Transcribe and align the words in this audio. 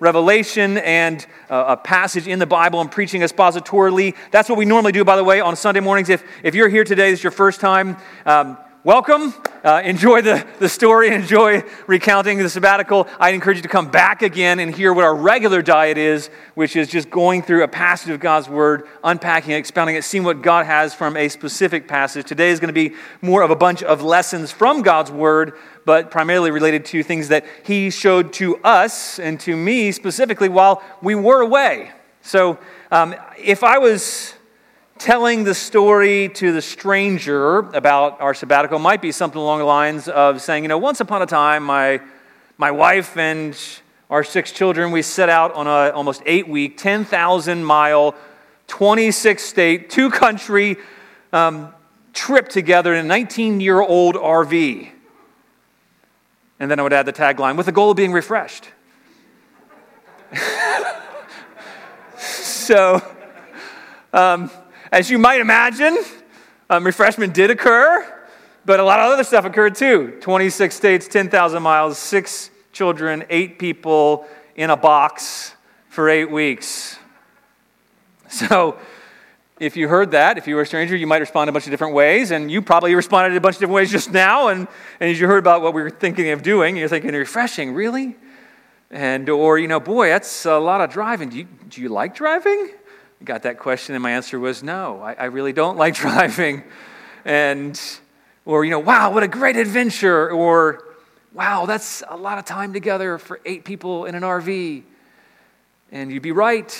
revelation 0.00 0.78
and 0.78 1.26
uh, 1.48 1.64
a 1.68 1.76
passage 1.76 2.26
in 2.26 2.38
the 2.38 2.46
Bible 2.46 2.80
and 2.80 2.90
preaching 2.90 3.20
expositorily. 3.20 4.16
That's 4.30 4.48
what 4.48 4.58
we 4.58 4.64
normally 4.64 4.92
do, 4.92 5.04
by 5.04 5.16
the 5.16 5.24
way, 5.24 5.40
on 5.40 5.54
Sunday 5.54 5.80
mornings. 5.80 6.08
If, 6.08 6.24
if 6.42 6.54
you're 6.54 6.68
here 6.68 6.84
today, 6.84 7.10
this 7.10 7.20
is 7.20 7.24
your 7.24 7.30
first 7.30 7.60
time, 7.60 7.96
um, 8.26 8.58
welcome. 8.82 9.34
Uh, 9.62 9.82
enjoy 9.84 10.22
the, 10.22 10.46
the 10.58 10.68
story, 10.68 11.12
enjoy 11.14 11.62
recounting 11.86 12.38
the 12.38 12.48
sabbatical. 12.48 13.06
I'd 13.18 13.34
encourage 13.34 13.58
you 13.58 13.62
to 13.62 13.68
come 13.68 13.90
back 13.90 14.22
again 14.22 14.58
and 14.58 14.74
hear 14.74 14.94
what 14.94 15.04
our 15.04 15.14
regular 15.14 15.60
diet 15.60 15.98
is, 15.98 16.30
which 16.54 16.76
is 16.76 16.88
just 16.88 17.10
going 17.10 17.42
through 17.42 17.62
a 17.62 17.68
passage 17.68 18.08
of 18.08 18.20
God's 18.20 18.48
Word, 18.48 18.88
unpacking 19.04 19.50
it, 19.50 19.56
expounding 19.58 19.96
it, 19.96 20.04
seeing 20.04 20.24
what 20.24 20.40
God 20.40 20.64
has 20.64 20.94
from 20.94 21.14
a 21.18 21.28
specific 21.28 21.88
passage. 21.88 22.26
Today 22.26 22.48
is 22.50 22.58
going 22.58 22.72
to 22.72 22.72
be 22.72 22.94
more 23.20 23.42
of 23.42 23.50
a 23.50 23.56
bunch 23.56 23.82
of 23.82 24.02
lessons 24.02 24.50
from 24.50 24.80
God's 24.80 25.10
Word, 25.10 25.52
but 25.84 26.10
primarily 26.10 26.50
related 26.50 26.86
to 26.86 27.02
things 27.02 27.28
that 27.28 27.44
He 27.64 27.90
showed 27.90 28.32
to 28.34 28.56
us 28.58 29.18
and 29.18 29.38
to 29.40 29.54
me 29.56 29.92
specifically 29.92 30.48
while 30.48 30.82
we 31.02 31.14
were 31.14 31.42
away. 31.42 31.90
So 32.22 32.58
um, 32.90 33.14
if 33.36 33.62
I 33.62 33.76
was 33.76 34.34
telling 35.00 35.44
the 35.44 35.54
story 35.54 36.28
to 36.28 36.52
the 36.52 36.60
stranger 36.60 37.56
about 37.56 38.20
our 38.20 38.34
sabbatical 38.34 38.78
might 38.78 39.00
be 39.00 39.10
something 39.10 39.40
along 39.40 39.58
the 39.58 39.64
lines 39.64 40.08
of 40.08 40.42
saying, 40.42 40.62
you 40.62 40.68
know, 40.68 40.76
once 40.76 41.00
upon 41.00 41.22
a 41.22 41.26
time, 41.26 41.64
my, 41.64 41.98
my 42.58 42.70
wife 42.70 43.16
and 43.16 43.58
our 44.10 44.22
six 44.22 44.52
children, 44.52 44.92
we 44.92 45.00
set 45.00 45.30
out 45.30 45.54
on 45.54 45.66
a 45.66 45.90
almost 45.94 46.22
eight 46.26 46.46
week, 46.46 46.76
10,000 46.76 47.64
mile, 47.64 48.14
26 48.66 49.42
state, 49.42 49.88
two 49.88 50.10
country 50.10 50.76
um, 51.32 51.72
trip 52.12 52.50
together 52.50 52.92
in 52.92 53.06
a 53.06 53.08
19 53.08 53.58
year 53.62 53.80
old 53.80 54.16
RV. 54.16 54.90
And 56.58 56.70
then 56.70 56.78
I 56.78 56.82
would 56.82 56.92
add 56.92 57.06
the 57.06 57.12
tagline 57.14 57.56
with 57.56 57.64
the 57.64 57.72
goal 57.72 57.90
of 57.90 57.96
being 57.96 58.12
refreshed. 58.12 58.68
so, 62.18 63.02
um, 64.12 64.50
as 64.92 65.10
you 65.10 65.18
might 65.18 65.40
imagine, 65.40 65.96
um, 66.68 66.84
refreshment 66.84 67.32
did 67.32 67.50
occur, 67.50 68.06
but 68.64 68.80
a 68.80 68.84
lot 68.84 69.00
of 69.00 69.12
other 69.12 69.24
stuff 69.24 69.44
occurred 69.44 69.74
too 69.74 70.18
26 70.20 70.74
states, 70.74 71.08
10,000 71.08 71.62
miles, 71.62 71.98
six 71.98 72.50
children, 72.72 73.24
eight 73.30 73.58
people 73.58 74.26
in 74.56 74.70
a 74.70 74.76
box 74.76 75.54
for 75.88 76.08
eight 76.08 76.30
weeks. 76.30 76.98
So, 78.28 78.78
if 79.58 79.76
you 79.76 79.88
heard 79.88 80.12
that, 80.12 80.38
if 80.38 80.46
you 80.46 80.54
were 80.54 80.62
a 80.62 80.66
stranger, 80.66 80.96
you 80.96 81.06
might 81.06 81.18
respond 81.18 81.50
a 81.50 81.52
bunch 81.52 81.66
of 81.66 81.70
different 81.70 81.94
ways, 81.94 82.30
and 82.30 82.50
you 82.50 82.62
probably 82.62 82.94
responded 82.94 83.36
a 83.36 83.40
bunch 83.40 83.56
of 83.56 83.60
different 83.60 83.74
ways 83.74 83.90
just 83.90 84.10
now. 84.10 84.48
And, 84.48 84.66
and 85.00 85.10
as 85.10 85.20
you 85.20 85.26
heard 85.26 85.38
about 85.38 85.60
what 85.60 85.74
we 85.74 85.82
were 85.82 85.90
thinking 85.90 86.30
of 86.30 86.42
doing, 86.42 86.76
you're 86.76 86.88
thinking, 86.88 87.12
refreshing, 87.12 87.74
really? 87.74 88.16
And, 88.90 89.28
or, 89.28 89.58
you 89.58 89.68
know, 89.68 89.80
boy, 89.80 90.08
that's 90.08 90.46
a 90.46 90.58
lot 90.58 90.80
of 90.80 90.90
driving. 90.90 91.28
Do 91.28 91.38
you, 91.38 91.48
do 91.68 91.82
you 91.82 91.90
like 91.90 92.14
driving? 92.14 92.70
Got 93.24 93.42
that 93.42 93.58
question, 93.58 93.94
and 93.94 94.02
my 94.02 94.12
answer 94.12 94.38
was 94.38 94.62
no, 94.62 95.00
I, 95.00 95.12
I 95.12 95.24
really 95.26 95.52
don't 95.52 95.76
like 95.76 95.94
driving. 96.06 96.64
And, 97.24 97.80
or, 98.44 98.64
you 98.64 98.70
know, 98.70 98.78
wow, 98.78 99.12
what 99.12 99.22
a 99.22 99.28
great 99.28 99.56
adventure. 99.56 100.30
Or, 100.30 100.84
wow, 101.34 101.66
that's 101.66 102.02
a 102.08 102.16
lot 102.16 102.38
of 102.38 102.44
time 102.44 102.72
together 102.72 103.18
for 103.18 103.40
eight 103.44 103.64
people 103.64 104.06
in 104.06 104.14
an 104.14 104.22
RV. 104.22 104.82
And 105.92 106.10
you'd 106.10 106.22
be 106.22 106.32
right. 106.32 106.78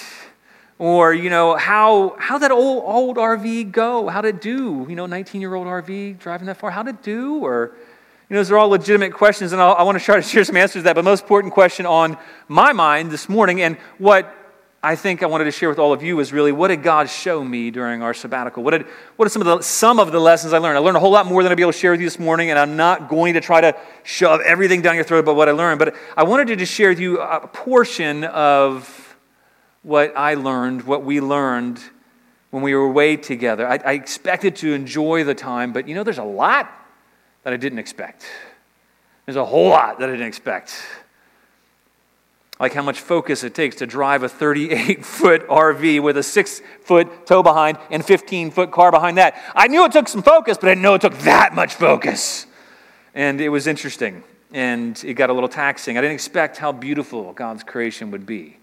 Or, 0.78 1.12
you 1.12 1.28
know, 1.28 1.56
how, 1.56 2.16
how 2.18 2.38
that 2.38 2.50
old, 2.50 2.84
old 2.86 3.16
RV 3.18 3.70
go? 3.70 4.08
How 4.08 4.22
did 4.22 4.36
it 4.36 4.40
do? 4.40 4.86
You 4.88 4.96
know, 4.96 5.04
19 5.04 5.42
year 5.42 5.54
old 5.54 5.66
RV 5.66 6.18
driving 6.18 6.46
that 6.46 6.56
far, 6.56 6.70
how 6.70 6.82
did 6.82 6.94
it 6.94 7.02
do? 7.02 7.44
Or, 7.44 7.72
you 8.30 8.34
know, 8.34 8.40
those 8.40 8.50
are 8.50 8.56
all 8.56 8.68
legitimate 8.68 9.12
questions, 9.12 9.52
and 9.52 9.60
I'll, 9.60 9.74
I 9.74 9.82
want 9.82 9.98
to 9.98 10.04
try 10.04 10.16
to 10.16 10.22
share 10.22 10.44
some 10.44 10.56
answers 10.56 10.80
to 10.80 10.84
that. 10.84 10.94
But 10.94 11.04
most 11.04 11.24
important 11.24 11.52
question 11.52 11.84
on 11.84 12.16
my 12.48 12.72
mind 12.72 13.10
this 13.10 13.28
morning, 13.28 13.60
and 13.60 13.76
what 13.98 14.34
I 14.82 14.96
think 14.96 15.22
I 15.22 15.26
wanted 15.26 15.44
to 15.44 15.50
share 15.50 15.68
with 15.68 15.78
all 15.78 15.92
of 15.92 16.02
you 16.02 16.20
is 16.20 16.32
really 16.32 16.52
what 16.52 16.68
did 16.68 16.82
God 16.82 17.10
show 17.10 17.44
me 17.44 17.70
during 17.70 18.02
our 18.02 18.14
sabbatical? 18.14 18.62
What, 18.62 18.70
did, 18.70 18.86
what 19.16 19.26
are 19.26 19.28
some 19.28 19.42
of, 19.42 19.46
the, 19.46 19.60
some 19.62 20.00
of 20.00 20.10
the 20.10 20.18
lessons 20.18 20.54
I 20.54 20.58
learned? 20.58 20.78
I 20.78 20.80
learned 20.80 20.96
a 20.96 21.00
whole 21.00 21.10
lot 21.10 21.26
more 21.26 21.42
than 21.42 21.52
I'd 21.52 21.56
be 21.56 21.62
able 21.62 21.72
to 21.72 21.78
share 21.78 21.90
with 21.90 22.00
you 22.00 22.06
this 22.06 22.18
morning, 22.18 22.48
and 22.48 22.58
I'm 22.58 22.78
not 22.78 23.10
going 23.10 23.34
to 23.34 23.42
try 23.42 23.60
to 23.60 23.76
shove 24.04 24.40
everything 24.40 24.80
down 24.80 24.94
your 24.94 25.04
throat 25.04 25.18
about 25.18 25.36
what 25.36 25.50
I 25.50 25.52
learned, 25.52 25.78
but 25.78 25.94
I 26.16 26.24
wanted 26.24 26.46
to 26.48 26.56
just 26.56 26.72
share 26.72 26.88
with 26.88 26.98
you 26.98 27.20
a 27.20 27.46
portion 27.46 28.24
of 28.24 29.16
what 29.82 30.16
I 30.16 30.32
learned, 30.34 30.84
what 30.84 31.04
we 31.04 31.20
learned 31.20 31.78
when 32.50 32.62
we 32.62 32.74
were 32.74 32.86
away 32.86 33.16
together. 33.16 33.68
I, 33.68 33.80
I 33.84 33.92
expected 33.92 34.56
to 34.56 34.72
enjoy 34.72 35.24
the 35.24 35.34
time, 35.34 35.74
but 35.74 35.88
you 35.88 35.94
know, 35.94 36.04
there's 36.04 36.18
a 36.18 36.24
lot 36.24 36.72
that 37.42 37.52
I 37.52 37.58
didn't 37.58 37.80
expect. 37.80 38.24
There's 39.26 39.36
a 39.36 39.44
whole 39.44 39.68
lot 39.68 39.98
that 39.98 40.08
I 40.08 40.12
didn't 40.12 40.26
expect 40.26 40.72
like 42.60 42.74
how 42.74 42.82
much 42.82 43.00
focus 43.00 43.42
it 43.42 43.54
takes 43.54 43.76
to 43.76 43.86
drive 43.86 44.22
a 44.22 44.28
38 44.28 45.04
foot 45.04 45.48
RV 45.48 46.02
with 46.02 46.18
a 46.18 46.22
six 46.22 46.60
foot 46.82 47.26
tow 47.26 47.42
behind 47.42 47.78
and 47.90 48.04
15 48.04 48.50
foot 48.50 48.70
car 48.70 48.92
behind 48.92 49.16
that. 49.16 49.40
I 49.56 49.66
knew 49.66 49.84
it 49.86 49.92
took 49.92 50.06
some 50.06 50.22
focus, 50.22 50.58
but 50.58 50.68
I 50.68 50.72
didn't 50.72 50.82
know 50.82 50.94
it 50.94 51.00
took 51.00 51.18
that 51.20 51.54
much 51.54 51.74
focus. 51.74 52.46
And 53.14 53.40
it 53.40 53.48
was 53.48 53.66
interesting 53.66 54.22
and 54.52 55.02
it 55.04 55.14
got 55.14 55.30
a 55.30 55.32
little 55.32 55.48
taxing. 55.48 55.96
I 55.96 56.02
didn't 56.02 56.14
expect 56.14 56.58
how 56.58 56.70
beautiful 56.70 57.32
God's 57.32 57.64
creation 57.64 58.10
would 58.10 58.26
be. 58.26 58.58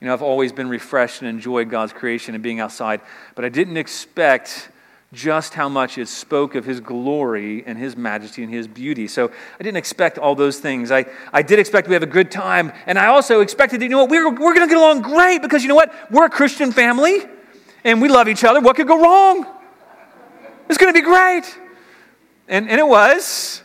You 0.00 0.08
know, 0.08 0.12
I've 0.12 0.22
always 0.22 0.52
been 0.52 0.68
refreshed 0.68 1.22
and 1.22 1.28
enjoyed 1.28 1.70
God's 1.70 1.92
creation 1.92 2.34
and 2.34 2.42
being 2.42 2.60
outside, 2.60 3.00
but 3.34 3.44
I 3.44 3.48
didn't 3.48 3.76
expect 3.76 4.68
just 5.12 5.52
how 5.52 5.68
much 5.68 5.98
it 5.98 6.08
spoke 6.08 6.54
of 6.54 6.64
his 6.64 6.80
glory 6.80 7.62
and 7.66 7.76
his 7.76 7.96
majesty 7.96 8.42
and 8.42 8.52
his 8.52 8.66
beauty. 8.66 9.06
So 9.06 9.28
I 9.28 9.62
didn't 9.62 9.76
expect 9.76 10.18
all 10.18 10.34
those 10.34 10.58
things. 10.58 10.90
I, 10.90 11.04
I 11.32 11.42
did 11.42 11.58
expect 11.58 11.86
we 11.86 11.94
have 11.94 12.02
a 12.02 12.06
good 12.06 12.30
time. 12.30 12.72
And 12.86 12.98
I 12.98 13.06
also 13.06 13.40
expected, 13.40 13.80
that, 13.80 13.84
you 13.84 13.90
know 13.90 14.04
what, 14.04 14.10
we're, 14.10 14.30
we're 14.30 14.54
going 14.54 14.66
to 14.66 14.74
get 14.74 14.78
along 14.78 15.02
great 15.02 15.42
because 15.42 15.62
you 15.62 15.68
know 15.68 15.74
what? 15.74 15.92
We're 16.10 16.26
a 16.26 16.30
Christian 16.30 16.72
family 16.72 17.18
and 17.84 18.00
we 18.00 18.08
love 18.08 18.26
each 18.26 18.42
other. 18.42 18.60
What 18.60 18.76
could 18.76 18.86
go 18.86 19.00
wrong? 19.02 19.46
It's 20.68 20.78
going 20.78 20.92
to 20.92 20.98
be 20.98 21.04
great. 21.04 21.44
And, 22.48 22.68
and 22.70 22.80
it 22.80 22.86
was, 22.86 23.62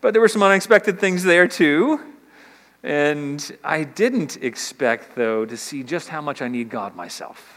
but 0.00 0.12
there 0.14 0.20
were 0.22 0.28
some 0.28 0.42
unexpected 0.42 0.98
things 0.98 1.22
there 1.22 1.46
too. 1.46 2.00
And 2.82 3.56
I 3.64 3.84
didn't 3.84 4.36
expect, 4.42 5.16
though, 5.16 5.44
to 5.44 5.56
see 5.56 5.82
just 5.82 6.08
how 6.08 6.20
much 6.20 6.40
I 6.40 6.48
need 6.48 6.70
God 6.70 6.94
myself. 6.94 7.55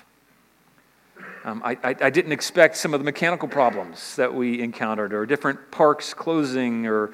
Um, 1.45 1.61
I, 1.63 1.77
I, 1.83 1.95
I, 2.01 2.09
didn't 2.09 2.33
expect 2.33 2.75
some 2.75 2.93
of 2.93 2.99
the 2.99 3.03
mechanical 3.05 3.47
problems 3.47 4.15
that 4.17 4.33
we 4.33 4.61
encountered, 4.61 5.13
or 5.13 5.25
different 5.25 5.71
parks 5.71 6.13
closing, 6.13 6.85
or 6.85 7.13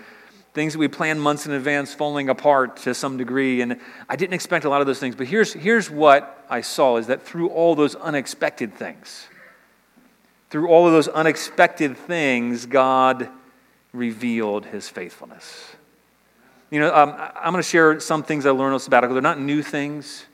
things 0.55 0.73
that 0.73 0.79
we 0.79 0.87
planned 0.87 1.21
months 1.21 1.45
in 1.45 1.51
advance 1.51 1.93
falling 1.93 2.29
apart 2.29 2.77
to 2.77 2.93
some 2.93 3.17
degree. 3.17 3.61
And 3.61 3.79
I 4.09 4.15
didn't 4.15 4.33
expect 4.33 4.65
a 4.65 4.69
lot 4.69 4.81
of 4.81 4.87
those 4.87 4.99
things. 4.99 5.15
But 5.15 5.27
here's, 5.27 5.53
here's 5.53 5.91
what 5.91 6.43
I 6.49 6.61
saw 6.61 6.97
is 6.97 7.07
that 7.07 7.21
through 7.21 7.49
all 7.49 7.75
those 7.75 7.93
unexpected 7.93 8.73
things, 8.73 9.27
through 10.49 10.69
all 10.69 10.87
of 10.87 10.93
those 10.93 11.09
unexpected 11.09 11.97
things, 11.97 12.65
God 12.65 13.29
revealed 13.91 14.65
his 14.65 14.89
faithfulness. 14.89 15.75
You 16.71 16.79
know, 16.79 16.95
um, 16.95 17.13
I'm 17.17 17.51
going 17.51 17.61
to 17.61 17.69
share 17.69 17.99
some 17.99 18.23
things 18.23 18.45
I 18.45 18.51
learned 18.51 18.73
on 18.73 18.79
sabbatical. 18.79 19.13
They're 19.13 19.21
not 19.21 19.39
new 19.39 19.61
things, 19.61 20.25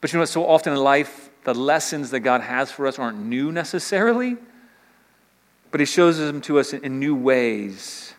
but 0.00 0.12
you 0.12 0.18
know? 0.18 0.24
So 0.24 0.46
often 0.46 0.72
in 0.72 0.78
life, 0.78 1.30
the 1.44 1.54
lessons 1.54 2.10
that 2.10 2.20
God 2.20 2.40
has 2.40 2.70
for 2.70 2.86
us 2.86 2.98
aren't 2.98 3.18
new 3.18 3.52
necessarily, 3.52 4.36
but 5.70 5.80
He 5.80 5.86
shows 5.86 6.18
them 6.18 6.40
to 6.42 6.58
us 6.58 6.72
in, 6.72 6.98
new 6.98 7.14
ways. 7.14 8.14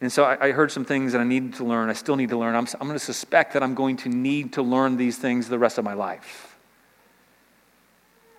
And 0.00 0.10
so 0.12 0.24
I, 0.24 0.52
heard 0.52 0.70
some 0.70 0.84
things 0.84 1.12
that 1.12 1.20
I 1.20 1.24
needed 1.24 1.54
to 1.54 1.64
learn. 1.64 1.88
I 1.88 1.94
still 1.94 2.16
need 2.16 2.28
to 2.30 2.36
learn. 2.36 2.54
I'm 2.54 2.66
going 2.66 2.92
to 2.92 2.98
suspect 2.98 3.54
that 3.54 3.62
I'm 3.62 3.74
going 3.74 3.96
to 3.98 4.08
need 4.08 4.54
to 4.54 4.62
learn 4.62 4.96
these 4.96 5.16
things 5.16 5.48
the 5.48 5.58
rest 5.58 5.78
of 5.78 5.84
my 5.84 5.94
life. 5.94 6.56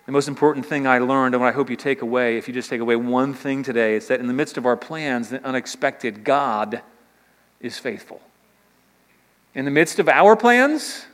The 0.06 0.12
most 0.12 0.28
important 0.28 0.64
thing 0.64 0.86
I 0.86 0.98
learned, 0.98 1.34
and 1.34 1.42
what 1.42 1.48
I 1.48 1.52
hope 1.52 1.68
you 1.68 1.74
take 1.74 2.00
away, 2.00 2.36
if 2.36 2.46
you 2.46 2.54
just 2.54 2.70
take 2.70 2.80
away 2.80 2.94
one 2.94 3.34
thing 3.34 3.64
today, 3.64 3.96
is 3.96 4.06
that 4.06 4.20
in 4.20 4.28
the 4.28 4.32
midst 4.32 4.56
of 4.56 4.64
our 4.64 4.76
plans, 4.76 5.30
the 5.30 5.44
unexpected, 5.44 6.22
God 6.22 6.80
is 7.60 7.76
faithful. 7.78 8.20
In 9.52 9.64
the 9.64 9.70
midst 9.72 9.98
of 9.98 10.08
our 10.08 10.36
plans, 10.36 11.06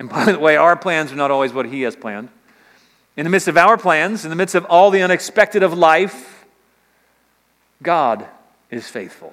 and 0.00 0.08
by 0.08 0.24
the 0.32 0.38
way, 0.38 0.56
our 0.56 0.76
plans 0.76 1.12
are 1.12 1.16
not 1.16 1.30
always 1.30 1.52
what 1.52 1.66
He 1.66 1.82
has 1.82 1.94
planned. 1.94 2.28
In 3.16 3.24
the 3.24 3.30
midst 3.30 3.48
of 3.48 3.56
our 3.56 3.76
plans, 3.76 4.24
in 4.24 4.30
the 4.30 4.36
midst 4.36 4.54
of 4.54 4.64
all 4.64 4.90
the 4.90 5.02
unexpected 5.02 5.62
of 5.62 5.72
life, 5.72 6.44
God 7.82 8.26
is 8.70 8.88
faithful. 8.88 9.32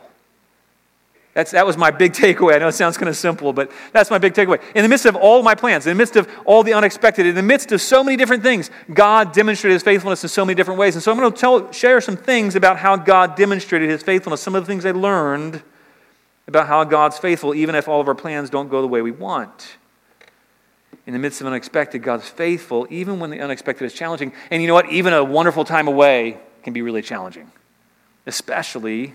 That's, 1.33 1.51
that 1.51 1.65
was 1.65 1.77
my 1.77 1.91
big 1.91 2.11
takeaway. 2.11 2.55
I 2.55 2.59
know 2.59 2.67
it 2.67 2.73
sounds 2.73 2.97
kind 2.97 3.07
of 3.07 3.15
simple, 3.15 3.53
but 3.53 3.71
that's 3.93 4.11
my 4.11 4.17
big 4.17 4.33
takeaway. 4.33 4.61
In 4.75 4.83
the 4.83 4.89
midst 4.89 5.05
of 5.05 5.15
all 5.15 5.41
my 5.43 5.55
plans, 5.55 5.87
in 5.87 5.91
the 5.91 5.97
midst 5.97 6.17
of 6.17 6.29
all 6.45 6.61
the 6.61 6.73
unexpected, 6.73 7.25
in 7.25 7.35
the 7.35 7.41
midst 7.41 7.71
of 7.71 7.81
so 7.81 8.03
many 8.03 8.17
different 8.17 8.43
things, 8.43 8.69
God 8.93 9.31
demonstrated 9.31 9.75
his 9.75 9.83
faithfulness 9.83 10.23
in 10.23 10.29
so 10.29 10.43
many 10.43 10.55
different 10.55 10.77
ways. 10.77 10.95
And 10.95 11.01
so 11.01 11.09
I'm 11.11 11.17
going 11.17 11.31
to 11.31 11.37
tell, 11.37 11.71
share 11.71 12.01
some 12.01 12.17
things 12.17 12.57
about 12.57 12.77
how 12.77 12.97
God 12.97 13.35
demonstrated 13.35 13.89
his 13.89 14.03
faithfulness, 14.03 14.41
some 14.41 14.55
of 14.55 14.63
the 14.63 14.67
things 14.67 14.85
I 14.85 14.91
learned 14.91 15.63
about 16.47 16.67
how 16.67 16.83
God's 16.83 17.17
faithful, 17.17 17.55
even 17.55 17.75
if 17.75 17.87
all 17.87 18.01
of 18.01 18.09
our 18.09 18.15
plans 18.15 18.49
don't 18.49 18.67
go 18.67 18.81
the 18.81 18.87
way 18.87 19.01
we 19.01 19.11
want 19.11 19.77
in 21.05 21.13
the 21.13 21.19
midst 21.19 21.41
of 21.41 21.47
unexpected, 21.47 22.03
God's 22.03 22.27
faithful, 22.27 22.87
even 22.89 23.19
when 23.19 23.29
the 23.29 23.39
unexpected 23.39 23.85
is 23.85 23.93
challenging. 23.93 24.33
And 24.49 24.61
you 24.61 24.67
know 24.67 24.73
what? 24.73 24.91
Even 24.91 25.13
a 25.13 25.23
wonderful 25.23 25.65
time 25.65 25.87
away 25.87 26.39
can 26.63 26.73
be 26.73 26.81
really 26.81 27.01
challenging, 27.01 27.51
especially 28.27 29.13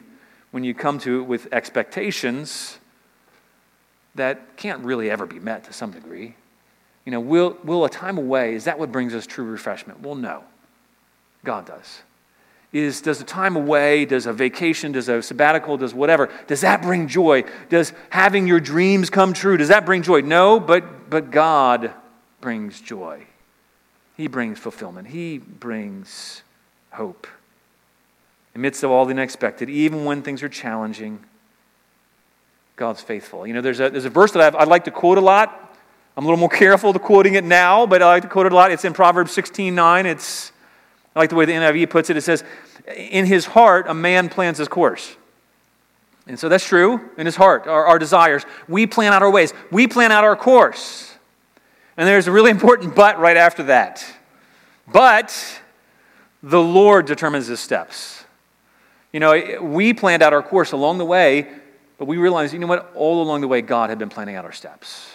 when 0.51 0.65
you 0.65 0.75
come 0.75 0.99
to 1.01 1.21
it 1.21 1.25
with 1.25 1.49
expectations 1.53 2.79
that 4.15 4.57
can't 4.57 4.83
really 4.85 5.11
ever 5.11 5.27
be 5.27 5.39
met 5.39 5.65
to 5.65 5.73
some 5.73 5.91
degree. 5.91 6.35
You 7.05 7.13
know, 7.13 7.21
will, 7.21 7.57
will 7.63 7.85
a 7.85 7.91
time 7.91 8.19
away, 8.19 8.55
is 8.55 8.65
that 8.65 8.79
what 8.79 8.91
brings 8.91 9.15
us 9.15 9.27
true 9.27 9.45
refreshment? 9.45 10.01
Well, 10.01 10.15
no. 10.17 10.43
God 11.45 11.67
does. 11.67 12.01
Is, 12.73 13.01
does 13.01 13.21
a 13.21 13.25
time 13.25 13.57
away, 13.57 14.05
does 14.05 14.27
a 14.27 14.33
vacation, 14.33 14.93
does 14.93 15.09
a 15.09 15.23
sabbatical, 15.23 15.79
does 15.79 15.95
whatever, 15.95 16.29
does 16.47 16.61
that 16.61 16.83
bring 16.83 17.09
joy? 17.09 17.45
Does 17.69 17.93
having 18.11 18.47
your 18.47 18.61
dreams 18.61 19.09
come 19.09 19.33
true, 19.33 19.57
does 19.57 19.69
that 19.69 19.87
bring 19.87 20.03
joy? 20.03 20.21
No, 20.21 20.61
but, 20.61 21.09
but 21.09 21.31
God 21.31 21.93
brings 22.41 22.81
joy. 22.81 23.23
He 24.17 24.27
brings 24.27 24.59
fulfillment. 24.59 25.09
He 25.09 25.39
brings 25.39 26.43
hope. 26.91 27.27
Amidst 28.55 28.83
of 28.83 28.91
all 28.91 29.05
the 29.05 29.13
unexpected, 29.13 29.69
even 29.69 30.05
when 30.05 30.23
things 30.23 30.43
are 30.43 30.49
challenging, 30.49 31.21
God's 32.77 33.03
faithful. 33.03 33.47
You 33.47 33.55
know, 33.55 33.61
there's 33.61 33.81
a, 33.81 33.91
there's 33.91 34.05
a 34.05 34.11
verse 34.11 34.33
that 34.33 34.43
I've, 34.43 34.55
I'd 34.55 34.69
like 34.69 34.85
to 34.85 34.91
quote 34.91 35.19
a 35.19 35.21
lot. 35.23 35.75
I'm 36.17 36.25
a 36.25 36.29
little 36.29 36.39
more 36.39 36.49
careful 36.65 36.93
to 36.93 36.99
quoting 36.99 37.35
it 37.35 37.45
now, 37.45 37.87
but 37.87 38.03
I 38.03 38.07
like 38.07 38.23
to 38.23 38.29
quote 38.29 38.47
it 38.47 38.53
a 38.53 38.55
lot. 38.55 38.71
It's 38.71 38.85
in 38.85 38.93
Proverbs 38.93 39.33
16 39.33 39.75
9. 39.75 40.07
It's, 40.07 40.53
I 41.17 41.21
like 41.21 41.31
the 41.31 41.37
way 41.37 41.47
the 41.47 41.53
NIV 41.55 41.89
puts 41.89 42.11
it. 42.11 42.17
It 42.19 42.21
says, 42.21 42.45
In 42.95 43.25
his 43.25 43.47
heart, 43.47 43.87
a 43.89 43.95
man 43.95 44.29
plans 44.29 44.59
his 44.59 44.69
course. 44.69 45.17
And 46.27 46.39
so 46.39 46.49
that's 46.51 46.67
true 46.67 47.01
in 47.17 47.25
his 47.25 47.37
heart, 47.37 47.67
our, 47.67 47.87
our 47.87 47.99
desires. 47.99 48.45
We 48.69 48.87
plan 48.87 49.15
out 49.15 49.23
our 49.23 49.31
ways, 49.31 49.55
we 49.73 49.89
plan 49.89 50.13
out 50.13 50.25
our 50.25 50.37
course. 50.37 51.15
And 51.97 52.07
there's 52.07 52.27
a 52.27 52.33
really 52.33 52.51
important 52.51 52.95
but 52.95 53.19
right 53.19 53.39
after 53.39 53.63
that. 53.65 54.05
But 54.87 55.61
the 56.43 56.61
Lord 56.61 57.07
determines 57.07 57.47
his 57.47 57.61
steps. 57.61 58.25
You 59.11 59.21
know, 59.21 59.63
we 59.63 59.95
planned 59.95 60.23
out 60.23 60.35
our 60.35 60.43
course 60.43 60.73
along 60.73 60.99
the 60.99 61.07
way, 61.07 61.49
but 61.97 62.05
we 62.05 62.19
realized, 62.19 62.53
you 62.53 62.59
know 62.59 62.67
what? 62.67 62.93
All 62.95 63.23
along 63.23 63.41
the 63.41 63.49
way, 63.49 63.63
God 63.63 63.89
had 63.89 63.99
been 63.99 64.11
planning 64.11 64.37
out 64.37 64.45
our 64.45 64.53
steps. 64.53 65.09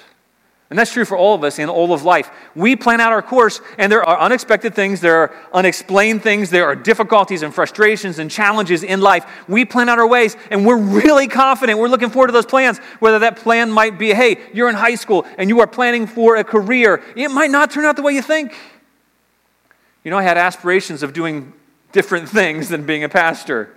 And 0.72 0.80
that's 0.80 0.94
true 0.94 1.04
for 1.04 1.18
all 1.18 1.36
of 1.36 1.44
us 1.44 1.60
in 1.60 1.68
all 1.68 1.92
of 1.92 2.04
life. 2.04 2.32
We 2.56 2.78
plan 2.78 3.02
out 3.02 3.12
our 3.12 3.22
course, 3.22 3.60
and 3.78 3.92
there 3.92 4.06
are 4.08 4.18
unexpected 4.18 4.74
things, 4.74 5.02
there 5.02 5.18
are 5.18 5.36
unexplained 5.54 6.24
things, 6.24 6.50
there 6.50 6.64
are 6.64 6.78
difficulties 6.78 7.44
and 7.44 7.54
frustrations 7.54 8.20
and 8.20 8.32
challenges 8.32 8.82
in 8.82 9.02
life. 9.02 9.26
We 9.50 9.66
plan 9.66 9.90
out 9.90 10.00
our 10.00 10.08
ways, 10.08 10.38
and 10.50 10.66
we're 10.66 10.78
really 10.78 11.28
confident. 11.28 11.78
We're 11.78 11.90
looking 11.90 12.10
forward 12.10 12.28
to 12.28 12.32
those 12.32 12.46
plans. 12.46 12.78
Whether 13.00 13.20
that 13.20 13.36
plan 13.36 13.70
might 13.70 14.00
be, 14.00 14.14
hey, 14.14 14.38
you're 14.54 14.70
in 14.70 14.76
high 14.76 14.96
school 14.96 15.26
and 15.38 15.50
you 15.50 15.60
are 15.60 15.68
planning 15.68 16.08
for 16.08 16.38
a 16.38 16.44
career, 16.46 17.04
it 17.18 17.32
might 17.32 17.52
not 17.52 17.72
turn 17.72 17.84
out 17.84 17.98
the 17.98 18.02
way 18.02 18.14
you 18.14 18.22
think. 18.22 18.56
You 20.06 20.12
know, 20.12 20.18
I 20.18 20.24
had 20.24 20.38
aspirations 20.38 21.04
of 21.04 21.12
doing 21.12 21.52
different 21.92 22.30
things 22.40 22.70
than 22.70 22.86
being 22.86 23.04
a 23.04 23.10
pastor. 23.10 23.76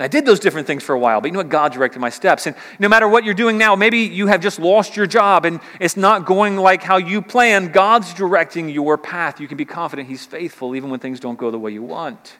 And 0.00 0.04
I 0.06 0.08
did 0.08 0.24
those 0.24 0.40
different 0.40 0.66
things 0.66 0.82
for 0.82 0.94
a 0.94 0.98
while, 0.98 1.20
but 1.20 1.26
you 1.26 1.32
know 1.32 1.40
what? 1.40 1.50
God 1.50 1.72
directed 1.72 1.98
my 1.98 2.08
steps. 2.08 2.46
And 2.46 2.56
no 2.78 2.88
matter 2.88 3.06
what 3.06 3.22
you're 3.22 3.34
doing 3.34 3.58
now, 3.58 3.76
maybe 3.76 3.98
you 3.98 4.28
have 4.28 4.40
just 4.40 4.58
lost 4.58 4.96
your 4.96 5.06
job 5.06 5.44
and 5.44 5.60
it's 5.78 5.94
not 5.94 6.24
going 6.24 6.56
like 6.56 6.82
how 6.82 6.96
you 6.96 7.20
planned. 7.20 7.74
God's 7.74 8.14
directing 8.14 8.70
your 8.70 8.96
path. 8.96 9.40
You 9.40 9.46
can 9.46 9.58
be 9.58 9.66
confident 9.66 10.08
He's 10.08 10.24
faithful 10.24 10.74
even 10.74 10.88
when 10.88 11.00
things 11.00 11.20
don't 11.20 11.38
go 11.38 11.50
the 11.50 11.58
way 11.58 11.70
you 11.70 11.82
want. 11.82 12.38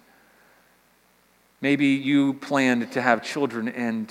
Maybe 1.61 1.89
you 1.89 2.33
planned 2.33 2.93
to 2.93 3.03
have 3.03 3.23
children 3.23 3.69
and 3.69 4.11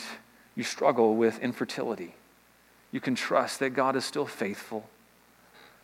you 0.56 0.62
struggle 0.62 1.16
with 1.16 1.40
infertility. 1.40 2.14
You 2.92 3.00
can 3.00 3.16
trust 3.16 3.62
that 3.62 3.72
God 3.72 3.96
is 3.96 4.06
still 4.06 4.28
faithful, 4.28 4.88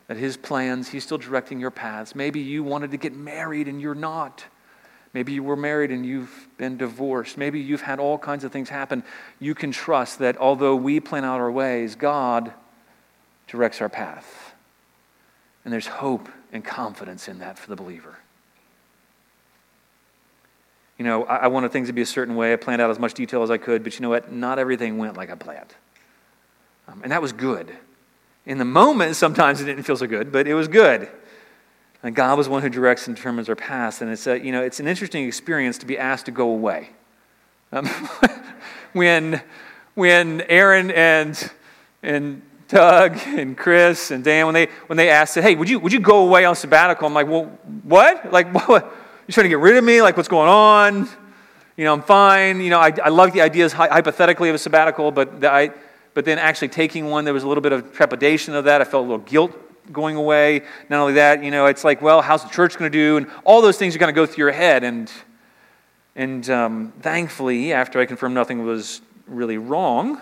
that 0.05 0.17
His 0.17 0.37
plans, 0.37 0.89
He's 0.89 1.03
still 1.03 1.17
directing 1.17 1.59
your 1.59 1.71
paths. 1.71 2.13
Maybe 2.13 2.41
you 2.41 2.63
wanted 2.63 2.91
to 2.91 2.97
get 2.97 3.15
married 3.15 3.67
and 3.67 3.81
you're 3.81 3.95
not. 3.95 4.45
Maybe 5.15 5.31
you 5.31 5.43
were 5.43 5.55
married 5.55 5.91
and 5.91 6.05
you've 6.05 6.49
been 6.57 6.75
divorced. 6.75 7.37
Maybe 7.37 7.61
you've 7.61 7.79
had 7.79 7.99
all 8.01 8.17
kinds 8.17 8.43
of 8.43 8.51
things 8.51 8.67
happen. 8.67 9.01
You 9.39 9.55
can 9.55 9.71
trust 9.71 10.19
that 10.19 10.35
although 10.35 10.75
we 10.75 10.99
plan 10.99 11.23
out 11.23 11.39
our 11.39 11.49
ways, 11.49 11.95
God 11.95 12.51
directs 13.47 13.79
our 13.79 13.87
path. 13.87 14.53
And 15.63 15.73
there's 15.73 15.87
hope 15.87 16.27
and 16.51 16.65
confidence 16.65 17.29
in 17.29 17.39
that 17.39 17.57
for 17.57 17.69
the 17.69 17.77
believer. 17.77 18.17
You 20.97 21.05
know, 21.05 21.23
I, 21.23 21.47
wanted 21.47 21.71
things 21.71 21.87
to 21.87 21.93
be 21.93 22.01
a 22.01 22.05
certain 22.05 22.35
way. 22.35 22.51
I 22.51 22.57
planned 22.57 22.81
out 22.81 22.89
as 22.89 22.99
much 22.99 23.13
detail 23.13 23.41
as 23.41 23.49
I 23.49 23.57
could, 23.57 23.85
but 23.85 23.95
you 23.95 24.01
know 24.01 24.09
what? 24.09 24.33
Not 24.33 24.59
everything 24.59 24.97
went 24.97 25.15
like 25.15 25.29
I 25.29 25.35
planned. 25.35 25.73
Um, 26.89 26.99
and 27.03 27.13
that 27.13 27.21
was 27.21 27.31
good. 27.31 27.73
In 28.45 28.57
the 28.57 28.65
moment, 28.65 29.15
sometimes 29.15 29.61
it 29.61 29.65
didn't 29.65 29.83
feel 29.83 29.95
so 29.95 30.07
good, 30.07 30.33
but 30.33 30.45
it 30.45 30.55
was 30.55 30.67
good. 30.67 31.07
And 32.05 32.13
God 32.15 32.37
was 32.37 32.47
one 32.47 32.61
who 32.61 32.69
directs 32.69 33.07
and 33.07 33.15
determines 33.15 33.49
our 33.49 33.55
path. 33.55 34.03
And 34.03 34.11
it's, 34.11 34.27
a, 34.27 34.39
you 34.39 34.51
know, 34.51 34.61
it's 34.61 34.79
an 34.79 34.87
interesting 34.87 35.25
experience 35.25 35.79
to 35.79 35.87
be 35.87 35.97
asked 35.97 36.27
to 36.27 36.31
go 36.31 36.51
away. 36.51 36.91
Um, 37.71 37.87
when, 38.93 39.41
when 39.95 40.41
Aaron 40.41 40.91
and, 40.91 41.51
and 42.03 42.43
Doug 42.67 43.17
and 43.25 43.57
Chris 43.57 44.11
and 44.11 44.23
Dan, 44.23 44.45
when 44.45 44.53
they, 44.53 44.67
when 44.85 44.97
they 44.97 45.09
asked, 45.09 45.33
hey, 45.33 45.55
would 45.55 45.67
you, 45.67 45.79
would 45.79 45.91
you 45.91 45.99
go 45.99 46.19
away 46.19 46.45
on 46.45 46.55
sabbatical? 46.55 47.07
I'm 47.07 47.15
like, 47.15 47.27
well, 47.27 47.45
what? 47.81 48.31
Like, 48.31 48.53
what? 48.67 48.83
You're 48.83 49.33
trying 49.33 49.45
to 49.45 49.49
get 49.49 49.57
rid 49.57 49.75
of 49.75 49.83
me? 49.83 50.03
Like, 50.03 50.15
what's 50.15 50.29
going 50.29 50.47
on? 50.47 51.09
You 51.75 51.85
know, 51.85 51.93
I'm 51.93 52.03
fine. 52.03 52.61
You 52.61 52.69
know, 52.69 52.79
I, 52.79 52.93
I 53.03 53.09
love 53.09 53.33
the 53.33 53.41
ideas 53.41 53.73
hypothetically 53.73 54.49
of 54.49 54.55
a 54.55 54.59
sabbatical, 54.59 55.11
but, 55.11 55.41
the, 55.41 55.51
I, 55.51 55.71
but 56.13 56.23
then 56.23 56.37
actually 56.37 56.67
taking 56.67 57.07
one, 57.07 57.25
there 57.25 57.33
was 57.33 57.41
a 57.41 57.47
little 57.47 57.63
bit 57.63 57.71
of 57.71 57.93
trepidation 57.93 58.53
of 58.53 58.65
that. 58.65 58.79
I 58.79 58.83
felt 58.83 59.07
a 59.07 59.09
little 59.09 59.25
guilt 59.25 59.59
going 59.91 60.15
away. 60.15 60.61
Not 60.89 61.01
only 61.01 61.13
that, 61.13 61.43
you 61.43 61.51
know, 61.51 61.65
it's 61.65 61.83
like, 61.83 62.01
well, 62.01 62.21
how's 62.21 62.43
the 62.43 62.49
church 62.49 62.77
going 62.77 62.91
to 62.91 62.97
do? 62.97 63.17
And 63.17 63.27
all 63.43 63.61
those 63.61 63.77
things 63.77 63.95
are 63.95 63.99
going 63.99 64.13
to 64.13 64.15
go 64.15 64.25
through 64.25 64.43
your 64.43 64.51
head. 64.51 64.83
And, 64.83 65.11
and 66.15 66.49
um, 66.49 66.93
thankfully, 67.01 67.73
after 67.73 67.99
I 67.99 68.05
confirmed 68.05 68.35
nothing 68.35 68.65
was 68.65 69.01
really 69.27 69.57
wrong, 69.57 70.19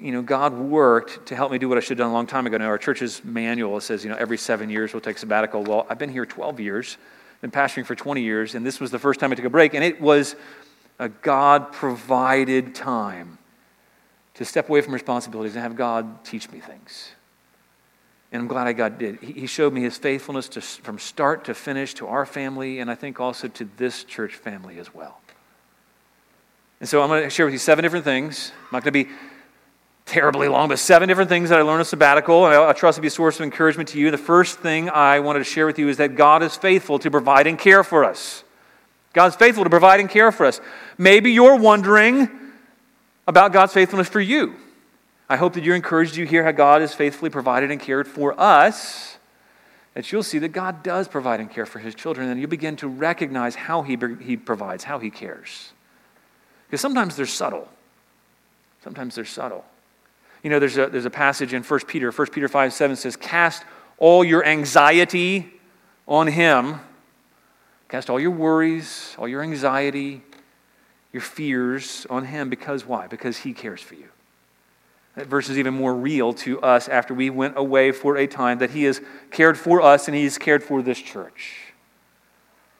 you 0.00 0.12
know, 0.12 0.22
God 0.22 0.52
worked 0.52 1.26
to 1.26 1.36
help 1.36 1.52
me 1.52 1.58
do 1.58 1.68
what 1.68 1.78
I 1.78 1.80
should 1.80 1.98
have 1.98 2.04
done 2.04 2.10
a 2.10 2.14
long 2.14 2.26
time 2.26 2.46
ago. 2.46 2.56
Now, 2.56 2.66
our 2.66 2.78
church's 2.78 3.24
manual 3.24 3.80
says, 3.80 4.04
you 4.04 4.10
know, 4.10 4.16
every 4.16 4.36
seven 4.36 4.68
years 4.68 4.92
we'll 4.92 5.00
take 5.00 5.18
sabbatical. 5.18 5.62
Well, 5.62 5.86
I've 5.88 5.98
been 5.98 6.10
here 6.10 6.26
12 6.26 6.60
years, 6.60 6.98
been 7.40 7.50
pastoring 7.50 7.86
for 7.86 7.94
20 7.94 8.20
years, 8.20 8.54
and 8.54 8.66
this 8.66 8.80
was 8.80 8.90
the 8.90 8.98
first 8.98 9.20
time 9.20 9.32
I 9.32 9.36
took 9.36 9.44
a 9.44 9.50
break, 9.50 9.74
and 9.74 9.84
it 9.84 10.00
was 10.00 10.34
a 10.98 11.08
God 11.08 11.72
provided 11.72 12.74
time 12.74 13.38
to 14.34 14.44
step 14.44 14.68
away 14.68 14.80
from 14.80 14.92
responsibilities 14.92 15.54
and 15.54 15.62
have 15.62 15.76
God 15.76 16.24
teach 16.24 16.50
me 16.50 16.60
things. 16.60 17.10
And 18.32 18.42
I'm 18.42 18.48
glad 18.48 18.66
I 18.66 18.72
God 18.72 18.98
did. 18.98 19.20
He 19.20 19.46
showed 19.46 19.72
me 19.72 19.82
his 19.82 19.96
faithfulness 19.96 20.48
to, 20.50 20.60
from 20.60 20.98
start 20.98 21.44
to 21.44 21.54
finish 21.54 21.94
to 21.94 22.06
our 22.08 22.26
family, 22.26 22.80
and 22.80 22.90
I 22.90 22.94
think 22.94 23.20
also 23.20 23.48
to 23.48 23.68
this 23.76 24.04
church 24.04 24.34
family 24.34 24.78
as 24.78 24.92
well. 24.92 25.20
And 26.80 26.88
so 26.88 27.02
I'm 27.02 27.08
going 27.08 27.22
to 27.22 27.30
share 27.30 27.46
with 27.46 27.52
you 27.52 27.58
seven 27.58 27.82
different 27.82 28.04
things. 28.04 28.52
I'm 28.58 28.68
not 28.72 28.84
going 28.84 28.92
to 28.92 29.04
be 29.04 29.10
terribly 30.04 30.48
long, 30.48 30.68
but 30.68 30.78
seven 30.78 31.08
different 31.08 31.28
things 31.28 31.50
that 31.50 31.58
I 31.58 31.62
learned 31.62 31.80
at 31.80 31.86
sabbatical, 31.86 32.46
and 32.46 32.54
I, 32.54 32.70
I 32.70 32.72
trust 32.72 32.96
to 32.96 33.02
be 33.02 33.08
a 33.08 33.10
source 33.10 33.36
of 33.36 33.42
encouragement 33.42 33.88
to 33.90 33.98
you. 33.98 34.10
The 34.10 34.18
first 34.18 34.58
thing 34.58 34.90
I 34.90 35.20
wanted 35.20 35.38
to 35.40 35.44
share 35.44 35.66
with 35.66 35.78
you 35.78 35.88
is 35.88 35.96
that 35.98 36.16
God 36.16 36.42
is 36.42 36.56
faithful 36.56 36.98
to 36.98 37.10
provide 37.10 37.46
and 37.46 37.58
care 37.58 37.84
for 37.84 38.04
us. 38.04 38.44
God's 39.12 39.36
faithful 39.36 39.64
to 39.64 39.70
provide 39.70 40.00
and 40.00 40.10
care 40.10 40.30
for 40.30 40.46
us. 40.46 40.60
Maybe 40.98 41.32
you're 41.32 41.56
wondering 41.56 42.28
about 43.26 43.52
God's 43.52 43.72
faithfulness 43.72 44.08
for 44.08 44.20
you. 44.20 44.54
I 45.28 45.36
hope 45.36 45.54
that 45.54 45.64
you're 45.64 45.76
encouraged. 45.76 46.16
You 46.16 46.24
hear 46.26 46.44
how 46.44 46.52
God 46.52 46.80
has 46.80 46.94
faithfully 46.94 47.30
provided 47.30 47.70
and 47.70 47.80
cared 47.80 48.06
for 48.06 48.38
us. 48.38 49.18
That 49.94 50.12
you'll 50.12 50.22
see 50.22 50.38
that 50.40 50.48
God 50.48 50.82
does 50.82 51.08
provide 51.08 51.40
and 51.40 51.50
care 51.50 51.66
for 51.66 51.78
his 51.78 51.94
children, 51.94 52.28
and 52.28 52.38
you'll 52.38 52.50
begin 52.50 52.76
to 52.76 52.88
recognize 52.88 53.54
how 53.54 53.82
he, 53.82 53.96
he 54.20 54.36
provides, 54.36 54.84
how 54.84 54.98
he 54.98 55.10
cares. 55.10 55.72
Because 56.66 56.80
sometimes 56.80 57.16
they're 57.16 57.26
subtle. 57.26 57.68
Sometimes 58.84 59.14
they're 59.14 59.24
subtle. 59.24 59.64
You 60.42 60.50
know, 60.50 60.58
there's 60.58 60.76
a, 60.76 60.86
there's 60.88 61.06
a 61.06 61.10
passage 61.10 61.54
in 61.54 61.62
1 61.62 61.80
Peter. 61.86 62.12
1 62.12 62.26
Peter 62.28 62.46
5 62.46 62.72
7 62.72 62.94
says, 62.94 63.16
Cast 63.16 63.64
all 63.98 64.22
your 64.22 64.44
anxiety 64.44 65.50
on 66.06 66.26
him. 66.26 66.78
Cast 67.88 68.10
all 68.10 68.20
your 68.20 68.30
worries, 68.32 69.14
all 69.18 69.26
your 69.26 69.42
anxiety, 69.42 70.22
your 71.12 71.22
fears 71.22 72.06
on 72.10 72.26
him. 72.26 72.50
Because 72.50 72.84
why? 72.84 73.06
Because 73.06 73.38
he 73.38 73.52
cares 73.52 73.80
for 73.80 73.94
you. 73.94 74.08
That 75.16 75.26
verse 75.26 75.48
is 75.48 75.58
even 75.58 75.74
more 75.74 75.94
real 75.94 76.34
to 76.34 76.60
us 76.60 76.88
after 76.88 77.14
we 77.14 77.30
went 77.30 77.56
away 77.56 77.90
for 77.90 78.16
a 78.16 78.26
time, 78.26 78.58
that 78.58 78.70
He 78.70 78.84
has 78.84 79.00
cared 79.30 79.58
for 79.58 79.80
us 79.80 80.08
and 80.08 80.16
He's 80.16 80.38
cared 80.38 80.62
for 80.62 80.82
this 80.82 80.98
church. 80.98 81.66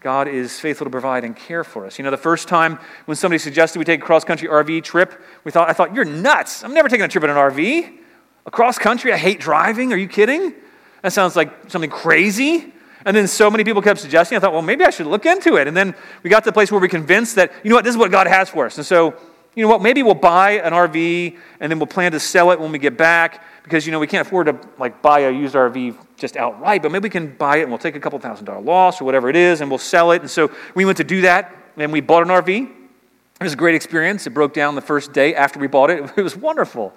God 0.00 0.28
is 0.28 0.61
faithful 0.61 0.85
to 0.85 0.90
provide 0.90 1.25
and 1.25 1.35
care 1.35 1.64
for 1.64 1.87
us. 1.87 1.99
You 1.99 2.05
know, 2.05 2.11
the 2.11 2.19
first 2.19 2.47
time 2.47 2.78
when 3.07 3.16
somebody 3.16 3.38
suggested 3.38 3.78
we 3.78 3.85
take 3.85 4.00
a 4.02 4.05
cross 4.05 4.23
country 4.23 4.47
RV 4.49 4.85
trip, 4.85 5.21
we 5.43 5.50
thought, 5.50 5.69
I 5.69 5.73
thought, 5.73 5.95
you're 5.95 6.05
nuts. 6.05 6.62
I'm 6.62 6.75
never 6.75 6.88
taking 6.88 7.05
a 7.05 7.09
trip 7.09 7.25
in 7.25 7.31
an 7.31 7.37
RV. 7.37 7.99
Across 8.45 8.78
country, 8.78 9.12
I 9.12 9.16
hate 9.16 9.40
driving. 9.40 9.93
Are 9.93 9.97
you 9.97 10.07
kidding? 10.07 10.55
That 11.02 11.12
sounds 11.12 11.35
like 11.35 11.71
something 11.71 11.90
crazy. 11.90 12.73
And 13.07 13.16
then 13.16 13.26
so 13.26 13.50
many 13.50 13.64
people 13.64 13.81
kept 13.81 13.99
suggesting, 13.99 14.37
I 14.37 14.40
thought, 14.40 14.52
well, 14.52 14.62
maybe 14.62 14.85
I 14.85 14.90
should 14.90 15.07
look 15.07 15.26
into 15.26 15.57
it. 15.57 15.66
And 15.66 15.76
then 15.76 15.95
we 16.23 16.28
got 16.28 16.45
to 16.45 16.50
the 16.50 16.52
place 16.52 16.71
where 16.71 16.81
we're 16.81 16.88
convinced 16.88 17.37
that, 17.37 17.52
you 17.64 17.71
know 17.71 17.76
what, 17.76 17.85
this 17.85 17.95
is 17.95 17.99
what 17.99 18.11
God 18.11 18.26
has 18.26 18.50
for 18.50 18.66
us. 18.66 18.76
And 18.76 18.87
so 18.87 19.16
you 19.57 19.63
know 19.63 19.69
what, 19.69 19.81
maybe 19.81 20.03
we'll 20.03 20.15
buy 20.15 20.53
an 20.61 20.75
RV 20.75 21.37
and 21.61 21.73
then 21.73 21.79
we'll 21.79 21.87
plan 21.87 22.13
to 22.13 22.21
sell 22.21 22.51
it 22.51 22.61
when 22.61 22.71
we 22.71 22.79
get 22.79 22.99
back 22.99 23.43
because, 23.65 23.87
you 23.87 23.91
know, 23.91 23.99
we 23.99 24.07
can't 24.07 24.27
afford 24.27 24.47
to 24.49 24.61
like 24.79 25.01
buy 25.01 25.21
a 25.21 25.31
used 25.31 25.55
RV 25.55 25.97
just 26.19 26.37
outright, 26.37 26.83
but 26.83 26.93
maybe 26.93 27.05
we 27.05 27.11
can 27.11 27.35
buy 27.35 27.57
it 27.57 27.63
and 27.63 27.71
we'll 27.71 27.79
take 27.79 27.97
a 27.97 28.01
couple 28.01 28.19
thousand 28.19 28.45
dollar 28.45 28.61
loss 28.61 29.01
or 29.01 29.07
whatever 29.07 29.31
it 29.31 29.35
is 29.35 29.63
and 29.63 29.71
we'll 29.71 29.79
sell 29.79 30.13
it. 30.13 30.21
And 30.21 30.31
so 30.31 30.53
we 30.75 30.85
went 30.85 30.99
to 30.99 31.05
do 31.05 31.23
that 31.23 31.57
and 31.79 31.91
we 31.91 32.03
bought 32.03 32.23
an 32.23 32.29
RV. 32.29 32.69
It 32.69 33.43
was 33.43 33.55
a 33.55 33.57
great 33.57 33.75
experience. 33.75 34.27
It 34.27 34.31
broke 34.31 34.53
down 34.53 34.75
the 34.75 34.83
first 34.83 35.15
day 35.15 35.35
after 35.35 35.59
we 35.59 35.67
bought 35.69 35.89
it. 35.89 36.05
It 36.19 36.23
was 36.23 36.37
wonderful. 36.37 36.95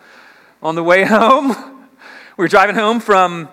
On 0.61 0.75
the 0.75 0.83
way 0.83 1.05
home, 1.05 1.47
we 2.37 2.43
were 2.43 2.49
driving 2.49 2.75
home 2.75 2.99
from 2.99 3.47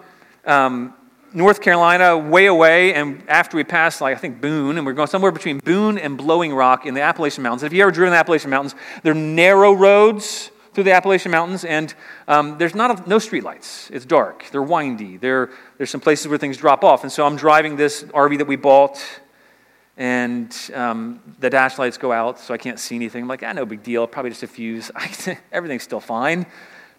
um, 0.44 0.94
North 1.32 1.60
Carolina, 1.60 2.16
way 2.16 2.46
away, 2.46 2.94
and 2.94 3.22
after 3.28 3.56
we 3.56 3.64
passed, 3.64 4.00
like 4.00 4.16
I 4.16 4.18
think 4.18 4.40
Boone, 4.40 4.78
and 4.78 4.86
we're 4.86 4.92
going 4.92 5.08
somewhere 5.08 5.32
between 5.32 5.58
Boone 5.58 5.98
and 5.98 6.16
Blowing 6.16 6.54
Rock 6.54 6.86
in 6.86 6.94
the 6.94 7.02
Appalachian 7.02 7.42
Mountains. 7.42 7.62
If 7.62 7.72
you 7.72 7.82
ever 7.82 7.90
driven 7.90 8.12
the 8.12 8.18
Appalachian 8.18 8.50
Mountains, 8.50 8.74
they're 9.02 9.14
narrow 9.14 9.72
roads 9.72 10.50
through 10.72 10.84
the 10.84 10.92
Appalachian 10.92 11.32
Mountains, 11.32 11.64
and 11.64 11.94
um, 12.28 12.58
there's 12.58 12.74
not 12.74 13.00
a, 13.00 13.08
no 13.08 13.16
streetlights. 13.16 13.90
It's 13.90 14.04
dark. 14.04 14.44
They're 14.52 14.62
windy. 14.62 15.16
There, 15.16 15.50
there's 15.78 15.90
some 15.90 16.00
places 16.00 16.28
where 16.28 16.38
things 16.38 16.58
drop 16.58 16.84
off, 16.84 17.02
and 17.02 17.10
so 17.10 17.26
I'm 17.26 17.36
driving 17.36 17.76
this 17.76 18.04
RV 18.04 18.38
that 18.38 18.46
we 18.46 18.56
bought, 18.56 19.02
and 19.96 20.54
um, 20.74 21.20
the 21.38 21.50
dash 21.50 21.78
lights 21.78 21.96
go 21.96 22.12
out, 22.12 22.38
so 22.38 22.52
I 22.52 22.58
can't 22.58 22.78
see 22.78 22.94
anything. 22.94 23.22
I'm 23.22 23.28
like, 23.28 23.42
ah, 23.42 23.52
no 23.52 23.64
big 23.64 23.82
deal. 23.82 24.06
Probably 24.06 24.30
just 24.30 24.42
a 24.42 24.46
fuse. 24.46 24.90
Everything's 25.52 25.82
still 25.82 26.00
fine. 26.00 26.46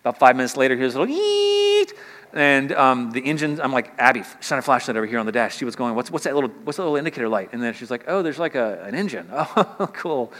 About 0.01 0.17
five 0.17 0.35
minutes 0.35 0.57
later, 0.57 0.75
here's 0.75 0.95
a 0.95 0.99
little 0.99 1.15
eeet, 1.15 1.93
and 2.33 2.71
um, 2.73 3.11
the 3.11 3.21
engine. 3.21 3.59
I'm 3.61 3.71
like, 3.71 3.93
Abby, 3.97 4.23
shine 4.41 4.59
a 4.59 4.61
flashlight 4.61 4.97
over 4.97 5.05
here 5.05 5.19
on 5.19 5.25
the 5.25 5.31
dash. 5.31 5.55
See 5.55 5.65
what's 5.65 5.75
going. 5.75 5.95
What's 5.95 6.11
what's 6.11 6.25
that 6.25 6.35
little 6.35 6.49
what's 6.63 6.77
that 6.77 6.83
little 6.83 6.97
indicator 6.97 7.29
light? 7.29 7.49
And 7.51 7.61
then 7.61 7.73
she's 7.73 7.91
like, 7.91 8.05
oh, 8.07 8.21
there's 8.21 8.39
like 8.39 8.55
a, 8.55 8.83
an 8.83 8.95
engine. 8.95 9.29
Oh, 9.79 9.89
cool. 9.93 10.33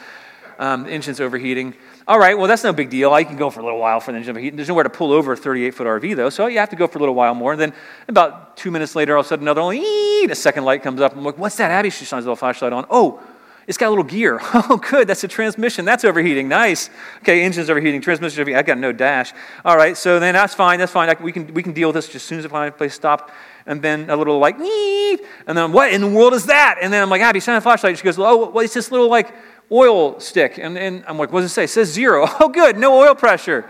Um, 0.60 0.84
the 0.84 0.92
engine's 0.92 1.22
overheating. 1.22 1.76
All 2.08 2.18
right, 2.18 2.38
well, 2.38 2.48
that's 2.48 2.64
no 2.64 2.74
big 2.74 2.90
deal. 2.90 3.14
I 3.14 3.24
can 3.24 3.36
go 3.36 3.50
for 3.50 3.60
a 3.60 3.64
little 3.64 3.80
while 3.80 4.00
for 4.00 4.12
the 4.12 4.18
engine 4.18 4.32
overheating. 4.32 4.58
There's 4.58 4.70
nowhere 4.70 4.84
to 4.84 4.90
pull 4.90 5.12
over 5.12 5.34
a 5.34 5.38
38 5.38 5.72
foot 5.72 5.86
RV, 5.86 6.16
though, 6.16 6.30
so 6.30 6.48
you 6.48 6.58
have 6.58 6.70
to 6.70 6.76
go 6.76 6.88
for 6.88 6.98
a 6.98 7.02
little 7.02 7.14
while 7.14 7.36
more. 7.36 7.52
And 7.52 7.62
then 7.62 7.74
about 8.08 8.58
two 8.58 8.72
minutes 8.72 8.96
later, 8.96 9.16
all 9.16 9.22
of 9.22 9.26
a 9.26 9.30
sudden, 9.30 9.48
another 9.48 9.62
a 9.62 10.36
second 10.36 10.66
light 10.66 10.82
comes 10.82 11.02
up. 11.02 11.16
I'm 11.16 11.24
like, 11.24 11.38
what's 11.38 11.58
that? 11.58 11.70
Abby, 11.70 11.90
she 11.90 12.06
shines 12.06 12.26
a 12.26 12.28
little 12.28 12.36
flashlight 12.36 12.74
on. 12.74 12.86
Oh, 12.90 13.22
it's 13.68 13.78
got 13.78 13.88
a 13.88 13.90
little 13.90 14.04
gear. 14.04 14.40
Oh, 14.70 14.78
good. 14.78 15.08
That's 15.08 15.24
a 15.24 15.28
transmission. 15.28 15.86
That's 15.86 16.04
overheating. 16.04 16.48
Nice. 16.48 16.90
Okay, 17.20 17.44
engine's 17.44 17.70
overheating. 17.70 18.02
Transmission's 18.02 18.40
overheating. 18.40 18.58
I 18.58 18.64
got 18.64 18.78
no 18.78 18.92
dash. 18.92 19.34
All 19.64 19.78
right, 19.78 19.96
so 19.96 20.20
then 20.20 20.34
that's 20.34 20.54
fine. 20.54 20.80
That's 20.80 20.92
fine. 20.92 21.10
I, 21.10 21.16
we, 21.22 21.32
can, 21.32 21.54
we 21.54 21.62
can 21.64 21.74
deal 21.74 21.90
with 21.90 21.96
this 21.96 22.06
just 22.06 22.16
as 22.16 22.24
soon 22.24 22.40
as 22.40 22.46
I 22.46 22.50
find 22.50 22.74
a 22.74 22.76
place 22.76 22.94
to 22.94 22.96
stop. 22.96 23.32
And 23.66 23.82
then 23.82 24.10
a 24.10 24.16
little 24.16 24.40
like, 24.40 24.58
and 24.60 25.58
then 25.58 25.72
what 25.72 25.92
in 25.94 26.02
the 26.02 26.08
world 26.08 26.34
is 26.34 26.46
that? 26.46 26.78
And 26.82 26.92
then 26.92 27.02
I'm 27.02 27.10
like, 27.10 27.22
Abby, 27.22 27.40
shine 27.40 27.58
a 27.58 27.62
flashlight. 27.62 27.98
She 27.98 28.04
goes, 28.04 28.18
oh, 28.18 28.50
well, 28.50 28.64
it's 28.64 28.74
this 28.74 28.92
little 28.92 29.10
like 29.10 29.34
oil 29.72 30.20
stick. 30.20 30.58
And, 30.58 30.78
and 30.78 31.04
I'm 31.08 31.18
like, 31.18 31.32
what 31.32 31.42
does 31.42 31.52
it 31.52 31.54
say? 31.54 31.66
It 31.66 31.70
says 31.70 31.92
zero. 31.92 32.26
Oh, 32.40 32.50
good, 32.50 32.78
no 32.78 32.98
oil 33.00 33.16
pressure. 33.16 33.70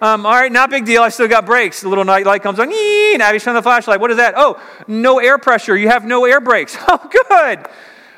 Um, 0.00 0.26
all 0.26 0.32
right, 0.32 0.52
not 0.52 0.70
big 0.70 0.84
deal. 0.84 1.02
I 1.02 1.08
still 1.08 1.26
got 1.26 1.44
brakes. 1.44 1.80
The 1.80 1.88
little 1.88 2.04
night 2.04 2.24
light 2.24 2.42
comes 2.42 2.58
on. 2.60 2.72
And 2.72 3.22
Abby's 3.22 3.46
on 3.46 3.54
the 3.54 3.62
flashlight. 3.62 4.00
What 4.00 4.10
is 4.10 4.18
that? 4.18 4.34
Oh, 4.36 4.60
no 4.86 5.18
air 5.18 5.38
pressure. 5.38 5.76
You 5.76 5.88
have 5.88 6.04
no 6.04 6.24
air 6.24 6.40
brakes. 6.40 6.76
Oh, 6.88 7.10
good. 7.28 7.66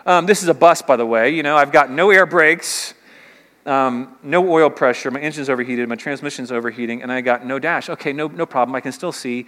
Um, 0.06 0.26
this 0.26 0.42
is 0.42 0.48
a 0.48 0.54
bus, 0.54 0.82
by 0.82 0.96
the 0.96 1.06
way. 1.06 1.30
You 1.30 1.42
know, 1.42 1.56
I've 1.56 1.72
got 1.72 1.90
no 1.90 2.10
air 2.10 2.26
brakes, 2.26 2.94
um, 3.66 4.16
no 4.22 4.48
oil 4.48 4.70
pressure. 4.70 5.10
My 5.10 5.20
engine's 5.20 5.50
overheated. 5.50 5.88
My 5.88 5.96
transmission's 5.96 6.50
overheating, 6.50 7.02
and 7.02 7.12
I 7.12 7.20
got 7.20 7.44
no 7.44 7.58
dash. 7.58 7.90
Okay, 7.90 8.12
no, 8.12 8.28
no 8.28 8.46
problem. 8.46 8.74
I 8.74 8.80
can 8.80 8.92
still 8.92 9.12
see. 9.12 9.46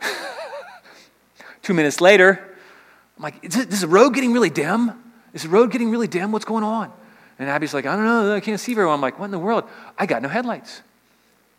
Two 1.62 1.74
minutes 1.74 2.00
later, 2.00 2.56
I'm 3.16 3.22
like, 3.22 3.44
is 3.44 3.54
this, 3.54 3.66
is 3.66 3.80
the 3.82 3.88
road 3.88 4.10
getting 4.10 4.32
really 4.32 4.50
dim? 4.50 4.92
Is 5.34 5.42
the 5.42 5.48
road 5.48 5.70
getting 5.70 5.90
really 5.90 6.08
dim? 6.08 6.32
What's 6.32 6.44
going 6.44 6.64
on? 6.64 6.92
And 7.38 7.50
Abby's 7.50 7.74
like, 7.74 7.84
I 7.84 7.94
don't 7.96 8.04
know, 8.04 8.34
I 8.34 8.40
can't 8.40 8.58
see 8.58 8.72
very 8.72 8.86
well. 8.86 8.94
I'm 8.94 9.00
like, 9.00 9.18
what 9.18 9.26
in 9.26 9.30
the 9.30 9.38
world? 9.38 9.64
I 9.98 10.06
got 10.06 10.22
no 10.22 10.28
headlights. 10.28 10.82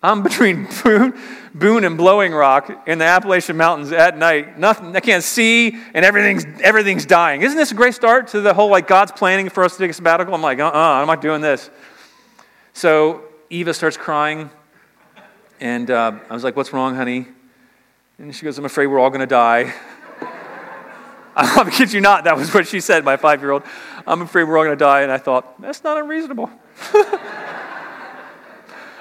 I'm 0.02 0.22
between 0.22 0.68
Boone, 1.56 1.84
and 1.84 1.98
Blowing 1.98 2.32
Rock 2.32 2.88
in 2.88 3.00
the 3.00 3.06
Appalachian 3.06 3.58
Mountains 3.58 3.92
at 3.92 4.16
night. 4.16 4.60
Nothing, 4.60 4.96
I 4.96 5.00
can't 5.00 5.24
see, 5.24 5.76
and 5.94 6.06
everything's, 6.06 6.46
everything's 6.62 7.06
dying. 7.06 7.42
Isn't 7.42 7.58
this 7.58 7.72
a 7.72 7.76
great 7.76 7.96
start 7.96 8.28
to 8.30 8.42
the 8.42 8.54
whole 8.54 8.70
like 8.70 8.88
God's 8.88 9.12
planning 9.12 9.50
for 9.50 9.64
us 9.64 9.74
to 9.74 9.80
take 9.80 9.90
a 9.90 9.94
sabbatical? 9.94 10.36
I'm 10.36 10.42
like, 10.42 10.60
uh 10.60 10.68
uh-uh, 10.68 10.78
uh, 10.78 11.02
I'm 11.02 11.08
not 11.08 11.22
doing 11.22 11.42
this. 11.42 11.72
So 12.74 13.24
Eva 13.50 13.74
starts 13.74 13.98
crying, 13.98 14.52
and 15.60 15.90
uh, 15.90 16.20
I 16.30 16.34
was 16.34 16.44
like, 16.44 16.56
What's 16.56 16.72
wrong, 16.74 16.96
honey? 16.96 17.28
And 18.20 18.36
she 18.36 18.46
goes, 18.46 18.58
I'm 18.58 18.66
afraid 18.66 18.88
we're 18.88 19.00
all 19.00 19.10
going 19.10 19.22
to 19.22 19.26
die. 19.26 19.74
I 21.36 21.70
kid 21.72 21.94
you 21.94 22.02
not, 22.02 22.24
that 22.24 22.36
was 22.36 22.52
what 22.52 22.68
she 22.68 22.80
said, 22.80 23.04
my 23.04 23.18
five 23.18 23.42
year 23.42 23.52
old. 23.52 23.64
I'm 24.06 24.22
afraid 24.22 24.44
we're 24.46 24.58
all 24.58 24.64
going 24.64 24.78
to 24.78 24.84
die. 24.84 25.02
And 25.02 25.12
I 25.12 25.18
thought, 25.18 25.60
that's 25.62 25.84
not 25.84 25.98
unreasonable. 25.98 26.50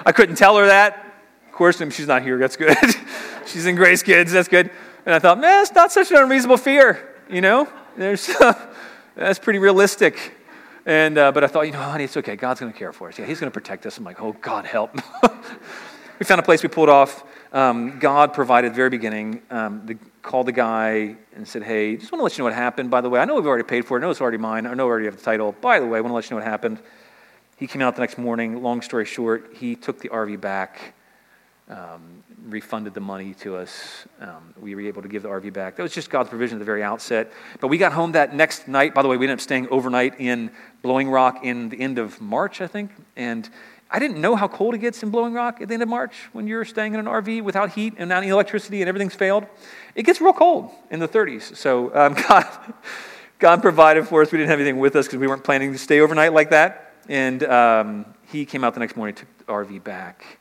I 0.07 0.13
couldn't 0.13 0.35
tell 0.35 0.55
her 0.55 0.67
that. 0.67 1.05
Of 1.47 1.51
course, 1.51 1.79
she's 1.79 2.07
not 2.07 2.21
here. 2.21 2.37
That's 2.37 2.55
good. 2.55 2.77
she's 3.45 3.65
in 3.65 3.75
Grace 3.75 4.01
Kids. 4.01 4.31
That's 4.31 4.47
good. 4.47 4.71
And 5.05 5.13
I 5.13 5.19
thought, 5.19 5.37
man, 5.37 5.61
it's 5.61 5.73
not 5.73 5.91
such 5.91 6.11
an 6.11 6.17
unreasonable 6.17 6.55
fear. 6.55 7.13
You 7.29 7.41
know, 7.41 7.67
there's 7.97 8.27
that's 9.15 9.37
pretty 9.37 9.59
realistic. 9.59 10.33
And 10.85 11.17
uh, 11.17 11.33
but 11.33 11.43
I 11.43 11.47
thought, 11.47 11.63
you 11.63 11.73
know, 11.73 11.81
honey, 11.81 12.05
it's 12.05 12.15
okay. 12.15 12.37
God's 12.37 12.61
going 12.61 12.71
to 12.71 12.79
care 12.79 12.93
for 12.93 13.09
us. 13.09 13.19
Yeah, 13.19 13.25
He's 13.25 13.41
going 13.41 13.51
to 13.51 13.53
protect 13.53 13.85
us. 13.85 13.97
I'm 13.97 14.05
like, 14.05 14.21
oh, 14.21 14.31
God 14.39 14.63
help. 14.63 14.95
we 16.19 16.25
found 16.25 16.39
a 16.39 16.43
place 16.43 16.63
we 16.63 16.69
pulled 16.69 16.87
off. 16.87 17.25
Um, 17.51 17.99
God 17.99 18.33
provided 18.33 18.73
very 18.73 18.89
beginning. 18.89 19.41
Um, 19.49 19.85
the, 19.85 19.97
called 20.21 20.47
the 20.47 20.53
guy 20.53 21.17
and 21.35 21.45
said, 21.45 21.63
Hey, 21.63 21.97
just 21.97 22.13
want 22.13 22.21
to 22.21 22.23
let 22.23 22.37
you 22.37 22.43
know 22.43 22.45
what 22.45 22.53
happened, 22.53 22.89
by 22.89 23.01
the 23.01 23.09
way. 23.09 23.19
I 23.19 23.25
know 23.25 23.35
we've 23.35 23.45
already 23.45 23.65
paid 23.65 23.83
for 23.83 23.97
it. 23.97 23.99
I 23.99 24.03
know 24.03 24.11
it's 24.11 24.21
already 24.21 24.37
mine. 24.37 24.67
I 24.67 24.73
know 24.73 24.85
we 24.85 24.89
already 24.89 25.05
have 25.07 25.17
the 25.17 25.23
title. 25.23 25.51
By 25.51 25.81
the 25.81 25.85
way, 25.85 25.97
I 25.97 26.01
want 26.01 26.11
to 26.11 26.15
let 26.15 26.29
you 26.29 26.31
know 26.31 26.37
what 26.37 26.49
happened. 26.49 26.79
He 27.57 27.65
came 27.65 27.81
out 27.81 27.95
the 27.95 28.01
next 28.01 28.19
morning. 28.19 28.61
Long 28.61 28.83
story 28.83 29.05
short, 29.05 29.55
he 29.55 29.75
took 29.75 29.99
the 29.99 30.09
RV 30.09 30.39
back, 30.39 30.93
um, 31.67 32.23
refunded 32.45 32.93
the 32.93 32.99
money 32.99 33.33
to 33.41 33.55
us. 33.55 34.05
Um, 34.21 34.53
we 34.61 34.75
were 34.75 34.81
able 34.81 35.01
to 35.01 35.07
give 35.07 35.23
the 35.23 35.29
RV 35.29 35.53
back. 35.53 35.75
That 35.75 35.81
was 35.81 35.91
just 35.91 36.11
God's 36.11 36.29
provision 36.29 36.57
at 36.57 36.59
the 36.59 36.65
very 36.65 36.83
outset. 36.83 37.33
But 37.59 37.69
we 37.69 37.79
got 37.79 37.93
home 37.93 38.11
that 38.11 38.35
next 38.35 38.67
night. 38.67 38.93
By 38.93 39.01
the 39.01 39.07
way, 39.07 39.17
we 39.17 39.25
ended 39.25 39.39
up 39.39 39.41
staying 39.41 39.67
overnight 39.69 40.19
in 40.19 40.51
Blowing 40.83 41.09
Rock 41.09 41.39
in 41.43 41.69
the 41.69 41.81
end 41.81 41.97
of 41.97 42.21
March, 42.21 42.61
I 42.61 42.67
think. 42.67 42.91
And 43.15 43.49
I 43.89 43.97
didn't 43.97 44.21
know 44.21 44.35
how 44.35 44.47
cold 44.47 44.75
it 44.75 44.77
gets 44.77 45.01
in 45.01 45.09
Blowing 45.09 45.33
Rock 45.33 45.59
at 45.59 45.67
the 45.67 45.73
end 45.73 45.81
of 45.81 45.89
March 45.89 46.13
when 46.33 46.45
you're 46.45 46.63
staying 46.63 46.93
in 46.93 46.99
an 46.99 47.07
RV 47.07 47.41
without 47.41 47.71
heat 47.71 47.95
and 47.97 48.07
not 48.07 48.21
any 48.21 48.29
electricity 48.31 48.83
and 48.83 48.87
everything's 48.87 49.15
failed. 49.15 49.47
It 49.95 50.03
gets 50.03 50.21
real 50.21 50.31
cold 50.33 50.69
in 50.91 50.99
the 50.99 51.07
30s. 51.07 51.55
So 51.55 51.91
um, 51.95 52.13
God, 52.29 52.45
God 53.39 53.63
provided 53.63 54.07
for 54.07 54.21
us. 54.21 54.31
We 54.31 54.37
didn't 54.37 54.51
have 54.51 54.59
anything 54.59 54.77
with 54.77 54.95
us 54.95 55.07
because 55.07 55.17
we 55.17 55.25
weren't 55.25 55.43
planning 55.43 55.71
to 55.71 55.79
stay 55.79 56.01
overnight 56.01 56.33
like 56.33 56.51
that. 56.51 56.86
And 57.07 57.43
um, 57.43 58.05
He 58.31 58.45
came 58.45 58.63
out 58.63 58.73
the 58.73 58.79
next 58.79 58.95
morning, 58.95 59.15
took 59.15 59.37
the 59.37 59.45
RV 59.45 59.83
back. 59.83 60.39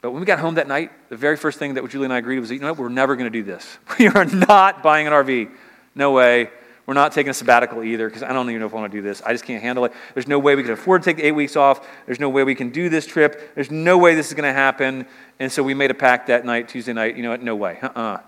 But 0.00 0.12
when 0.12 0.20
we 0.20 0.26
got 0.26 0.38
home 0.38 0.54
that 0.54 0.68
night, 0.68 0.90
the 1.10 1.16
very 1.16 1.36
first 1.36 1.58
thing 1.58 1.74
that 1.74 1.88
Julie 1.90 2.04
and 2.04 2.12
I 2.12 2.18
agreed 2.18 2.38
was, 2.38 2.50
you 2.50 2.58
know 2.58 2.70
what, 2.70 2.78
we're 2.78 2.88
never 2.88 3.16
going 3.16 3.30
to 3.30 3.38
do 3.38 3.42
this. 3.42 3.78
We 3.98 4.08
are 4.08 4.24
not 4.24 4.82
buying 4.82 5.06
an 5.06 5.12
RV. 5.12 5.50
No 5.94 6.12
way. 6.12 6.48
We're 6.86 6.94
not 6.94 7.12
taking 7.12 7.30
a 7.30 7.34
sabbatical 7.34 7.84
either 7.84 8.08
because 8.08 8.22
I 8.22 8.32
don't 8.32 8.48
even 8.48 8.60
know 8.60 8.66
if 8.66 8.72
I 8.72 8.76
want 8.76 8.90
to 8.90 8.98
do 8.98 9.02
this. 9.02 9.20
I 9.22 9.32
just 9.32 9.44
can't 9.44 9.62
handle 9.62 9.84
it. 9.84 9.92
There's 10.14 10.26
no 10.26 10.38
way 10.38 10.56
we 10.56 10.62
can 10.62 10.72
afford 10.72 11.02
to 11.02 11.12
take 11.12 11.22
eight 11.22 11.32
weeks 11.32 11.54
off. 11.54 11.86
There's 12.06 12.18
no 12.18 12.30
way 12.30 12.42
we 12.42 12.54
can 12.54 12.70
do 12.70 12.88
this 12.88 13.06
trip. 13.06 13.54
There's 13.54 13.70
no 13.70 13.98
way 13.98 14.14
this 14.14 14.28
is 14.28 14.34
going 14.34 14.48
to 14.48 14.52
happen. 14.52 15.06
And 15.38 15.52
so 15.52 15.62
we 15.62 15.74
made 15.74 15.90
a 15.90 15.94
pact 15.94 16.28
that 16.28 16.44
night, 16.44 16.68
Tuesday 16.68 16.92
night. 16.92 17.16
You 17.16 17.22
know 17.22 17.30
what? 17.30 17.42
No 17.42 17.54
way. 17.54 17.78
Uh-uh. 17.80 18.20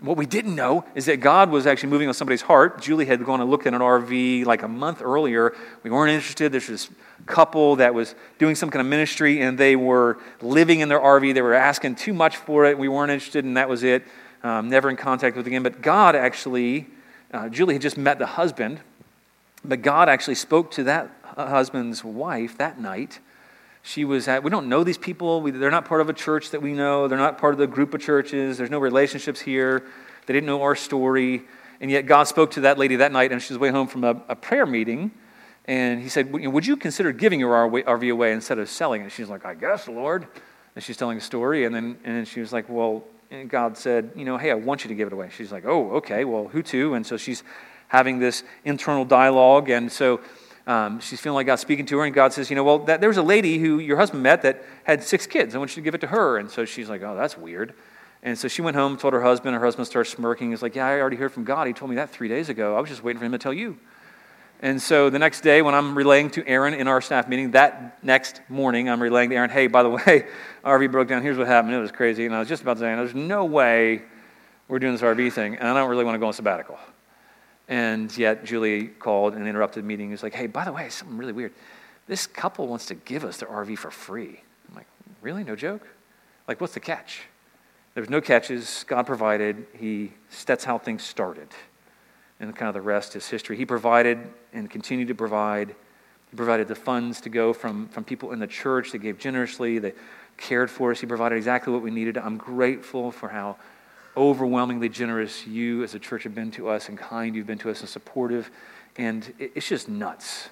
What 0.00 0.16
we 0.16 0.26
didn't 0.26 0.54
know 0.54 0.84
is 0.94 1.06
that 1.06 1.20
God 1.20 1.50
was 1.50 1.66
actually 1.66 1.90
moving 1.90 2.08
on 2.08 2.14
somebody's 2.14 2.42
heart. 2.42 2.80
Julie 2.80 3.04
had 3.04 3.24
gone 3.24 3.40
and 3.40 3.50
looked 3.50 3.66
at 3.66 3.74
an 3.74 3.80
RV 3.80 4.46
like 4.46 4.62
a 4.62 4.68
month 4.68 5.02
earlier. 5.02 5.54
We 5.82 5.90
weren't 5.90 6.10
interested. 6.10 6.52
There's 6.52 6.68
this 6.68 6.88
couple 7.26 7.76
that 7.76 7.92
was 7.92 8.14
doing 8.38 8.54
some 8.54 8.70
kind 8.70 8.80
of 8.80 8.86
ministry, 8.86 9.42
and 9.42 9.58
they 9.58 9.76
were 9.76 10.18
living 10.40 10.80
in 10.80 10.88
their 10.88 11.00
RV. 11.00 11.34
They 11.34 11.42
were 11.42 11.54
asking 11.54 11.96
too 11.96 12.14
much 12.14 12.36
for 12.36 12.64
it. 12.64 12.78
We 12.78 12.88
weren't 12.88 13.10
interested, 13.10 13.44
and 13.44 13.56
that 13.56 13.68
was 13.68 13.82
it. 13.82 14.04
Um, 14.42 14.70
never 14.70 14.88
in 14.88 14.96
contact 14.96 15.36
with 15.36 15.46
again. 15.46 15.62
But 15.62 15.82
God 15.82 16.16
actually 16.16 16.86
uh, 17.32 17.48
Julie 17.48 17.74
had 17.74 17.82
just 17.82 17.96
met 17.96 18.18
the 18.18 18.26
husband, 18.26 18.80
but 19.64 19.82
God 19.82 20.08
actually 20.08 20.34
spoke 20.34 20.70
to 20.72 20.84
that 20.84 21.10
husband's 21.36 22.02
wife 22.02 22.58
that 22.58 22.80
night. 22.80 23.20
She 23.82 24.04
was 24.04 24.28
at, 24.28 24.42
we 24.42 24.50
don't 24.50 24.68
know 24.68 24.84
these 24.84 24.98
people. 24.98 25.40
We, 25.40 25.50
they're 25.50 25.70
not 25.70 25.86
part 25.86 26.00
of 26.00 26.08
a 26.08 26.12
church 26.12 26.50
that 26.50 26.60
we 26.60 26.72
know. 26.72 27.08
They're 27.08 27.18
not 27.18 27.38
part 27.38 27.54
of 27.54 27.58
the 27.58 27.66
group 27.66 27.94
of 27.94 28.00
churches. 28.00 28.58
There's 28.58 28.70
no 28.70 28.78
relationships 28.78 29.40
here. 29.40 29.84
They 30.26 30.34
didn't 30.34 30.46
know 30.46 30.62
our 30.62 30.76
story. 30.76 31.42
And 31.80 31.90
yet 31.90 32.06
God 32.06 32.24
spoke 32.24 32.50
to 32.52 32.60
that 32.62 32.78
lady 32.78 32.96
that 32.96 33.10
night, 33.10 33.32
and 33.32 33.40
she 33.40 33.54
was 33.54 33.58
way 33.58 33.70
home 33.70 33.86
from 33.86 34.04
a, 34.04 34.22
a 34.28 34.36
prayer 34.36 34.66
meeting. 34.66 35.10
And 35.64 36.00
he 36.00 36.08
said, 36.08 36.32
Would 36.32 36.66
you 36.66 36.76
consider 36.76 37.12
giving 37.12 37.40
your 37.40 37.52
RV 37.52 38.12
away 38.12 38.32
instead 38.32 38.58
of 38.58 38.68
selling 38.68 39.02
it? 39.02 39.12
She's 39.12 39.28
like, 39.28 39.46
I 39.46 39.54
guess, 39.54 39.88
Lord. 39.88 40.26
And 40.74 40.84
she's 40.84 40.96
telling 40.96 41.18
a 41.18 41.20
story. 41.22 41.64
And 41.64 41.74
then, 41.74 41.98
and 42.04 42.28
she 42.28 42.40
was 42.40 42.52
like, 42.52 42.68
Well, 42.68 43.04
God 43.46 43.76
said, 43.76 44.10
you 44.16 44.24
know, 44.24 44.36
hey, 44.36 44.50
I 44.50 44.54
want 44.54 44.84
you 44.84 44.88
to 44.88 44.94
give 44.94 45.06
it 45.06 45.12
away. 45.12 45.30
She's 45.30 45.52
like, 45.52 45.64
oh, 45.64 45.92
okay, 45.92 46.24
well, 46.24 46.48
who 46.48 46.62
to? 46.64 46.94
And 46.94 47.06
so 47.06 47.16
she's 47.16 47.44
having 47.86 48.18
this 48.18 48.42
internal 48.64 49.04
dialogue. 49.04 49.70
And 49.70 49.90
so 49.90 50.20
um, 50.66 51.00
she's 51.00 51.20
feeling 51.20 51.34
like 51.34 51.46
God's 51.46 51.62
speaking 51.62 51.86
to 51.86 51.98
her. 51.98 52.04
And 52.04 52.14
God 52.14 52.32
says, 52.32 52.50
you 52.50 52.56
know, 52.56 52.64
well, 52.64 52.78
that, 52.80 53.00
there 53.00 53.08
was 53.08 53.16
a 53.16 53.22
lady 53.22 53.58
who 53.58 53.78
your 53.78 53.96
husband 53.96 54.22
met 54.22 54.42
that 54.42 54.62
had 54.84 55.02
six 55.02 55.26
kids. 55.26 55.54
I 55.54 55.58
want 55.58 55.70
you 55.72 55.82
to 55.82 55.84
give 55.84 55.94
it 55.94 56.00
to 56.02 56.06
her. 56.08 56.38
And 56.38 56.50
so 56.50 56.64
she's 56.64 56.88
like, 56.88 57.02
oh, 57.02 57.16
that's 57.16 57.36
weird. 57.36 57.74
And 58.22 58.38
so 58.38 58.48
she 58.48 58.60
went 58.62 58.76
home, 58.76 58.96
told 58.96 59.14
her 59.14 59.22
husband. 59.22 59.54
Her 59.54 59.64
husband 59.64 59.86
starts 59.86 60.10
smirking. 60.10 60.50
He's 60.50 60.62
like, 60.62 60.74
yeah, 60.74 60.86
I 60.86 61.00
already 61.00 61.16
heard 61.16 61.32
from 61.32 61.44
God. 61.44 61.66
He 61.66 61.72
told 61.72 61.90
me 61.90 61.96
that 61.96 62.10
three 62.10 62.28
days 62.28 62.48
ago. 62.48 62.76
I 62.76 62.80
was 62.80 62.90
just 62.90 63.02
waiting 63.02 63.18
for 63.18 63.24
him 63.24 63.32
to 63.32 63.38
tell 63.38 63.54
you. 63.54 63.78
And 64.62 64.80
so 64.80 65.08
the 65.08 65.18
next 65.18 65.40
day, 65.40 65.62
when 65.62 65.74
I'm 65.74 65.96
relaying 65.96 66.30
to 66.32 66.46
Aaron 66.46 66.74
in 66.74 66.86
our 66.86 67.00
staff 67.00 67.28
meeting, 67.28 67.52
that 67.52 68.04
next 68.04 68.42
morning, 68.50 68.90
I'm 68.90 69.02
relaying 69.02 69.30
to 69.30 69.36
Aaron, 69.36 69.48
hey, 69.48 69.68
by 69.68 69.82
the 69.82 69.88
way, 70.06 70.26
RV 70.62 70.92
broke 70.92 71.08
down. 71.08 71.22
Here's 71.22 71.38
what 71.38 71.46
happened. 71.46 71.74
It 71.74 71.80
was 71.80 71.92
crazy. 71.92 72.26
And 72.26 72.34
I 72.34 72.40
was 72.40 72.48
just 72.48 72.60
about 72.60 72.74
to 72.74 72.80
say, 72.80 72.94
there's 72.94 73.14
no 73.14 73.46
way 73.46 74.02
we're 74.70 74.78
doing 74.78 74.92
this 74.92 75.02
RV 75.02 75.32
thing, 75.32 75.56
and 75.56 75.66
I 75.66 75.74
don't 75.74 75.90
really 75.90 76.04
want 76.04 76.14
to 76.14 76.18
go 76.20 76.28
on 76.28 76.32
sabbatical. 76.32 76.78
And 77.70 78.14
yet, 78.18 78.44
Julie 78.44 78.88
called 78.88 79.34
and 79.34 79.46
interrupted 79.46 79.84
the 79.84 79.86
meeting. 79.86 80.10
He's 80.10 80.24
like, 80.24 80.34
hey, 80.34 80.48
by 80.48 80.64
the 80.64 80.72
way, 80.72 80.88
something 80.88 81.16
really 81.16 81.32
weird. 81.32 81.52
This 82.08 82.26
couple 82.26 82.66
wants 82.66 82.86
to 82.86 82.96
give 82.96 83.24
us 83.24 83.36
their 83.36 83.48
RV 83.48 83.78
for 83.78 83.92
free. 83.92 84.42
I'm 84.68 84.74
like, 84.74 84.88
really? 85.22 85.44
No 85.44 85.54
joke? 85.54 85.86
Like, 86.48 86.60
what's 86.60 86.74
the 86.74 86.80
catch? 86.80 87.22
There 87.94 88.02
was 88.02 88.10
no 88.10 88.20
catches. 88.20 88.84
God 88.88 89.06
provided. 89.06 89.66
He, 89.78 90.12
that's 90.44 90.64
how 90.64 90.78
things 90.78 91.04
started. 91.04 91.46
And 92.40 92.54
kind 92.56 92.68
of 92.68 92.74
the 92.74 92.80
rest 92.80 93.14
is 93.14 93.28
history. 93.28 93.56
He 93.56 93.64
provided 93.64 94.18
and 94.52 94.68
continued 94.68 95.06
to 95.06 95.14
provide. 95.14 95.68
He 96.30 96.36
provided 96.36 96.66
the 96.66 96.74
funds 96.74 97.20
to 97.20 97.28
go 97.28 97.52
from, 97.52 97.86
from 97.88 98.02
people 98.02 98.32
in 98.32 98.40
the 98.40 98.48
church 98.48 98.90
that 98.90 98.98
gave 98.98 99.16
generously, 99.16 99.78
that 99.78 99.96
cared 100.36 100.72
for 100.72 100.90
us. 100.90 101.00
He 101.00 101.06
provided 101.06 101.36
exactly 101.36 101.72
what 101.72 101.82
we 101.82 101.92
needed. 101.92 102.18
I'm 102.18 102.36
grateful 102.36 103.12
for 103.12 103.28
how 103.28 103.58
overwhelmingly 104.16 104.88
generous 104.88 105.46
you 105.46 105.82
as 105.82 105.94
a 105.94 105.98
church 105.98 106.24
have 106.24 106.34
been 106.34 106.50
to 106.52 106.68
us 106.68 106.88
and 106.88 106.98
kind 106.98 107.34
you've 107.34 107.46
been 107.46 107.58
to 107.58 107.70
us 107.70 107.80
and 107.80 107.88
supportive. 107.88 108.50
And 108.96 109.32
it's 109.38 109.68
just 109.68 109.88
nuts. 109.88 110.48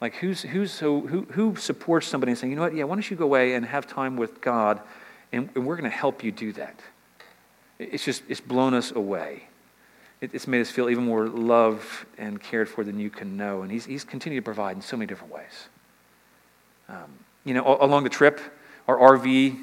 Like, 0.00 0.16
who's, 0.16 0.42
who's 0.42 0.70
so, 0.70 1.00
who, 1.00 1.22
who 1.30 1.56
supports 1.56 2.06
somebody 2.06 2.32
and 2.32 2.38
saying, 2.38 2.50
you 2.50 2.56
know 2.56 2.62
what, 2.62 2.74
yeah, 2.74 2.84
why 2.84 2.94
don't 2.94 3.10
you 3.10 3.16
go 3.16 3.24
away 3.24 3.54
and 3.54 3.64
have 3.64 3.86
time 3.86 4.16
with 4.16 4.40
God, 4.40 4.80
and, 5.32 5.48
and 5.54 5.64
we're 5.64 5.76
going 5.76 5.90
to 5.90 5.96
help 5.96 6.22
you 6.22 6.30
do 6.30 6.52
that? 6.52 6.78
It's 7.78 8.04
just, 8.04 8.22
it's 8.28 8.40
blown 8.40 8.74
us 8.74 8.92
away. 8.92 9.44
It, 10.20 10.34
it's 10.34 10.46
made 10.46 10.60
us 10.60 10.70
feel 10.70 10.90
even 10.90 11.04
more 11.04 11.28
loved 11.28 11.86
and 12.18 12.40
cared 12.42 12.68
for 12.68 12.84
than 12.84 12.98
you 12.98 13.08
can 13.08 13.36
know. 13.36 13.62
And 13.62 13.70
he's, 13.70 13.86
he's 13.86 14.04
continued 14.04 14.40
to 14.40 14.44
provide 14.44 14.76
in 14.76 14.82
so 14.82 14.96
many 14.96 15.06
different 15.06 15.32
ways. 15.32 15.68
Um, 16.88 17.10
you 17.44 17.54
know, 17.54 17.78
along 17.80 18.04
the 18.04 18.10
trip, 18.10 18.40
our 18.86 18.96
RV, 18.96 19.58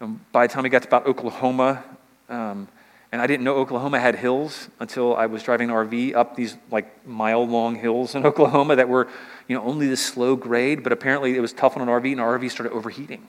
um, 0.00 0.20
by 0.32 0.46
the 0.46 0.52
time 0.52 0.64
we 0.64 0.68
got 0.68 0.82
to 0.82 0.88
about 0.88 1.06
Oklahoma, 1.06 1.82
um, 2.28 2.68
and 3.12 3.22
I 3.22 3.26
didn't 3.26 3.44
know 3.44 3.54
Oklahoma 3.56 4.00
had 4.00 4.16
hills 4.16 4.68
until 4.80 5.16
I 5.16 5.26
was 5.26 5.42
driving 5.42 5.70
an 5.70 5.76
RV 5.76 6.14
up 6.14 6.36
these 6.36 6.56
like 6.70 7.06
mile 7.06 7.46
long 7.46 7.76
hills 7.76 8.14
in 8.14 8.26
Oklahoma 8.30 8.76
that 8.76 8.88
were, 8.88 9.08
you 9.48 9.56
know, 9.56 9.62
only 9.62 9.86
this 9.86 10.04
slow 10.04 10.36
grade, 10.36 10.82
but 10.82 10.92
apparently 10.92 11.36
it 11.36 11.40
was 11.40 11.52
tough 11.52 11.76
on 11.76 11.82
an 11.82 11.88
RV 11.88 12.12
and 12.12 12.20
our 12.20 12.38
RV 12.38 12.50
started 12.50 12.72
overheating. 12.72 13.26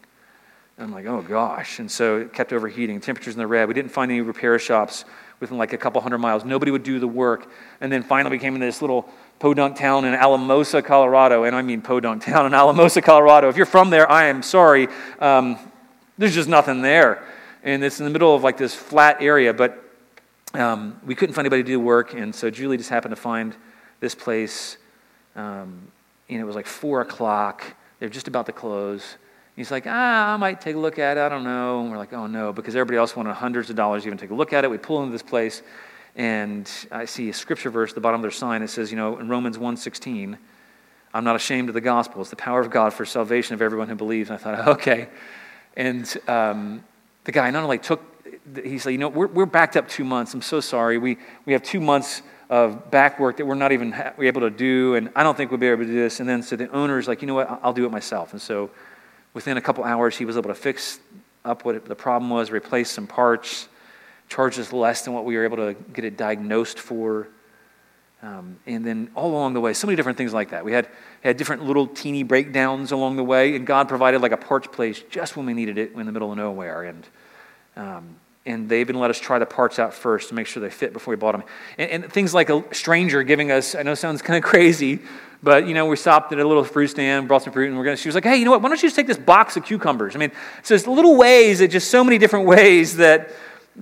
And 0.77 0.85
I'm 0.85 0.91
like, 0.91 1.05
oh 1.05 1.21
gosh. 1.21 1.79
And 1.79 1.89
so 1.89 2.17
it 2.17 2.33
kept 2.33 2.53
overheating. 2.53 2.99
Temperatures 2.99 3.35
in 3.35 3.39
the 3.39 3.47
red. 3.47 3.67
We 3.67 3.73
didn't 3.73 3.91
find 3.91 4.11
any 4.11 4.21
repair 4.21 4.57
shops 4.59 5.05
within 5.39 5.57
like 5.57 5.73
a 5.73 5.77
couple 5.77 6.01
hundred 6.01 6.17
miles. 6.17 6.43
Nobody 6.43 6.71
would 6.71 6.83
do 6.83 6.99
the 6.99 7.07
work. 7.07 7.49
And 7.79 7.91
then 7.91 8.03
finally 8.03 8.35
we 8.35 8.39
came 8.39 8.55
into 8.55 8.65
this 8.65 8.81
little 8.81 9.07
podunk 9.39 9.77
town 9.77 10.05
in 10.05 10.15
Alamosa, 10.15 10.81
Colorado. 10.81 11.43
And 11.43 11.55
I 11.55 11.61
mean 11.61 11.81
podunk 11.81 12.23
town 12.23 12.47
in 12.47 12.53
Alamosa, 12.55 13.01
Colorado. 13.01 13.47
If 13.47 13.57
you're 13.57 13.65
from 13.65 13.91
there, 13.91 14.11
I 14.11 14.25
am 14.25 14.41
sorry. 14.41 14.87
Um, 15.19 15.57
there's 16.17 16.33
just 16.33 16.49
nothing 16.49 16.81
there 16.81 17.23
and 17.67 17.83
it's 17.83 17.99
in 17.99 18.05
the 18.05 18.11
middle 18.11 18.33
of 18.33 18.43
like 18.43 18.55
this 18.55 18.73
flat 18.73 19.21
area, 19.21 19.53
but 19.53 19.83
um, 20.53 21.01
we 21.05 21.15
couldn't 21.15 21.35
find 21.35 21.45
anybody 21.45 21.63
to 21.63 21.67
do 21.67 21.81
work, 21.81 22.13
and 22.13 22.33
so 22.33 22.49
Julie 22.49 22.77
just 22.77 22.89
happened 22.89 23.13
to 23.13 23.21
find 23.21 23.53
this 23.99 24.15
place. 24.15 24.77
Um, 25.35 25.91
and 26.29 26.39
it 26.39 26.45
was 26.45 26.55
like 26.55 26.65
four 26.65 27.01
o'clock. 27.01 27.65
They're 27.99 28.07
just 28.07 28.29
about 28.29 28.45
to 28.45 28.53
close. 28.53 29.17
He's 29.57 29.69
like, 29.69 29.83
ah, 29.85 30.33
I 30.33 30.37
might 30.37 30.61
take 30.61 30.77
a 30.77 30.79
look 30.79 30.97
at 30.97 31.17
it. 31.17 31.19
I 31.19 31.27
don't 31.27 31.43
know. 31.43 31.81
And 31.81 31.91
we're 31.91 31.97
like, 31.97 32.13
oh 32.13 32.25
no, 32.25 32.53
because 32.53 32.73
everybody 32.73 32.97
else 32.97 33.17
wanted 33.17 33.33
hundreds 33.33 33.69
of 33.69 33.75
dollars 33.75 34.03
to 34.03 34.07
even 34.07 34.17
take 34.17 34.31
a 34.31 34.35
look 34.35 34.53
at 34.53 34.63
it. 34.63 34.71
We 34.71 34.77
pull 34.77 35.03
into 35.03 35.11
this 35.11 35.21
place, 35.21 35.61
and 36.15 36.71
I 36.89 37.03
see 37.03 37.29
a 37.29 37.33
scripture 37.33 37.69
verse 37.69 37.91
at 37.91 37.95
the 37.95 38.01
bottom 38.01 38.21
of 38.21 38.23
their 38.23 38.31
sign. 38.31 38.61
It 38.61 38.69
says, 38.69 38.91
you 38.91 38.97
know, 38.97 39.17
in 39.17 39.27
Romans 39.27 39.57
1.16, 39.57 40.37
I'm 41.13 41.23
not 41.25 41.35
ashamed 41.35 41.67
of 41.67 41.73
the 41.73 41.81
gospel. 41.81 42.21
It's 42.21 42.29
the 42.29 42.37
power 42.37 42.61
of 42.61 42.69
God 42.69 42.93
for 42.93 43.05
salvation 43.05 43.55
of 43.55 43.61
everyone 43.61 43.89
who 43.89 43.95
believes. 43.95 44.29
And 44.29 44.39
I 44.39 44.41
thought, 44.41 44.67
okay. 44.79 45.09
And 45.75 46.17
um, 46.29 46.83
the 47.27 47.33
guy 47.33 47.51
not 47.51 47.61
only 47.61 47.77
took, 47.77 48.01
he 48.63 48.79
said, 48.79 48.91
you 48.91 48.97
know, 48.97 49.09
we're, 49.09 49.27
we're 49.27 49.45
backed 49.45 49.75
up 49.75 49.89
two 49.89 50.05
months. 50.05 50.33
I'm 50.33 50.41
so 50.41 50.61
sorry. 50.61 50.97
We, 50.97 51.17
we 51.45 51.51
have 51.51 51.61
two 51.61 51.81
months 51.81 52.21
of 52.49 52.89
back 52.89 53.19
work 53.19 53.35
that 53.35 53.45
we're 53.45 53.55
not 53.55 53.73
even 53.73 53.91
ha- 53.91 54.13
able 54.17 54.39
to 54.39 54.49
do, 54.49 54.95
and 54.95 55.09
I 55.13 55.23
don't 55.23 55.35
think 55.35 55.51
we'll 55.51 55.59
be 55.59 55.67
able 55.67 55.83
to 55.83 55.87
do 55.87 55.93
this. 55.93 56.21
And 56.21 56.29
then 56.29 56.41
so 56.41 56.55
the 56.55 56.69
owner's 56.71 57.05
like, 57.05 57.21
you 57.21 57.27
know 57.27 57.33
what, 57.33 57.59
I'll 57.61 57.73
do 57.73 57.85
it 57.85 57.91
myself. 57.91 58.31
And 58.31 58.41
so 58.41 58.69
within 59.33 59.57
a 59.57 59.61
couple 59.61 59.83
hours, 59.83 60.17
he 60.17 60.23
was 60.23 60.37
able 60.37 60.47
to 60.47 60.55
fix 60.55 61.01
up 61.43 61.65
what 61.65 61.75
it, 61.75 61.83
the 61.83 61.95
problem 61.95 62.29
was, 62.29 62.49
replace 62.49 62.89
some 62.89 63.07
parts, 63.07 63.67
charge 64.29 64.57
us 64.57 64.71
less 64.71 65.01
than 65.01 65.13
what 65.13 65.25
we 65.25 65.35
were 65.35 65.43
able 65.43 65.57
to 65.57 65.73
get 65.91 66.05
it 66.05 66.15
diagnosed 66.15 66.79
for. 66.79 67.27
Um, 68.23 68.57
and 68.65 68.85
then 68.85 69.11
all 69.15 69.31
along 69.31 69.53
the 69.53 69.59
way, 69.59 69.73
so 69.73 69.85
many 69.85 69.97
different 69.97 70.17
things 70.17 70.33
like 70.33 70.51
that. 70.51 70.63
We 70.63 70.71
had, 70.71 70.87
had 71.27 71.37
different 71.37 71.65
little 71.65 71.87
teeny 71.87 72.23
breakdowns 72.23 72.91
along 72.91 73.15
the 73.17 73.23
way, 73.23 73.55
and 73.55 73.65
God 73.67 73.87
provided 73.87 74.21
like 74.21 74.31
a 74.31 74.37
parts 74.37 74.67
place 74.67 75.01
just 75.09 75.35
when 75.35 75.45
we 75.45 75.53
needed 75.53 75.77
it 75.77 75.93
in 75.93 76.05
the 76.05 76.11
middle 76.11 76.31
of 76.31 76.37
nowhere. 76.37 76.83
And 76.83 77.07
um, 77.75 78.15
and 78.47 78.69
they 78.69 78.79
even 78.79 78.97
let 78.97 79.09
us 79.09 79.19
try 79.19 79.39
the 79.39 79.45
parts 79.45 79.77
out 79.77 79.93
first 79.93 80.29
to 80.29 80.35
make 80.35 80.47
sure 80.47 80.61
they 80.61 80.69
fit 80.69 80.93
before 80.93 81.11
we 81.11 81.17
bought 81.17 81.33
them. 81.33 81.43
And, 81.77 82.03
and 82.03 82.11
things 82.13 82.33
like 82.33 82.49
a 82.49 82.63
stranger 82.73 83.21
giving 83.21 83.51
us, 83.51 83.75
I 83.75 83.83
know 83.83 83.91
it 83.91 83.97
sounds 83.97 84.21
kind 84.21 84.41
of 84.41 84.43
crazy, 84.49 84.99
but 85.43 85.67
you 85.67 85.73
know, 85.73 85.85
we 85.85 85.97
stopped 85.97 86.31
at 86.31 86.39
a 86.39 86.47
little 86.47 86.63
fruit 86.63 86.87
stand, 86.87 87.27
brought 87.27 87.43
some 87.43 87.51
fruit, 87.51 87.67
and 87.67 87.77
we're 87.77 87.83
gonna, 87.83 87.97
she 87.97 88.07
was 88.07 88.15
like, 88.15 88.23
hey, 88.23 88.37
you 88.37 88.45
know 88.45 88.51
what, 88.51 88.61
why 88.61 88.69
don't 88.69 88.81
you 88.81 88.87
just 88.87 88.95
take 88.95 89.05
this 89.05 89.17
box 89.17 89.57
of 89.57 89.65
cucumbers? 89.65 90.15
I 90.15 90.19
mean, 90.19 90.31
so 90.63 90.73
there's 90.73 90.87
little 90.87 91.17
ways, 91.17 91.59
that 91.59 91.67
just 91.67 91.91
so 91.91 92.03
many 92.05 92.17
different 92.17 92.47
ways 92.47 92.95
that 92.97 93.31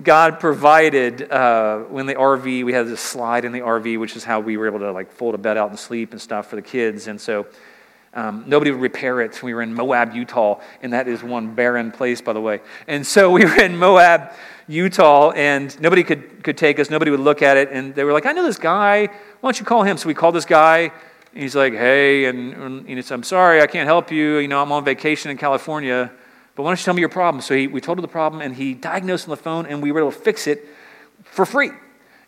God 0.02 0.40
provided 0.40 1.30
uh, 1.30 1.78
when 1.84 2.04
the 2.04 2.14
RV, 2.14 2.64
we 2.64 2.72
had 2.72 2.86
this 2.86 3.00
slide 3.00 3.46
in 3.46 3.52
the 3.52 3.60
RV, 3.60 3.98
which 3.98 4.14
is 4.14 4.24
how 4.24 4.40
we 4.40 4.58
were 4.58 4.66
able 4.66 4.80
to 4.80 4.92
like 4.92 5.10
fold 5.10 5.34
a 5.34 5.38
bed 5.38 5.56
out 5.56 5.70
and 5.70 5.78
sleep 5.78 6.12
and 6.12 6.20
stuff 6.20 6.50
for 6.50 6.56
the 6.56 6.62
kids. 6.62 7.06
And 7.06 7.18
so 7.18 7.46
um, 8.12 8.44
nobody 8.46 8.70
would 8.70 8.80
repair 8.80 9.22
it. 9.22 9.42
We 9.42 9.54
were 9.54 9.62
in 9.62 9.72
Moab, 9.72 10.14
Utah, 10.14 10.60
and 10.82 10.92
that 10.92 11.08
is 11.08 11.22
one 11.22 11.54
barren 11.54 11.92
place, 11.92 12.20
by 12.20 12.34
the 12.34 12.40
way. 12.40 12.60
And 12.86 13.06
so 13.06 13.30
we 13.32 13.46
were 13.46 13.58
in 13.58 13.76
Moab, 13.78 14.32
Utah, 14.68 15.30
and 15.30 15.78
nobody 15.80 16.02
could, 16.02 16.44
could 16.44 16.58
take 16.58 16.78
us. 16.78 16.90
Nobody 16.90 17.10
would 17.10 17.20
look 17.20 17.40
at 17.40 17.56
it. 17.56 17.70
And 17.72 17.94
they 17.94 18.04
were 18.04 18.12
like, 18.12 18.26
I 18.26 18.32
know 18.32 18.44
this 18.44 18.58
guy. 18.58 19.06
Why 19.06 19.12
don't 19.42 19.58
you 19.58 19.64
call 19.64 19.82
him? 19.82 19.96
So 19.96 20.08
we 20.08 20.14
called 20.14 20.34
this 20.34 20.44
guy. 20.44 20.92
And 21.32 21.42
he's 21.42 21.56
like, 21.56 21.72
hey, 21.72 22.26
and, 22.26 22.86
and 22.86 23.04
said, 23.04 23.14
I'm 23.14 23.22
sorry, 23.22 23.62
I 23.62 23.66
can't 23.66 23.86
help 23.86 24.10
you. 24.10 24.38
You 24.38 24.48
know, 24.48 24.60
I'm 24.60 24.72
on 24.72 24.84
vacation 24.84 25.30
in 25.30 25.38
California. 25.38 26.10
But 26.56 26.62
why 26.62 26.70
don't 26.70 26.80
you 26.80 26.84
tell 26.84 26.94
me 26.94 27.00
your 27.00 27.10
problem? 27.10 27.42
So 27.42 27.54
he, 27.54 27.66
we 27.66 27.82
told 27.82 27.98
him 27.98 28.02
the 28.02 28.08
problem, 28.08 28.40
and 28.40 28.56
he 28.56 28.74
diagnosed 28.74 29.28
on 29.28 29.30
the 29.30 29.36
phone, 29.36 29.66
and 29.66 29.82
we 29.82 29.92
were 29.92 30.00
able 30.00 30.10
to 30.10 30.18
fix 30.18 30.46
it 30.46 30.66
for 31.22 31.44
free. 31.44 31.70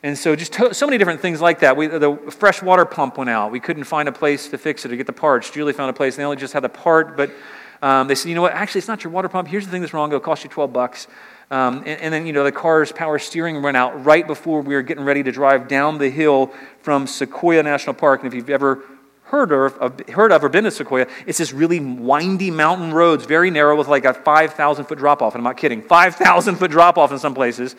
And 0.03 0.17
so, 0.17 0.37
just 0.37 0.53
to, 0.53 0.73
so 0.75 0.87
many 0.87 0.99
different 0.99 1.21
things 1.21 1.41
like 1.41 1.61
that. 1.61 1.77
We, 1.77 1.89
the 1.89 2.17
fresh 2.31 2.63
water 2.63 2.85
pump 2.85 3.19
went 3.19 3.31
out. 3.31 3.51
We 3.51 3.59
couldn't 3.59 3.85
find 3.85 4.09
a 4.09 4.13
place 4.13 4.49
to 4.51 4.59
fix 4.59 4.85
it 4.85 4.93
or 4.93 4.97
get 4.97 5.07
the 5.07 5.13
parts. 5.13 5.51
Julie 5.51 5.73
found 5.73 5.91
a 5.91 5.95
place. 5.95 6.15
They 6.15 6.23
only 6.23 6.37
just 6.37 6.53
had 6.53 6.63
the 6.63 6.69
part, 6.69 7.17
but 7.17 7.33
um, 7.81 8.07
they 8.07 8.15
said, 8.15 8.29
you 8.29 8.35
know 8.35 8.43
what? 8.43 8.53
Actually, 8.53 8.81
it's 8.81 8.89
not 8.89 9.03
your 9.03 9.13
water 9.13 9.29
pump. 9.29 9.49
Here's 9.49 9.65
the 9.65 9.71
thing 9.71 9.81
that's 9.81 9.95
wrong. 9.95 10.11
It'll 10.11 10.21
cost 10.21 10.45
you 10.45 10.51
12 10.51 10.73
bucks. 10.73 11.09
Um, 11.51 11.79
and, 11.79 12.01
and, 12.01 12.15
then, 12.15 12.27
you 12.27 12.35
know, 12.35 12.45
the 12.45 12.53
car's 12.53 12.93
power 12.93 13.19
steering 13.19 13.63
went 13.63 13.77
out 13.77 14.05
right 14.05 14.27
before 14.27 14.61
we 14.61 14.75
were 14.75 14.83
getting 14.83 15.05
ready 15.05 15.23
to 15.23 15.33
drive 15.33 15.67
down 15.67 15.97
the 15.97 16.11
hill 16.11 16.53
from 16.83 17.07
Sequoia 17.07 17.63
National 17.63 17.95
Park. 17.95 18.21
And 18.23 18.29
if 18.29 18.35
you've 18.35 18.51
ever 18.51 18.85
heard 19.31 19.53
of, 19.53 20.01
heard 20.09 20.33
of 20.33 20.43
or 20.43 20.49
been 20.49 20.65
to 20.65 20.71
Sequoia, 20.71 21.07
it's 21.27 21.39
this 21.39 21.53
really 21.53 21.81
windy 21.81 22.51
mountain 22.51 22.93
roads, 22.93 23.27
very 23.27 23.51
narrow 23.51 23.77
with 23.77 23.89
like 23.89 24.05
a 24.05 24.15
5,000 24.15 24.85
foot 24.87 24.99
drop 24.99 25.23
off. 25.23 25.35
And 25.35 25.41
I'm 25.41 25.45
not 25.45 25.57
kidding, 25.57 25.83
5,000 25.83 26.57
foot 26.57 26.71
drop 26.71 26.97
off 26.97 27.13
in 27.13 27.19
some 27.19 27.35
places. 27.35 27.77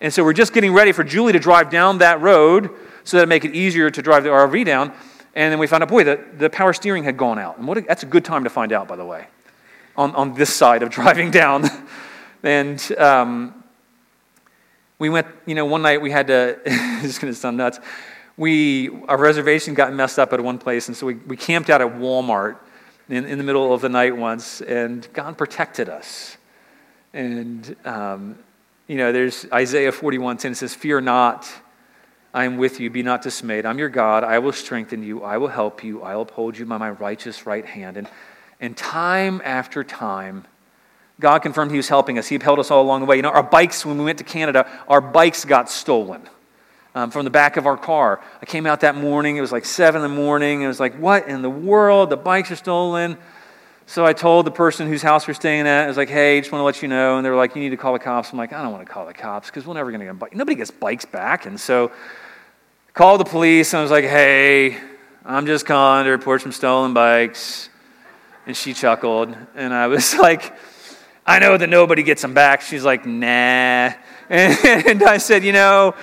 And 0.00 0.12
so 0.12 0.24
we're 0.24 0.32
just 0.32 0.52
getting 0.52 0.72
ready 0.72 0.92
for 0.92 1.04
Julie 1.04 1.32
to 1.32 1.38
drive 1.38 1.70
down 1.70 1.98
that 1.98 2.20
road 2.20 2.70
so 3.04 3.18
that 3.18 3.24
it 3.24 3.28
make 3.28 3.44
it 3.44 3.54
easier 3.54 3.90
to 3.90 4.02
drive 4.02 4.24
the 4.24 4.30
RV 4.30 4.64
down. 4.64 4.92
And 5.34 5.52
then 5.52 5.58
we 5.58 5.66
found 5.66 5.82
out, 5.82 5.90
boy, 5.90 6.04
the, 6.04 6.24
the 6.38 6.48
power 6.48 6.72
steering 6.72 7.04
had 7.04 7.16
gone 7.16 7.38
out. 7.38 7.58
And 7.58 7.68
what 7.68 7.78
a, 7.78 7.82
that's 7.82 8.02
a 8.02 8.06
good 8.06 8.24
time 8.24 8.44
to 8.44 8.50
find 8.50 8.72
out, 8.72 8.88
by 8.88 8.96
the 8.96 9.04
way, 9.04 9.26
on, 9.96 10.14
on 10.14 10.34
this 10.34 10.52
side 10.52 10.82
of 10.82 10.90
driving 10.90 11.30
down. 11.30 11.68
and 12.42 12.92
um, 12.98 13.62
we 14.98 15.10
went, 15.10 15.26
you 15.44 15.54
know, 15.54 15.66
one 15.66 15.82
night 15.82 16.00
we 16.00 16.10
had 16.10 16.26
to, 16.28 16.58
this 16.64 17.04
is 17.04 17.18
going 17.18 17.32
to 17.32 17.38
sound 17.38 17.58
nuts. 17.58 17.80
We, 18.36 18.90
our 19.08 19.18
reservation 19.18 19.74
got 19.74 19.92
messed 19.92 20.18
up 20.18 20.32
at 20.32 20.40
one 20.40 20.58
place, 20.58 20.88
and 20.88 20.96
so 20.96 21.06
we, 21.06 21.14
we 21.14 21.36
camped 21.36 21.70
out 21.70 21.80
at 21.80 21.88
Walmart 21.88 22.58
in, 23.08 23.24
in 23.24 23.38
the 23.38 23.44
middle 23.44 23.72
of 23.72 23.80
the 23.80 23.88
night 23.88 24.16
once, 24.16 24.60
and 24.60 25.06
God 25.12 25.38
protected 25.38 25.88
us. 25.88 26.36
And 27.14 27.76
um, 27.84 28.38
you 28.86 28.96
know, 28.96 29.10
there's 29.10 29.46
Isaiah 29.52 29.92
41 29.92 30.36
10. 30.36 30.54
Says, 30.54 30.74
Fear 30.74 31.00
not, 31.00 31.50
I 32.32 32.44
am 32.44 32.56
with 32.56 32.78
you. 32.78 32.90
Be 32.90 33.02
not 33.02 33.22
dismayed. 33.22 33.66
I'm 33.66 33.78
your 33.78 33.88
God. 33.88 34.22
I 34.22 34.38
will 34.38 34.52
strengthen 34.52 35.02
you. 35.02 35.22
I 35.22 35.38
will 35.38 35.48
help 35.48 35.82
you. 35.82 36.02
I 36.02 36.14
will 36.14 36.22
uphold 36.22 36.56
you 36.56 36.66
by 36.66 36.78
my 36.78 36.90
righteous 36.90 37.46
right 37.46 37.64
hand. 37.64 37.96
And, 37.96 38.08
and 38.60 38.76
time 38.76 39.42
after 39.44 39.82
time, 39.82 40.46
God 41.18 41.40
confirmed 41.40 41.70
He 41.70 41.76
was 41.76 41.88
helping 41.88 42.18
us. 42.18 42.28
He 42.28 42.36
upheld 42.36 42.58
us 42.58 42.70
all 42.70 42.82
along 42.82 43.00
the 43.00 43.06
way. 43.06 43.16
You 43.16 43.22
know, 43.22 43.30
our 43.30 43.42
bikes, 43.42 43.84
when 43.84 43.98
we 43.98 44.04
went 44.04 44.18
to 44.18 44.24
Canada, 44.24 44.70
our 44.86 45.00
bikes 45.00 45.44
got 45.44 45.68
stolen. 45.68 46.28
Um, 46.96 47.10
from 47.10 47.24
the 47.24 47.30
back 47.30 47.58
of 47.58 47.66
our 47.66 47.76
car. 47.76 48.22
I 48.40 48.46
came 48.46 48.64
out 48.64 48.80
that 48.80 48.96
morning. 48.96 49.36
It 49.36 49.42
was 49.42 49.52
like 49.52 49.66
7 49.66 50.02
in 50.02 50.02
the 50.02 50.16
morning. 50.16 50.62
It 50.62 50.66
was 50.66 50.80
like, 50.80 50.94
what 50.94 51.28
in 51.28 51.42
the 51.42 51.50
world? 51.50 52.08
The 52.08 52.16
bikes 52.16 52.50
are 52.50 52.56
stolen. 52.56 53.18
So 53.84 54.06
I 54.06 54.14
told 54.14 54.46
the 54.46 54.50
person 54.50 54.88
whose 54.88 55.02
house 55.02 55.28
we're 55.28 55.34
staying 55.34 55.66
at, 55.66 55.84
I 55.84 55.88
was 55.88 55.98
like, 55.98 56.08
hey, 56.08 56.40
just 56.40 56.50
want 56.50 56.60
to 56.60 56.64
let 56.64 56.80
you 56.80 56.88
know. 56.88 57.18
And 57.18 57.26
they 57.26 57.28
were 57.28 57.36
like, 57.36 57.54
you 57.54 57.60
need 57.60 57.68
to 57.68 57.76
call 57.76 57.92
the 57.92 57.98
cops. 57.98 58.32
I'm 58.32 58.38
like, 58.38 58.54
I 58.54 58.62
don't 58.62 58.72
want 58.72 58.86
to 58.86 58.90
call 58.90 59.04
the 59.04 59.12
cops 59.12 59.48
because 59.50 59.66
we're 59.66 59.74
never 59.74 59.90
going 59.90 60.00
to 60.00 60.06
get 60.06 60.18
bikes. 60.18 60.34
Nobody 60.34 60.54
gets 60.54 60.70
bikes 60.70 61.04
back. 61.04 61.44
And 61.44 61.60
so 61.60 61.88
I 62.88 62.92
called 62.94 63.20
the 63.20 63.26
police 63.26 63.74
and 63.74 63.80
I 63.80 63.82
was 63.82 63.90
like, 63.90 64.04
hey, 64.04 64.78
I'm 65.22 65.44
just 65.44 65.66
calling 65.66 66.06
to 66.06 66.10
report 66.10 66.40
some 66.40 66.52
stolen 66.52 66.94
bikes. 66.94 67.68
And 68.46 68.56
she 68.56 68.72
chuckled. 68.72 69.36
And 69.54 69.74
I 69.74 69.88
was 69.88 70.14
like, 70.18 70.56
I 71.26 71.40
know 71.40 71.58
that 71.58 71.68
nobody 71.68 72.02
gets 72.02 72.22
them 72.22 72.32
back. 72.32 72.62
She's 72.62 72.86
like, 72.86 73.04
nah. 73.04 73.92
And 74.30 75.02
I 75.02 75.18
said, 75.18 75.44
you 75.44 75.52
know, 75.52 75.94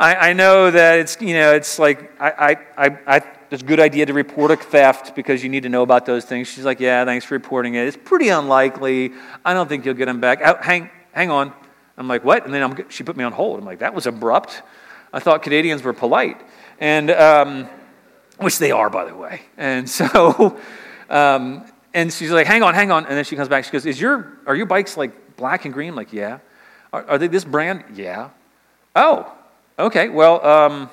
I, 0.00 0.30
I 0.30 0.32
know 0.32 0.70
that 0.70 0.98
it's, 0.98 1.20
you 1.20 1.34
know, 1.34 1.52
it's 1.52 1.78
like, 1.78 2.10
I, 2.18 2.56
I, 2.76 2.86
I, 2.86 2.98
I 3.06 3.22
it's 3.50 3.62
a 3.62 3.66
good 3.66 3.80
idea 3.80 4.06
to 4.06 4.14
report 4.14 4.50
a 4.50 4.56
theft 4.56 5.14
because 5.14 5.42
you 5.42 5.50
need 5.50 5.64
to 5.64 5.68
know 5.68 5.82
about 5.82 6.06
those 6.06 6.24
things. 6.24 6.48
She's 6.48 6.64
like, 6.64 6.80
Yeah, 6.80 7.04
thanks 7.04 7.26
for 7.26 7.34
reporting 7.34 7.74
it. 7.74 7.86
It's 7.86 7.98
pretty 8.02 8.30
unlikely. 8.30 9.12
I 9.44 9.52
don't 9.52 9.68
think 9.68 9.84
you'll 9.84 9.94
get 9.94 10.06
them 10.06 10.18
back. 10.18 10.40
Oh, 10.42 10.56
hang, 10.56 10.88
hang 11.12 11.30
on. 11.30 11.52
I'm 11.98 12.08
like, 12.08 12.24
what? 12.24 12.46
And 12.46 12.54
then 12.54 12.62
I'm, 12.62 12.88
she 12.88 13.04
put 13.04 13.14
me 13.14 13.24
on 13.24 13.32
hold. 13.32 13.58
I'm 13.58 13.66
like, 13.66 13.80
that 13.80 13.92
was 13.92 14.06
abrupt. 14.06 14.62
I 15.12 15.18
thought 15.18 15.42
Canadians 15.42 15.82
were 15.82 15.92
polite. 15.92 16.40
And, 16.78 17.10
um, 17.10 17.68
which 18.38 18.58
they 18.58 18.70
are, 18.70 18.88
by 18.88 19.04
the 19.04 19.14
way. 19.14 19.42
And 19.58 19.90
so, 19.90 20.58
um, 21.10 21.70
and 21.92 22.10
she's 22.10 22.30
like, 22.30 22.46
hang 22.46 22.62
on, 22.62 22.72
hang 22.72 22.90
on. 22.90 23.04
And 23.04 23.14
then 23.14 23.24
she 23.24 23.36
comes 23.36 23.50
back. 23.50 23.66
She 23.66 23.70
goes, 23.70 23.84
is 23.84 24.00
your, 24.00 24.38
are 24.46 24.56
your 24.56 24.64
bikes 24.64 24.96
like 24.96 25.36
black 25.36 25.66
and 25.66 25.74
green? 25.74 25.90
I'm 25.90 25.96
like, 25.96 26.14
yeah. 26.14 26.38
Are, 26.90 27.04
are 27.04 27.18
they 27.18 27.26
this 27.28 27.44
brand? 27.44 27.84
Yeah. 27.94 28.30
Oh, 28.96 29.30
okay. 29.86 30.08
Well, 30.08 30.44
um, 30.44 30.90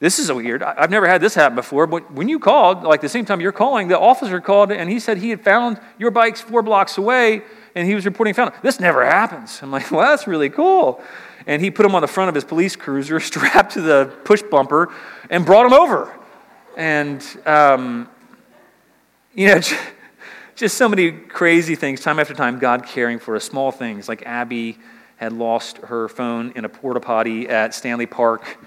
this 0.00 0.18
is 0.18 0.32
weird. 0.32 0.62
I've 0.62 0.90
never 0.90 1.06
had 1.06 1.20
this 1.20 1.34
happen 1.34 1.54
before, 1.54 1.86
but 1.86 2.10
when 2.10 2.26
you 2.26 2.38
called, 2.38 2.84
like 2.84 3.02
the 3.02 3.08
same 3.08 3.26
time 3.26 3.42
you're 3.42 3.52
calling, 3.52 3.88
the 3.88 3.98
officer 3.98 4.40
called 4.40 4.72
and 4.72 4.88
he 4.88 4.98
said 4.98 5.18
he 5.18 5.28
had 5.28 5.42
found 5.42 5.78
your 5.98 6.10
bikes 6.10 6.40
four 6.40 6.62
blocks 6.62 6.96
away 6.96 7.42
and 7.74 7.86
he 7.86 7.94
was 7.94 8.06
reporting 8.06 8.32
found. 8.32 8.54
This 8.62 8.80
never 8.80 9.04
happens. 9.04 9.60
I'm 9.62 9.70
like, 9.70 9.90
well, 9.90 10.00
that's 10.08 10.26
really 10.26 10.48
cool. 10.48 11.02
And 11.46 11.60
he 11.60 11.70
put 11.70 11.82
them 11.82 11.94
on 11.94 12.00
the 12.00 12.08
front 12.08 12.30
of 12.30 12.34
his 12.34 12.44
police 12.44 12.76
cruiser, 12.76 13.20
strapped 13.20 13.72
to 13.72 13.82
the 13.82 14.06
push 14.24 14.42
bumper, 14.42 14.90
and 15.28 15.44
brought 15.44 15.64
them 15.64 15.74
over. 15.74 16.18
And, 16.78 17.22
um, 17.44 18.08
you 19.34 19.48
know, 19.48 19.60
just 20.56 20.78
so 20.78 20.88
many 20.88 21.12
crazy 21.12 21.74
things, 21.74 22.00
time 22.00 22.18
after 22.18 22.32
time, 22.32 22.58
God 22.58 22.86
caring 22.86 23.18
for 23.18 23.36
us, 23.36 23.44
small 23.44 23.70
things 23.70 24.08
like 24.08 24.22
Abby 24.24 24.78
had 25.20 25.32
lost 25.32 25.78
her 25.78 26.08
phone 26.08 26.52
in 26.56 26.64
a 26.64 26.68
porta 26.68 26.98
potty 26.98 27.48
at 27.48 27.74
Stanley 27.74 28.06
Park 28.06 28.58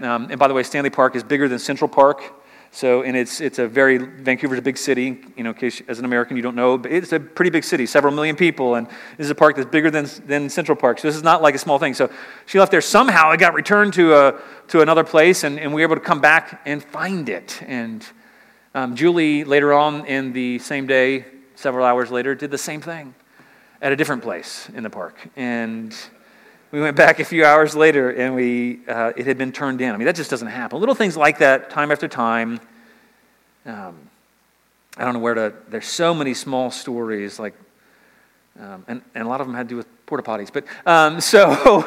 um, 0.00 0.28
and 0.30 0.38
by 0.38 0.48
the 0.48 0.54
way, 0.54 0.62
Stanley 0.62 0.90
Park 0.90 1.16
is 1.16 1.22
bigger 1.22 1.48
than 1.48 1.58
Central 1.58 1.88
Park. 1.88 2.34
So, 2.70 3.02
and 3.02 3.16
it's, 3.16 3.40
it's 3.40 3.58
a 3.58 3.66
very, 3.66 3.96
Vancouver's 3.96 4.58
a 4.58 4.62
big 4.62 4.76
city, 4.76 5.18
you 5.36 5.42
know, 5.42 5.50
in 5.50 5.56
case 5.56 5.80
as 5.88 5.98
an 5.98 6.04
American 6.04 6.36
you 6.36 6.42
don't 6.42 6.54
know, 6.54 6.76
but 6.76 6.92
it's 6.92 7.12
a 7.12 7.18
pretty 7.18 7.50
big 7.50 7.64
city, 7.64 7.86
several 7.86 8.12
million 8.12 8.36
people, 8.36 8.74
and 8.74 8.86
this 9.16 9.24
is 9.24 9.30
a 9.30 9.34
park 9.34 9.56
that's 9.56 9.70
bigger 9.70 9.90
than, 9.90 10.06
than 10.26 10.50
Central 10.50 10.76
Park. 10.76 10.98
So 10.98 11.08
this 11.08 11.16
is 11.16 11.22
not 11.22 11.40
like 11.40 11.54
a 11.54 11.58
small 11.58 11.78
thing. 11.78 11.94
So 11.94 12.12
she 12.44 12.58
left 12.58 12.70
there. 12.70 12.82
Somehow 12.82 13.30
it 13.30 13.40
got 13.40 13.54
returned 13.54 13.94
to, 13.94 14.14
a, 14.14 14.40
to 14.68 14.82
another 14.82 15.02
place, 15.02 15.44
and, 15.44 15.58
and 15.58 15.72
we 15.72 15.80
were 15.80 15.88
able 15.88 15.96
to 15.96 16.06
come 16.06 16.20
back 16.20 16.60
and 16.66 16.84
find 16.84 17.30
it. 17.30 17.60
And 17.66 18.06
um, 18.74 18.94
Julie, 18.94 19.44
later 19.44 19.72
on 19.72 20.04
in 20.04 20.34
the 20.34 20.58
same 20.58 20.86
day, 20.86 21.24
several 21.54 21.86
hours 21.86 22.10
later, 22.10 22.34
did 22.34 22.50
the 22.50 22.58
same 22.58 22.82
thing 22.82 23.14
at 23.80 23.92
a 23.92 23.96
different 23.96 24.22
place 24.22 24.68
in 24.74 24.82
the 24.82 24.90
park. 24.90 25.28
And 25.36 25.94
we 26.70 26.80
went 26.80 26.96
back 26.96 27.20
a 27.20 27.24
few 27.24 27.44
hours 27.44 27.74
later 27.74 28.10
and 28.10 28.34
we, 28.34 28.80
uh, 28.88 29.12
it 29.16 29.26
had 29.26 29.38
been 29.38 29.52
turned 29.52 29.80
in. 29.80 29.92
I 29.92 29.96
mean, 29.96 30.06
that 30.06 30.16
just 30.16 30.30
doesn't 30.30 30.48
happen. 30.48 30.80
Little 30.80 30.94
things 30.94 31.16
like 31.16 31.38
that, 31.38 31.70
time 31.70 31.90
after 31.90 32.08
time. 32.08 32.60
Um, 33.64 33.96
I 34.96 35.04
don't 35.04 35.14
know 35.14 35.20
where 35.20 35.34
to, 35.34 35.54
there's 35.68 35.86
so 35.86 36.12
many 36.12 36.34
small 36.34 36.70
stories, 36.70 37.38
like, 37.38 37.54
um, 38.58 38.84
and, 38.88 39.02
and 39.14 39.24
a 39.24 39.28
lot 39.28 39.40
of 39.40 39.46
them 39.46 39.54
had 39.54 39.68
to 39.68 39.72
do 39.72 39.76
with 39.76 40.06
porta 40.06 40.22
potties. 40.22 40.52
But 40.52 40.64
um, 40.84 41.20
so, 41.20 41.54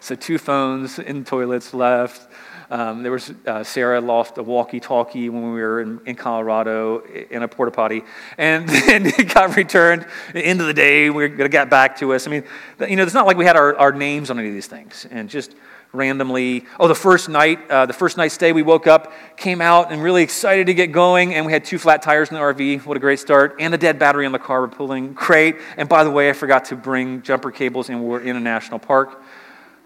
so 0.00 0.14
two 0.14 0.38
phones 0.38 0.98
in 0.98 1.24
toilets 1.24 1.72
left. 1.72 2.30
Um, 2.74 3.04
there 3.04 3.12
was 3.12 3.32
uh, 3.46 3.62
Sarah 3.62 4.00
lost 4.00 4.36
a 4.36 4.42
walkie-talkie 4.42 5.28
when 5.28 5.54
we 5.54 5.60
were 5.60 5.80
in, 5.80 6.00
in 6.06 6.16
Colorado 6.16 7.04
in 7.30 7.44
a 7.44 7.46
porta 7.46 7.70
potty, 7.70 8.02
and 8.36 8.68
then 8.68 9.06
it 9.06 9.32
got 9.32 9.54
returned. 9.54 10.02
At 10.02 10.34
the 10.34 10.44
end 10.44 10.60
of 10.60 10.66
the 10.66 10.74
day, 10.74 11.08
we 11.08 11.28
get 11.28 11.70
back 11.70 11.96
to 11.98 12.12
us. 12.14 12.26
I 12.26 12.32
mean, 12.32 12.42
you 12.80 12.96
know, 12.96 13.04
it's 13.04 13.14
not 13.14 13.26
like 13.26 13.36
we 13.36 13.44
had 13.44 13.54
our, 13.54 13.76
our 13.76 13.92
names 13.92 14.28
on 14.28 14.40
any 14.40 14.48
of 14.48 14.54
these 14.54 14.66
things, 14.66 15.06
and 15.08 15.30
just 15.30 15.54
randomly. 15.92 16.64
Oh, 16.80 16.88
the 16.88 16.96
first 16.96 17.28
night, 17.28 17.60
uh, 17.70 17.86
the 17.86 17.92
first 17.92 18.16
night 18.16 18.32
stay, 18.32 18.52
we 18.52 18.62
woke 18.62 18.88
up, 18.88 19.12
came 19.36 19.60
out, 19.60 19.92
and 19.92 20.02
really 20.02 20.24
excited 20.24 20.66
to 20.66 20.74
get 20.74 20.90
going, 20.90 21.32
and 21.32 21.46
we 21.46 21.52
had 21.52 21.64
two 21.64 21.78
flat 21.78 22.02
tires 22.02 22.30
in 22.30 22.34
the 22.34 22.40
RV. 22.40 22.86
What 22.86 22.96
a 22.96 23.00
great 23.00 23.20
start! 23.20 23.54
And 23.60 23.72
a 23.72 23.78
dead 23.78 24.00
battery 24.00 24.26
in 24.26 24.32
the 24.32 24.40
car. 24.40 24.62
We're 24.62 24.66
pulling 24.66 25.12
great. 25.12 25.58
And 25.76 25.88
by 25.88 26.02
the 26.02 26.10
way, 26.10 26.28
I 26.28 26.32
forgot 26.32 26.64
to 26.66 26.76
bring 26.76 27.22
jumper 27.22 27.52
cables, 27.52 27.88
and 27.88 28.02
we're 28.02 28.22
in 28.22 28.34
a 28.34 28.40
national 28.40 28.80
park. 28.80 29.22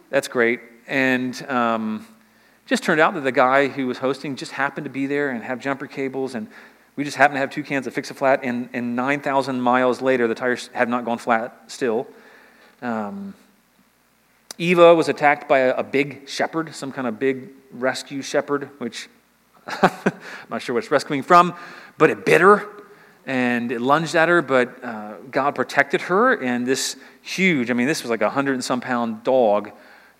That's 0.09 0.27
great. 0.27 0.61
And 0.87 1.38
um, 1.51 2.07
just 2.68 2.83
turned 2.83 3.00
out 3.00 3.14
that 3.14 3.22
the 3.22 3.33
guy 3.33 3.68
who 3.68 3.87
was 3.87 3.98
hosting 3.98 4.37
just 4.37 4.52
happened 4.52 4.85
to 4.85 4.90
be 4.90 5.07
there 5.07 5.31
and 5.31 5.42
have 5.42 5.59
jumper 5.59 5.87
cables, 5.87 6.35
and 6.35 6.46
we 6.96 7.02
just 7.02 7.16
happened 7.16 7.37
to 7.37 7.40
have 7.40 7.50
two 7.50 7.62
cans 7.62 7.87
of 7.87 7.94
Fix 7.94 8.11
a 8.11 8.14
Flat, 8.14 8.40
and, 8.42 8.68
and 8.74 8.94
9,000 8.94 9.59
miles 9.61 10.02
later, 10.02 10.28
the 10.28 10.35
tires 10.35 10.68
have 10.74 10.88
not 10.88 11.07
gone 11.07 11.16
flat 11.16 11.59
still. 11.68 12.07
Um, 12.83 13.35
Eva 14.59 14.94
was 14.94 15.09
attacked 15.09 15.48
by 15.48 15.61
a, 15.61 15.76
a, 15.76 15.83
big 15.83 16.28
shepherd, 16.28 16.74
some 16.74 16.92
kind 16.92 17.07
of 17.07 17.18
big 17.18 17.48
rescue 17.72 18.20
shepherd, 18.20 18.68
which 18.78 19.09
I'm 19.66 19.90
not 20.50 20.61
sure 20.61 20.74
what 20.74 20.85
it's 20.85 20.90
rescuing 20.90 21.22
from, 21.22 21.54
but 21.96 22.11
it 22.11 22.26
bit 22.26 22.40
her 22.40 22.68
and 23.24 23.72
it 23.72 23.81
lunged 23.81 24.14
at 24.14 24.28
her, 24.28 24.42
but 24.42 24.83
uh, 24.85 25.14
God 25.31 25.54
protected 25.54 26.00
her, 26.02 26.33
and 26.42 26.66
this 26.66 26.96
huge, 27.22 27.70
I 27.70 27.74
mean, 27.74 27.87
this 27.87 28.02
was 28.02 28.11
like 28.11 28.22
a 28.22 28.31
hundred 28.31 28.54
and 28.54 28.64
some 28.64 28.81
pound 28.81 29.22
dog 29.22 29.70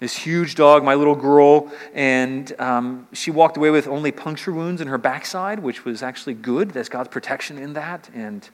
this 0.01 0.17
huge 0.17 0.55
dog, 0.55 0.85
my 0.85 0.95
little 0.95 1.17
girl, 1.17 1.73
and 1.93 2.59
um, 2.61 3.09
she 3.13 3.31
walked 3.31 3.57
away 3.57 3.71
with 3.71 3.89
only 3.89 4.13
puncture 4.13 4.53
wounds 4.53 4.81
in 4.81 4.87
her 4.87 4.99
backside, 4.99 5.59
which 5.59 5.85
was 5.85 6.03
actually 6.03 6.35
good. 6.35 6.71
There's 6.71 6.89
God's 6.89 7.09
protection 7.09 7.59
in 7.59 7.73
that. 7.73 8.09
And 8.15 8.49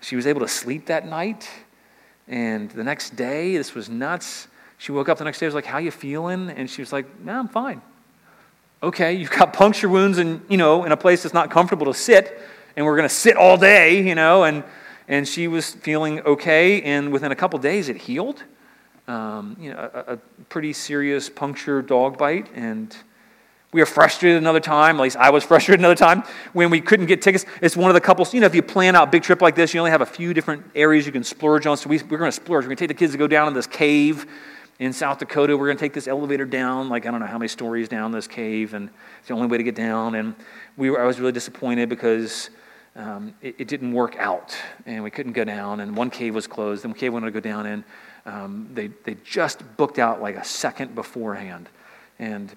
she 0.00 0.16
was 0.16 0.26
able 0.26 0.40
to 0.40 0.48
sleep 0.48 0.86
that 0.86 1.06
night. 1.06 1.48
And 2.28 2.70
the 2.70 2.84
next 2.84 3.16
day, 3.16 3.56
this 3.56 3.74
was 3.74 3.88
nuts. 3.88 4.48
She 4.78 4.92
woke 4.92 5.08
up 5.08 5.16
the 5.16 5.24
next 5.24 5.38
day, 5.38 5.46
I 5.46 5.48
was 5.48 5.54
like, 5.54 5.64
How 5.64 5.78
you 5.78 5.90
feeling? 5.90 6.50
And 6.50 6.68
she 6.68 6.82
was 6.82 6.92
like, 6.92 7.20
No, 7.20 7.38
I'm 7.38 7.48
fine. 7.48 7.80
Okay, 8.82 9.14
you've 9.14 9.30
got 9.30 9.54
puncture 9.54 9.88
wounds 9.88 10.18
and 10.18 10.42
you 10.50 10.58
know, 10.58 10.84
in 10.84 10.92
a 10.92 10.96
place 10.96 11.22
that's 11.22 11.34
not 11.34 11.50
comfortable 11.50 11.86
to 11.86 11.94
sit, 11.94 12.38
and 12.76 12.84
we're 12.84 12.96
gonna 12.96 13.08
sit 13.08 13.36
all 13.36 13.56
day, 13.56 14.06
you 14.06 14.14
know, 14.14 14.44
and 14.44 14.62
and 15.08 15.26
she 15.26 15.48
was 15.48 15.70
feeling 15.70 16.20
okay, 16.20 16.82
and 16.82 17.10
within 17.10 17.32
a 17.32 17.34
couple 17.34 17.58
days 17.58 17.88
it 17.88 17.96
healed 17.96 18.44
um, 19.08 19.56
you 19.60 19.72
know, 19.72 19.90
a, 19.92 20.14
a, 20.14 20.16
pretty 20.48 20.72
serious 20.72 21.30
puncture 21.30 21.80
dog 21.82 22.18
bite. 22.18 22.48
And 22.54 22.96
we 23.72 23.80
were 23.80 23.86
frustrated 23.86 24.38
another 24.38 24.60
time, 24.60 24.96
at 24.96 25.02
least 25.02 25.16
I 25.16 25.30
was 25.30 25.44
frustrated 25.50 25.80
another 25.80 25.94
time, 25.94 26.22
when 26.52 26.70
we 26.70 26.80
couldn't 26.80 27.06
get 27.06 27.22
tickets. 27.22 27.44
It's 27.60 27.76
one 27.76 27.90
of 27.90 27.94
the 27.94 28.00
couples, 28.00 28.34
you 28.34 28.40
know, 28.40 28.46
if 28.46 28.54
you 28.54 28.62
plan 28.62 28.96
out 28.96 29.08
a 29.08 29.10
big 29.10 29.22
trip 29.22 29.40
like 29.42 29.54
this, 29.54 29.74
you 29.74 29.80
only 29.80 29.90
have 29.90 30.00
a 30.00 30.06
few 30.06 30.34
different 30.34 30.64
areas 30.74 31.06
you 31.06 31.12
can 31.12 31.24
splurge 31.24 31.66
on. 31.66 31.76
So 31.76 31.88
we, 31.88 31.98
we're 31.98 32.18
going 32.18 32.30
to 32.30 32.32
splurge. 32.32 32.64
We're 32.64 32.68
going 32.68 32.76
to 32.76 32.82
take 32.82 32.88
the 32.88 32.94
kids 32.94 33.12
to 33.12 33.18
go 33.18 33.28
down 33.28 33.48
in 33.48 33.54
this 33.54 33.66
cave 33.66 34.26
in 34.78 34.92
South 34.92 35.18
Dakota. 35.18 35.56
We're 35.56 35.66
going 35.66 35.76
to 35.76 35.84
take 35.84 35.92
this 35.92 36.08
elevator 36.08 36.44
down, 36.44 36.88
like 36.88 37.06
I 37.06 37.10
don't 37.10 37.20
know 37.20 37.26
how 37.26 37.38
many 37.38 37.48
stories 37.48 37.88
down 37.88 38.12
this 38.12 38.26
cave, 38.26 38.74
and 38.74 38.90
it's 39.18 39.28
the 39.28 39.34
only 39.34 39.46
way 39.46 39.56
to 39.56 39.62
get 39.62 39.74
down. 39.74 40.14
And 40.14 40.34
we 40.76 40.90
were, 40.90 41.00
I 41.00 41.06
was 41.06 41.18
really 41.18 41.32
disappointed 41.32 41.88
because 41.88 42.50
um, 42.94 43.34
it, 43.42 43.56
it, 43.58 43.68
didn't 43.68 43.92
work 43.92 44.16
out, 44.16 44.56
and 44.86 45.02
we 45.02 45.10
couldn't 45.10 45.32
go 45.32 45.44
down. 45.44 45.80
And 45.80 45.96
one 45.96 46.10
cave 46.10 46.34
was 46.34 46.46
closed, 46.46 46.84
and 46.84 46.92
one 46.92 46.98
cave 46.98 47.12
wanted 47.12 47.26
to 47.26 47.32
go 47.32 47.40
down 47.40 47.66
in. 47.66 47.84
Um, 48.26 48.68
they, 48.74 48.88
they 49.04 49.16
just 49.24 49.62
booked 49.76 49.98
out 49.98 50.20
like 50.20 50.36
a 50.36 50.44
second 50.44 50.94
beforehand. 50.94 51.68
And 52.18 52.50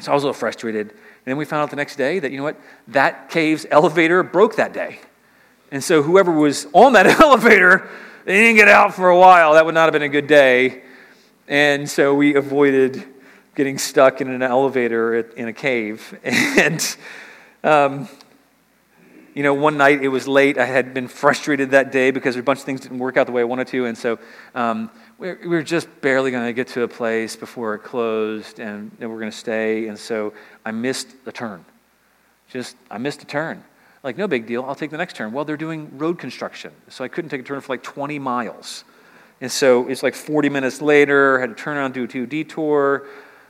so 0.00 0.10
I 0.10 0.14
was 0.14 0.24
a 0.24 0.26
little 0.26 0.38
frustrated. 0.38 0.90
And 0.90 0.98
then 1.24 1.36
we 1.36 1.44
found 1.44 1.62
out 1.62 1.70
the 1.70 1.76
next 1.76 1.96
day 1.96 2.18
that, 2.18 2.30
you 2.30 2.38
know 2.38 2.42
what, 2.42 2.60
that 2.88 3.30
cave's 3.30 3.66
elevator 3.70 4.22
broke 4.22 4.56
that 4.56 4.72
day. 4.72 5.00
And 5.70 5.82
so 5.82 6.02
whoever 6.02 6.32
was 6.32 6.66
on 6.72 6.94
that 6.94 7.06
elevator, 7.20 7.88
they 8.24 8.36
didn't 8.40 8.56
get 8.56 8.68
out 8.68 8.94
for 8.94 9.08
a 9.08 9.18
while. 9.18 9.54
That 9.54 9.64
would 9.64 9.74
not 9.74 9.84
have 9.84 9.92
been 9.92 10.02
a 10.02 10.08
good 10.08 10.26
day. 10.26 10.82
And 11.46 11.88
so 11.88 12.14
we 12.14 12.34
avoided 12.34 13.04
getting 13.54 13.78
stuck 13.78 14.20
in 14.20 14.28
an 14.28 14.42
elevator 14.42 15.20
in 15.20 15.48
a 15.48 15.52
cave. 15.52 16.18
And 16.24 16.96
um, 17.62 18.08
you 19.34 19.42
know, 19.42 19.54
one 19.54 19.76
night 19.76 20.02
it 20.02 20.08
was 20.08 20.26
late. 20.26 20.58
I 20.58 20.64
had 20.64 20.94
been 20.94 21.08
frustrated 21.08 21.70
that 21.70 21.92
day 21.92 22.10
because 22.10 22.36
a 22.36 22.42
bunch 22.42 22.60
of 22.60 22.64
things 22.64 22.80
didn't 22.80 22.98
work 22.98 23.16
out 23.16 23.26
the 23.26 23.32
way 23.32 23.42
I 23.42 23.44
wanted 23.44 23.68
to. 23.68 23.86
And 23.86 23.96
so 23.96 24.18
um, 24.54 24.90
we, 25.18 25.32
we 25.34 25.48
were 25.48 25.62
just 25.62 25.88
barely 26.00 26.30
going 26.30 26.46
to 26.46 26.52
get 26.52 26.68
to 26.68 26.82
a 26.82 26.88
place 26.88 27.36
before 27.36 27.74
it 27.74 27.80
closed 27.80 28.58
and 28.58 28.90
then 28.98 29.08
we 29.08 29.14
we're 29.14 29.20
going 29.20 29.32
to 29.32 29.36
stay. 29.36 29.88
And 29.88 29.98
so 29.98 30.32
I 30.64 30.70
missed 30.70 31.24
the 31.24 31.32
turn. 31.32 31.64
Just, 32.48 32.76
I 32.90 32.98
missed 32.98 33.22
a 33.22 33.26
turn. 33.26 33.62
Like, 34.02 34.16
no 34.16 34.26
big 34.26 34.46
deal. 34.46 34.64
I'll 34.64 34.74
take 34.74 34.90
the 34.90 34.98
next 34.98 35.16
turn. 35.16 35.32
Well, 35.32 35.44
they're 35.44 35.56
doing 35.56 35.98
road 35.98 36.18
construction. 36.18 36.72
So 36.88 37.04
I 37.04 37.08
couldn't 37.08 37.30
take 37.30 37.42
a 37.42 37.44
turn 37.44 37.60
for 37.60 37.72
like 37.72 37.82
20 37.82 38.18
miles. 38.18 38.84
And 39.40 39.50
so 39.50 39.88
it's 39.88 40.02
like 40.02 40.14
40 40.14 40.48
minutes 40.48 40.82
later, 40.82 41.38
I 41.38 41.40
had 41.42 41.56
to 41.56 41.62
turn 41.62 41.76
around, 41.76 41.94
do 41.94 42.04
a 42.04 42.26
detour. 42.26 43.06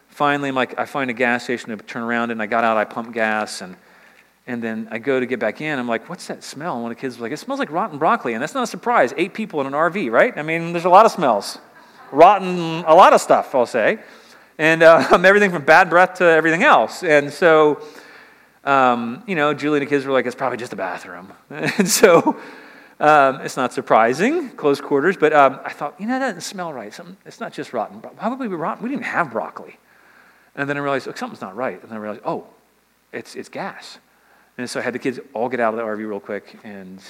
Finally, 0.08 0.50
I'm 0.50 0.54
like, 0.54 0.78
I 0.78 0.84
find 0.84 1.10
a 1.10 1.14
gas 1.14 1.44
station 1.44 1.70
to 1.70 1.76
turn 1.76 2.02
around, 2.02 2.30
and 2.30 2.42
I 2.42 2.46
got 2.46 2.62
out, 2.64 2.76
I 2.76 2.84
pumped 2.84 3.12
gas, 3.12 3.60
and 3.60 3.76
and 4.50 4.60
then 4.60 4.88
I 4.90 4.98
go 4.98 5.20
to 5.20 5.26
get 5.26 5.38
back 5.38 5.60
in. 5.60 5.78
I'm 5.78 5.86
like, 5.86 6.08
what's 6.08 6.26
that 6.26 6.42
smell? 6.42 6.74
And 6.74 6.82
one 6.82 6.90
of 6.90 6.98
the 6.98 7.00
kids 7.00 7.14
was 7.14 7.20
like, 7.20 7.30
it 7.30 7.36
smells 7.36 7.60
like 7.60 7.70
rotten 7.70 7.98
broccoli. 7.98 8.32
And 8.32 8.42
that's 8.42 8.52
not 8.52 8.64
a 8.64 8.66
surprise. 8.66 9.14
Eight 9.16 9.32
people 9.32 9.60
in 9.60 9.66
an 9.68 9.74
RV, 9.74 10.10
right? 10.10 10.36
I 10.36 10.42
mean, 10.42 10.72
there's 10.72 10.86
a 10.86 10.90
lot 10.90 11.06
of 11.06 11.12
smells. 11.12 11.58
Rotten, 12.10 12.84
a 12.84 12.94
lot 12.96 13.12
of 13.12 13.20
stuff, 13.20 13.54
I'll 13.54 13.64
say. 13.64 14.00
And 14.58 14.82
um, 15.12 15.24
everything 15.24 15.52
from 15.52 15.64
bad 15.64 15.88
breath 15.88 16.14
to 16.14 16.24
everything 16.24 16.64
else. 16.64 17.04
And 17.04 17.32
so, 17.32 17.80
um, 18.64 19.22
you 19.28 19.36
know, 19.36 19.54
Julie 19.54 19.78
and 19.78 19.86
the 19.86 19.88
kids 19.88 20.04
were 20.04 20.12
like, 20.12 20.26
it's 20.26 20.34
probably 20.34 20.58
just 20.58 20.72
a 20.72 20.76
bathroom. 20.76 21.32
and 21.50 21.88
so 21.88 22.36
um, 22.98 23.42
it's 23.42 23.56
not 23.56 23.72
surprising, 23.72 24.50
close 24.50 24.80
quarters. 24.80 25.16
But 25.16 25.32
um, 25.32 25.60
I 25.64 25.72
thought, 25.72 25.94
you 26.00 26.08
know, 26.08 26.18
that 26.18 26.26
doesn't 26.26 26.40
smell 26.40 26.72
right. 26.72 26.92
Something, 26.92 27.16
it's 27.24 27.38
not 27.38 27.52
just 27.52 27.72
rotten. 27.72 28.02
How 28.16 28.30
would 28.30 28.40
we 28.40 28.48
be 28.48 28.56
rotten? 28.56 28.82
We 28.82 28.90
didn't 28.90 29.04
have 29.04 29.30
broccoli. 29.30 29.78
And 30.56 30.68
then 30.68 30.76
I 30.76 30.80
realized, 30.80 31.06
oh, 31.06 31.14
something's 31.14 31.40
not 31.40 31.54
right. 31.54 31.80
And 31.80 31.88
then 31.88 31.96
I 31.96 32.00
realized, 32.00 32.22
oh, 32.24 32.48
it's, 33.12 33.36
it's 33.36 33.48
gas. 33.48 33.98
And 34.60 34.70
so 34.70 34.80
I 34.80 34.82
had 34.82 34.94
the 34.94 34.98
kids 34.98 35.18
all 35.32 35.48
get 35.48 35.60
out 35.60 35.74
of 35.74 35.78
the 35.78 35.84
RV 35.84 36.08
real 36.08 36.20
quick, 36.20 36.58
and 36.64 37.02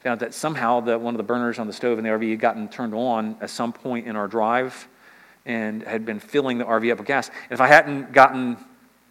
Found 0.00 0.20
that 0.20 0.32
somehow 0.32 0.80
the, 0.80 0.96
one 0.96 1.14
of 1.14 1.18
the 1.18 1.24
burners 1.24 1.58
on 1.58 1.66
the 1.66 1.72
stove 1.72 1.98
in 1.98 2.04
the 2.04 2.10
RV 2.10 2.30
had 2.30 2.40
gotten 2.40 2.68
turned 2.68 2.94
on 2.94 3.36
at 3.40 3.50
some 3.50 3.72
point 3.72 4.06
in 4.06 4.14
our 4.14 4.28
drive 4.28 4.86
and 5.44 5.82
had 5.82 6.06
been 6.06 6.20
filling 6.20 6.58
the 6.58 6.64
RV 6.64 6.92
up 6.92 6.98
with 6.98 7.06
gas. 7.06 7.28
And 7.28 7.52
if 7.52 7.60
I 7.60 7.66
hadn't 7.66 8.12
gotten, 8.12 8.56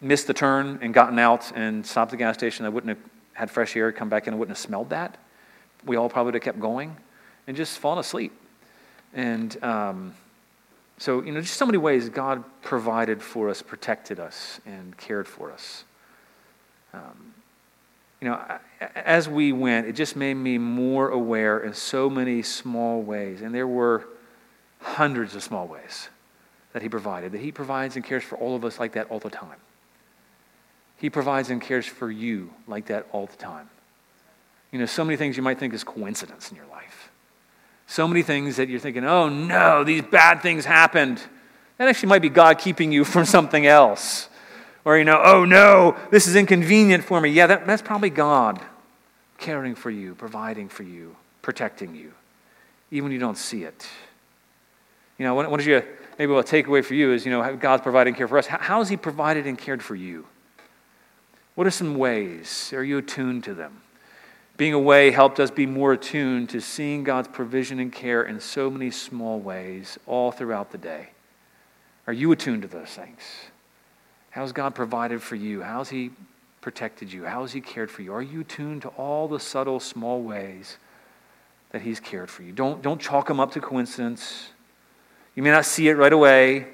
missed 0.00 0.26
the 0.26 0.32
turn 0.32 0.78
and 0.80 0.94
gotten 0.94 1.18
out 1.18 1.52
and 1.54 1.84
stopped 1.84 2.12
the 2.12 2.16
gas 2.16 2.36
station, 2.36 2.64
I 2.64 2.70
wouldn't 2.70 2.88
have 2.88 3.10
had 3.34 3.50
fresh 3.50 3.76
air 3.76 3.92
come 3.92 4.08
back 4.08 4.26
in. 4.26 4.32
I 4.32 4.36
wouldn't 4.38 4.56
have 4.56 4.64
smelled 4.64 4.90
that. 4.90 5.18
We 5.84 5.96
all 5.96 6.08
probably 6.08 6.28
would 6.28 6.34
have 6.34 6.42
kept 6.42 6.60
going 6.60 6.96
and 7.46 7.54
just 7.54 7.78
fallen 7.78 7.98
asleep. 7.98 8.32
And 9.12 9.62
um, 9.62 10.14
so, 10.96 11.22
you 11.22 11.32
know, 11.32 11.42
just 11.42 11.58
so 11.58 11.66
many 11.66 11.78
ways 11.78 12.08
God 12.08 12.44
provided 12.62 13.22
for 13.22 13.50
us, 13.50 13.60
protected 13.60 14.18
us, 14.18 14.58
and 14.64 14.96
cared 14.96 15.28
for 15.28 15.52
us. 15.52 15.84
Um, 16.94 17.34
you 18.20 18.28
know, 18.28 18.40
as 18.94 19.28
we 19.28 19.52
went, 19.52 19.86
it 19.86 19.92
just 19.92 20.16
made 20.16 20.34
me 20.34 20.58
more 20.58 21.08
aware 21.08 21.60
in 21.60 21.72
so 21.74 22.10
many 22.10 22.42
small 22.42 23.00
ways. 23.00 23.42
And 23.42 23.54
there 23.54 23.66
were 23.66 24.04
hundreds 24.80 25.34
of 25.34 25.42
small 25.42 25.66
ways 25.68 26.08
that 26.72 26.82
He 26.82 26.88
provided, 26.88 27.32
that 27.32 27.40
He 27.40 27.52
provides 27.52 27.96
and 27.96 28.04
cares 28.04 28.24
for 28.24 28.36
all 28.38 28.56
of 28.56 28.64
us 28.64 28.78
like 28.80 28.92
that 28.92 29.08
all 29.10 29.20
the 29.20 29.30
time. 29.30 29.56
He 30.96 31.10
provides 31.10 31.50
and 31.50 31.62
cares 31.62 31.86
for 31.86 32.10
you 32.10 32.52
like 32.66 32.86
that 32.86 33.06
all 33.12 33.26
the 33.26 33.36
time. 33.36 33.70
You 34.72 34.80
know, 34.80 34.86
so 34.86 35.04
many 35.04 35.16
things 35.16 35.36
you 35.36 35.42
might 35.42 35.58
think 35.58 35.72
is 35.72 35.84
coincidence 35.84 36.50
in 36.50 36.56
your 36.56 36.66
life. 36.66 37.10
So 37.86 38.06
many 38.06 38.22
things 38.22 38.56
that 38.56 38.68
you're 38.68 38.80
thinking, 38.80 39.04
oh 39.04 39.28
no, 39.28 39.84
these 39.84 40.02
bad 40.02 40.42
things 40.42 40.64
happened. 40.64 41.22
That 41.78 41.88
actually 41.88 42.08
might 42.08 42.22
be 42.22 42.28
God 42.28 42.58
keeping 42.58 42.90
you 42.92 43.04
from 43.04 43.24
something 43.24 43.66
else. 43.66 44.27
Or, 44.88 44.96
you 44.96 45.04
know, 45.04 45.20
oh 45.22 45.44
no, 45.44 45.98
this 46.10 46.26
is 46.26 46.34
inconvenient 46.34 47.04
for 47.04 47.20
me. 47.20 47.28
Yeah, 47.28 47.46
that, 47.48 47.66
that's 47.66 47.82
probably 47.82 48.08
God 48.08 48.58
caring 49.36 49.74
for 49.74 49.90
you, 49.90 50.14
providing 50.14 50.70
for 50.70 50.82
you, 50.82 51.14
protecting 51.42 51.94
you, 51.94 52.14
even 52.90 53.04
when 53.04 53.12
you 53.12 53.18
don't 53.18 53.36
see 53.36 53.64
it. 53.64 53.86
You 55.18 55.26
know, 55.26 55.34
what, 55.34 55.50
what 55.50 55.60
is 55.60 55.66
you, 55.66 55.82
maybe 56.18 56.32
what 56.32 56.46
takeaway 56.46 56.82
for 56.82 56.94
you 56.94 57.12
is, 57.12 57.26
you 57.26 57.30
know, 57.30 57.54
God's 57.56 57.82
providing 57.82 58.14
care 58.14 58.26
for 58.26 58.38
us. 58.38 58.46
How, 58.46 58.56
how 58.56 58.78
has 58.78 58.88
He 58.88 58.96
provided 58.96 59.46
and 59.46 59.58
cared 59.58 59.82
for 59.82 59.94
you? 59.94 60.24
What 61.54 61.66
are 61.66 61.70
some 61.70 61.98
ways? 61.98 62.72
Are 62.72 62.82
you 62.82 62.96
attuned 62.96 63.44
to 63.44 63.52
them? 63.52 63.82
Being 64.56 64.72
away 64.72 65.10
helped 65.10 65.38
us 65.38 65.50
be 65.50 65.66
more 65.66 65.92
attuned 65.92 66.48
to 66.48 66.62
seeing 66.62 67.04
God's 67.04 67.28
provision 67.28 67.78
and 67.78 67.92
care 67.92 68.22
in 68.22 68.40
so 68.40 68.70
many 68.70 68.90
small 68.90 69.38
ways 69.38 69.98
all 70.06 70.32
throughout 70.32 70.72
the 70.72 70.78
day. 70.78 71.10
Are 72.06 72.14
you 72.14 72.32
attuned 72.32 72.62
to 72.62 72.68
those 72.68 72.88
things? 72.88 73.20
How's 74.38 74.52
God 74.52 74.72
provided 74.72 75.20
for 75.20 75.34
you? 75.34 75.62
How's 75.62 75.88
He 75.88 76.12
protected 76.60 77.12
you? 77.12 77.24
How 77.24 77.40
has 77.40 77.50
He 77.50 77.60
cared 77.60 77.90
for 77.90 78.02
you? 78.02 78.14
Are 78.14 78.22
you 78.22 78.44
tuned 78.44 78.82
to 78.82 78.88
all 78.90 79.26
the 79.26 79.40
subtle, 79.40 79.80
small 79.80 80.22
ways 80.22 80.76
that 81.72 81.82
He's 81.82 81.98
cared 81.98 82.30
for 82.30 82.44
you? 82.44 82.52
Don't, 82.52 82.80
don't 82.80 83.00
chalk 83.00 83.26
them 83.26 83.40
up 83.40 83.50
to 83.54 83.60
coincidence. 83.60 84.50
You 85.34 85.42
may 85.42 85.50
not 85.50 85.64
see 85.64 85.88
it 85.88 85.94
right 85.94 86.12
away. 86.12 86.58
And 86.58 86.68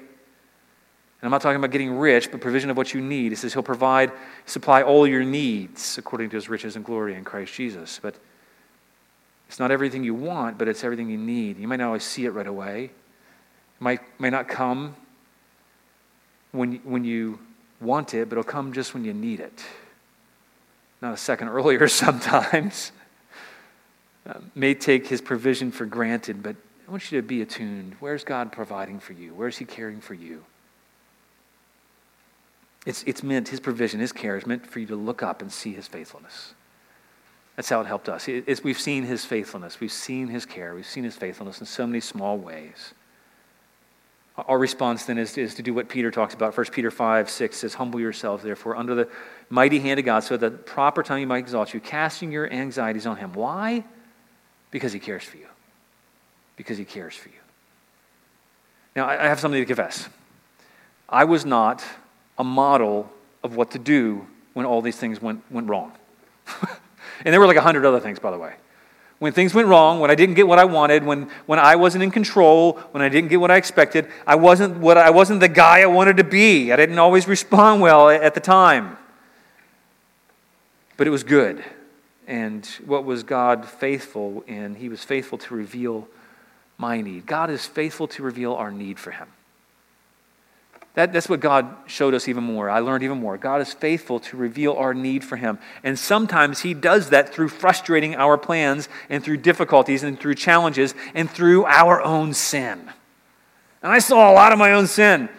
I'm 1.23 1.31
not 1.31 1.41
talking 1.41 1.55
about 1.55 1.71
getting 1.71 1.97
rich, 1.97 2.29
but 2.29 2.39
provision 2.39 2.69
of 2.69 2.77
what 2.77 2.93
you 2.93 3.01
need. 3.01 3.33
It 3.33 3.37
says 3.37 3.53
He'll 3.53 3.63
provide, 3.63 4.11
supply 4.45 4.83
all 4.83 5.07
your 5.07 5.23
needs 5.23 5.97
according 5.97 6.29
to 6.29 6.35
His 6.35 6.47
riches 6.47 6.75
and 6.75 6.85
glory 6.85 7.15
in 7.15 7.23
Christ 7.23 7.51
Jesus. 7.55 7.99
But 7.99 8.13
it's 9.47 9.57
not 9.57 9.71
everything 9.71 10.03
you 10.03 10.13
want, 10.13 10.59
but 10.59 10.67
it's 10.67 10.83
everything 10.83 11.09
you 11.09 11.17
need. 11.17 11.57
You 11.57 11.67
might 11.67 11.77
not 11.77 11.87
always 11.87 12.03
see 12.03 12.25
it 12.25 12.29
right 12.29 12.45
away. 12.45 12.83
It 12.83 12.91
might, 13.79 14.01
may 14.19 14.29
not 14.29 14.47
come 14.47 14.95
when, 16.51 16.75
when 16.83 17.03
you 17.03 17.39
want 17.81 18.13
it, 18.13 18.29
but 18.29 18.37
it'll 18.37 18.43
come 18.43 18.73
just 18.73 18.93
when 18.93 19.03
you 19.05 19.13
need 19.13 19.39
it. 19.39 19.63
Not 21.01 21.13
a 21.13 21.17
second 21.17 21.49
earlier 21.49 21.87
sometimes. 21.87 22.91
Uh, 24.27 24.39
may 24.55 24.73
take 24.73 25.07
his 25.07 25.21
provision 25.21 25.71
for 25.71 25.85
granted, 25.85 26.41
but 26.41 26.55
I 26.87 26.91
want 26.91 27.11
you 27.11 27.19
to 27.21 27.27
be 27.27 27.41
attuned. 27.41 27.95
Where's 27.99 28.23
God 28.23 28.51
providing 28.51 28.99
for 28.99 29.13
you? 29.13 29.33
Where's 29.33 29.57
he 29.57 29.65
caring 29.65 30.01
for 30.01 30.13
you? 30.13 30.43
It's, 32.85 33.03
it's 33.07 33.23
meant, 33.23 33.47
his 33.47 33.59
provision, 33.59 33.99
his 33.99 34.11
care 34.11 34.37
is 34.37 34.45
meant 34.45 34.65
for 34.67 34.79
you 34.79 34.85
to 34.87 34.95
look 34.95 35.23
up 35.23 35.41
and 35.41 35.51
see 35.51 35.73
his 35.73 35.87
faithfulness. 35.87 36.53
That's 37.55 37.69
how 37.69 37.81
it 37.81 37.87
helped 37.87 38.09
us. 38.09 38.27
It, 38.27 38.63
we've 38.63 38.79
seen 38.79 39.03
his 39.03 39.25
faithfulness. 39.25 39.79
We've 39.79 39.91
seen 39.91 40.27
his 40.27 40.45
care. 40.45 40.75
We've 40.75 40.85
seen 40.85 41.03
his 41.03 41.15
faithfulness 41.15 41.59
in 41.59 41.65
so 41.65 41.87
many 41.87 41.99
small 41.99 42.37
ways. 42.37 42.93
Our 44.37 44.59
response 44.59 45.05
then 45.05 45.17
is, 45.17 45.37
is 45.37 45.55
to 45.55 45.63
do 45.63 45.73
what 45.73 45.87
Peter 45.87 46.11
talks 46.11 46.33
about. 46.33 46.55
1 46.55 46.65
Peter 46.67 46.91
5, 46.91 47.29
6 47.29 47.57
says, 47.57 47.73
Humble 47.75 48.01
yourselves, 48.01 48.43
therefore, 48.43 48.75
under 48.75 48.93
the 48.93 49.07
mighty 49.49 49.79
hand 49.79 49.97
of 49.97 50.05
God, 50.05 50.21
so 50.21 50.35
that 50.35 50.45
at 50.45 50.51
the 50.51 50.57
proper 50.57 51.03
time 51.03 51.19
he 51.19 51.25
might 51.25 51.37
exalt 51.37 51.73
you, 51.73 51.79
casting 51.79 52.31
your 52.31 52.51
anxieties 52.51 53.05
on 53.05 53.15
him. 53.15 53.31
Why? 53.31 53.85
Because 54.71 54.91
he 54.91 54.99
cares 54.99 55.23
for 55.23 55.37
you. 55.37 55.47
Because 56.57 56.77
he 56.77 56.83
cares 56.83 57.15
for 57.15 57.29
you. 57.29 57.35
Now, 58.93 59.07
I 59.07 59.27
have 59.27 59.39
something 59.39 59.61
to 59.61 59.65
confess. 59.65 60.09
I 61.07 61.23
was 61.23 61.45
not 61.45 61.83
a 62.37 62.43
model 62.43 63.09
of 63.41 63.55
what 63.55 63.71
to 63.71 63.79
do 63.79 64.27
when 64.53 64.65
all 64.65 64.81
these 64.81 64.97
things 64.97 65.21
went, 65.21 65.43
went 65.49 65.69
wrong. 65.69 65.93
and 67.23 67.33
there 67.33 67.39
were 67.39 67.47
like 67.47 67.57
a 67.57 67.61
hundred 67.61 67.85
other 67.85 67.99
things, 68.01 68.19
by 68.19 68.31
the 68.31 68.37
way 68.37 68.55
when 69.19 69.31
things 69.31 69.53
went 69.53 69.67
wrong, 69.67 69.99
when 69.99 70.11
I 70.11 70.15
didn't 70.15 70.35
get 70.35 70.47
what 70.47 70.59
I 70.59 70.65
wanted, 70.65 71.03
when, 71.03 71.29
when 71.45 71.57
I 71.57 71.77
wasn't 71.77 72.03
in 72.03 72.11
control, 72.11 72.73
when 72.91 73.01
I 73.01 73.09
didn't 73.09 73.29
get 73.29 73.39
what 73.39 73.49
I 73.49 73.55
expected, 73.55 74.07
I 74.27 74.35
wasn't, 74.35 74.77
what, 74.77 74.97
I 74.97 75.09
wasn't 75.09 75.39
the 75.39 75.47
guy 75.47 75.81
I 75.81 75.85
wanted 75.85 76.17
to 76.17 76.23
be. 76.23 76.71
I 76.71 76.75
didn't 76.75 76.99
always 76.99 77.27
respond 77.27 77.81
well 77.81 78.09
at 78.09 78.33
the 78.33 78.41
time. 78.41 78.97
But 80.97 81.07
it 81.07 81.11
was 81.11 81.23
good. 81.23 81.63
And 82.27 82.65
what 82.85 83.05
was 83.05 83.23
God 83.23 83.65
faithful 83.65 84.43
in? 84.47 84.75
He 84.75 84.89
was 84.89 85.03
faithful 85.03 85.37
to 85.37 85.55
reveal 85.55 86.07
my 86.77 87.01
need. 87.01 87.25
God 87.25 87.49
is 87.49 87.65
faithful 87.65 88.07
to 88.09 88.23
reveal 88.23 88.53
our 88.53 88.71
need 88.71 88.99
for 88.99 89.11
Him. 89.11 89.27
That, 90.95 91.11
that's 91.11 91.27
what 91.27 91.41
God 91.41 91.75
showed 91.87 92.13
us 92.13 92.27
even 92.27 92.43
more. 92.43 92.69
I 92.69 92.79
learned 92.79 93.03
even 93.03 93.19
more. 93.19 93.37
God 93.37 93.61
is 93.61 93.73
faithful 93.73 94.19
to 94.21 94.37
reveal 94.37 94.73
our 94.73 94.93
need 94.93 95.23
for 95.23 95.35
Him. 95.35 95.59
And 95.83 95.99
sometimes 95.99 96.61
He 96.61 96.73
does 96.73 97.09
that 97.09 97.33
through 97.33 97.49
frustrating 97.49 98.15
our 98.15 98.37
plans 98.37 98.87
and 99.09 99.23
through 99.23 99.37
difficulties 99.37 100.03
and 100.03 100.17
through 100.17 100.35
challenges 100.35 100.95
and 101.13 101.29
through 101.29 101.65
our 101.65 102.01
own 102.01 102.33
sin. 102.33 102.89
And 103.83 103.91
I 103.91 103.99
saw 103.99 104.31
a 104.31 104.33
lot 104.33 104.53
of 104.53 104.57
my 104.57 104.71
own 104.71 104.87
sin. 104.87 105.29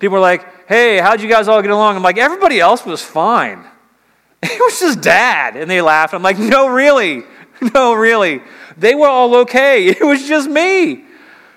People 0.00 0.14
were 0.14 0.20
like, 0.20 0.68
hey, 0.68 0.98
how'd 0.98 1.22
you 1.22 1.28
guys 1.28 1.46
all 1.46 1.62
get 1.62 1.70
along? 1.70 1.96
I'm 1.96 2.02
like, 2.02 2.18
everybody 2.18 2.60
else 2.60 2.84
was 2.84 3.02
fine. 3.02 3.64
It 4.46 4.60
was 4.60 4.78
just 4.78 5.00
dad. 5.00 5.56
And 5.56 5.70
they 5.70 5.80
laughed. 5.80 6.12
I'm 6.12 6.22
like, 6.22 6.38
no, 6.38 6.68
really. 6.68 7.22
No, 7.72 7.94
really. 7.94 8.42
They 8.76 8.94
were 8.94 9.08
all 9.08 9.36
okay. 9.36 9.86
It 10.00 10.02
was 10.02 10.26
just 10.28 10.50
me. 10.50 11.04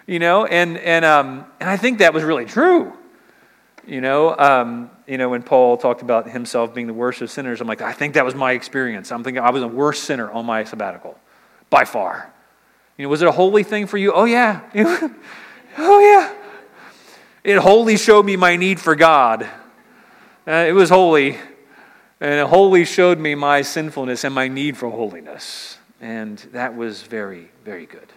You 0.06 0.20
know, 0.20 0.46
and, 0.46 0.78
and, 0.78 1.04
um, 1.04 1.46
and 1.60 1.70
I 1.70 1.76
think 1.76 1.98
that 1.98 2.14
was 2.14 2.24
really 2.24 2.46
true. 2.46 2.97
You 3.88 4.02
know, 4.02 4.38
um, 4.38 4.92
you 5.08 5.18
know, 5.18 5.30
when 5.30 5.44
Paul 5.44 5.78
talked 5.78 6.02
about 6.02 6.30
himself 6.30 6.76
being 6.76 6.88
the 6.88 6.94
worst 6.94 7.22
of 7.22 7.32
sinners, 7.32 7.62
I'm 7.62 7.68
like, 7.68 7.82
I 7.82 7.94
think 7.94 8.16
that 8.16 8.26
was 8.26 8.36
my 8.36 8.52
experience. 8.52 9.14
I'm 9.14 9.24
thinking 9.24 9.42
I 9.42 9.50
was 9.50 9.62
the 9.62 9.68
worst 9.68 10.04
sinner 10.04 10.30
on 10.30 10.46
my 10.46 10.66
sabbatical, 10.66 11.18
by 11.70 11.86
far. 11.86 12.34
You 12.98 13.04
know, 13.04 13.10
was 13.10 13.22
it 13.22 13.30
a 13.30 13.32
holy 13.32 13.64
thing 13.64 13.88
for 13.88 13.98
you? 13.98 14.12
Oh 14.12 14.26
yeah, 14.26 14.62
oh 15.78 16.00
yeah. 16.00 16.34
It 17.46 17.60
wholly 17.60 17.96
showed 17.96 18.26
me 18.26 18.36
my 18.36 18.58
need 18.58 18.78
for 18.78 18.94
God. 18.94 19.44
Uh, 20.46 20.66
it 20.68 20.74
was 20.74 20.90
holy, 20.90 21.38
and 22.20 22.34
it 22.34 22.48
wholly 22.48 22.84
showed 22.84 23.18
me 23.20 23.36
my 23.36 23.62
sinfulness 23.62 24.26
and 24.26 24.36
my 24.36 24.50
need 24.50 24.76
for 24.76 24.90
holiness, 24.90 25.78
and 26.02 26.40
that 26.52 26.76
was 26.76 27.04
very, 27.04 27.48
very 27.64 27.86
good. 27.86 28.12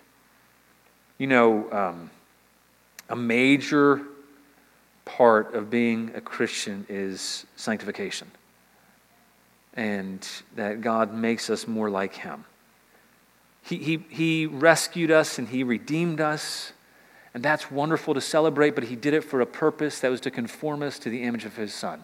You 1.17 1.29
know, 1.29 1.71
um, 1.71 2.11
a 3.09 3.15
major 3.15 4.03
part 5.05 5.55
of 5.55 5.71
being 5.71 6.13
a 6.15 6.21
Christian 6.21 6.87
is 6.89 7.47
sanctification. 7.57 8.31
And 9.75 10.27
that 10.57 10.81
God 10.81 11.15
makes 11.15 11.49
us 11.49 11.67
more 11.67 11.91
like 11.91 12.15
Him. 12.15 12.45
He, 13.63 13.77
he, 13.77 14.05
he 14.09 14.47
rescued 14.47 15.11
us 15.11 15.39
and 15.39 15.49
He 15.49 15.63
redeemed 15.63 16.21
us. 16.21 16.73
And 17.33 17.43
that's 17.43 17.71
wonderful 17.71 18.15
to 18.15 18.21
celebrate, 18.21 18.75
but 18.75 18.85
He 18.85 18.97
did 18.97 19.15
it 19.15 19.23
for 19.23 19.41
a 19.41 19.47
purpose 19.47 20.01
that 20.01 20.11
was 20.11 20.21
to 20.23 20.31
conform 20.31 20.83
us 20.83 20.99
to 21.01 21.11
the 21.11 21.23
image 21.23 21.45
of 21.45 21.57
His 21.57 21.73
Son. 21.73 22.03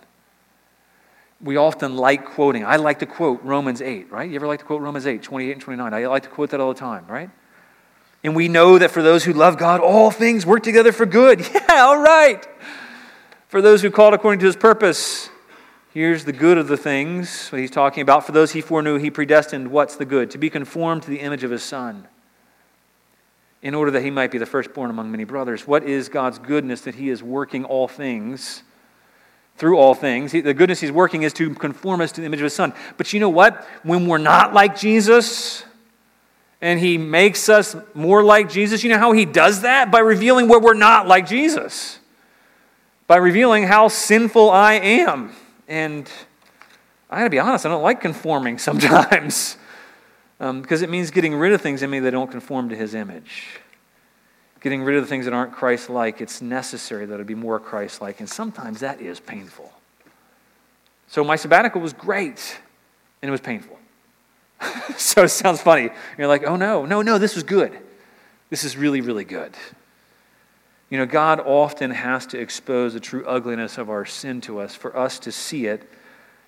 We 1.43 1.57
often 1.57 1.97
like 1.97 2.25
quoting. 2.25 2.65
I 2.65 2.77
like 2.77 3.01
to 3.01 3.07
quote 3.07 3.43
Romans 3.43 3.83
8, 3.83 4.11
right? 4.11 4.29
You 4.29 4.37
ever 4.37 4.47
like 4.47 4.61
to 4.61 4.65
quote 4.65 4.81
Romans 4.81 5.07
8, 5.07 5.23
28 5.23 5.53
and 5.53 5.61
29? 5.61 5.93
I 5.93 6.07
like 6.07 6.23
to 6.23 6.29
quote 6.29 6.51
that 6.51 6.61
all 6.61 6.73
the 6.73 6.81
time, 6.81 7.05
right? 7.09 7.29
And 8.25 8.35
we 8.35 8.49
know 8.49 8.79
that 8.79 8.91
for 8.91 9.03
those 9.03 9.25
who 9.25 9.33
love 9.33 9.59
God, 9.59 9.81
all 9.81 10.11
things 10.11 10.47
work 10.47 10.63
together 10.63 10.93
for 10.93 11.07
good. 11.07 11.47
Yeah, 11.69 11.83
all 11.83 11.99
right 11.99 12.47
for 13.49 13.63
those 13.63 13.83
who 13.83 13.91
called 13.91 14.15
according 14.15 14.41
to 14.41 14.47
his 14.47 14.57
purpose. 14.57 15.29
Here's 15.93 16.25
the 16.25 16.33
good 16.33 16.59
of 16.59 16.69
the 16.69 16.77
things 16.77 17.49
what 17.49 17.61
he's 17.61 17.71
talking 17.71 18.03
about. 18.03 18.27
For 18.27 18.33
those 18.33 18.53
he 18.53 18.61
foreknew, 18.61 18.99
he 18.99 19.11
predestined 19.11 19.71
what's 19.71 19.97
the 19.97 20.05
good? 20.05 20.31
To 20.33 20.39
be 20.39 20.51
conformed 20.51 21.05
to 21.05 21.11
the 21.11 21.21
image 21.21 21.43
of 21.43 21.51
his 21.51 21.63
son, 21.63 22.07
in 23.63 23.75
order 23.75 23.91
that 23.93 24.03
he 24.03 24.11
might 24.11 24.31
be 24.31 24.39
the 24.39 24.47
firstborn 24.47 24.91
among 24.91 25.11
many 25.11 25.25
brothers. 25.25 25.67
What 25.67 25.85
is 25.85 26.09
God's 26.09 26.39
goodness 26.39 26.83
that 26.83 26.97
he 26.97 27.09
is 27.09 27.23
working 27.23 27.65
all 27.65 27.89
things? 27.89 28.63
Through 29.57 29.79
all 29.79 29.95
things. 29.95 30.33
The 30.33 30.53
goodness 30.53 30.81
he's 30.81 30.93
working 30.93 31.23
is 31.23 31.33
to 31.35 31.55
conform 31.55 32.03
us 32.03 32.13
to 32.13 32.21
the 32.21 32.27
image 32.27 32.41
of 32.41 32.45
his 32.45 32.55
son. 32.55 32.75
But 32.99 33.15
you 33.15 33.21
know 33.21 33.31
what? 33.31 33.67
When 33.85 34.07
we're 34.07 34.19
not 34.19 34.53
like 34.53 34.79
Jesus, 34.79 35.65
and 36.61 36.79
he 36.79 36.99
makes 36.99 37.49
us 37.49 37.75
more 37.95 38.23
like 38.23 38.51
Jesus. 38.51 38.85
You 38.85 38.91
know 38.91 38.99
how 38.99 39.13
he 39.13 39.25
does 39.25 39.63
that? 39.63 39.91
By 39.91 40.01
revealing 40.01 40.49
where 40.49 40.61
we're 40.61 40.75
not 40.75 41.09
like 41.09 41.27
Jesus, 41.27 41.99
by 43.07 43.17
revealing 43.17 43.65
how 43.65 43.89
sinful 43.89 44.51
I 44.51 44.75
am. 44.75 45.33
And 45.69 46.11
I 47.11 47.19
gotta 47.19 47.31
be 47.31 47.39
honest, 47.39 47.67
I 47.67 47.69
don't 47.69 47.83
like 47.83 48.01
conforming 48.01 48.59
sometimes 48.59 49.57
because 50.39 50.83
um, 50.83 50.85
it 50.85 50.91
means 50.91 51.11
getting 51.11 51.35
rid 51.35 51.53
of 51.53 51.63
things 51.63 51.83
in 51.83 51.91
me 51.91 52.01
that 52.01 52.11
don't 52.11 52.31
conform 52.31 52.69
to 52.69 52.77
his 52.77 52.95
image. 52.95 53.61
Getting 54.61 54.83
rid 54.83 54.97
of 54.97 55.05
the 55.05 55.09
things 55.09 55.25
that 55.25 55.35
aren't 55.35 55.53
Christ 55.53 55.89
like. 55.89 56.21
It's 56.21 56.43
necessary 56.43 57.07
that 57.07 57.21
it 57.21 57.27
be 57.27 57.35
more 57.35 57.61
Christ 57.61 58.01
like, 58.01 58.21
and 58.21 58.29
sometimes 58.29 58.81
that 58.81 59.01
is 59.01 59.21
painful. 59.21 59.73
So 61.09 61.23
my 61.23 61.37
sabbatical 61.37 61.81
was 61.81 61.93
great, 61.93 62.59
and 63.23 63.29
it 63.29 63.33
was 63.33 63.41
painful. 63.41 63.79
so 64.97 65.25
it 65.25 65.29
sounds 65.29 65.61
funny. 65.61 65.91
You're 66.19 66.27
like, 66.27 66.45
oh 66.47 66.57
no, 66.57 66.85
no, 66.85 67.01
no, 67.01 67.19
this 67.19 67.35
was 67.35 67.45
good. 67.45 67.79
This 68.51 68.65
is 68.65 68.77
really, 68.77 69.01
really 69.01 69.25
good. 69.25 69.55
You 70.91 70.99
know, 70.99 71.07
God 71.07 71.41
often 71.41 71.91
has 71.91 72.27
to 72.27 72.39
expose 72.39 72.95
the 72.95 73.01
true 73.01 73.25
ugliness 73.27 73.77
of 73.77 73.91
our 73.91 74.05
sin 74.05 74.41
to 74.43 74.61
us 74.61 74.75
for 74.75 74.97
us 74.97 75.19
to 75.21 75.33
see 75.33 75.67
it 75.67 75.91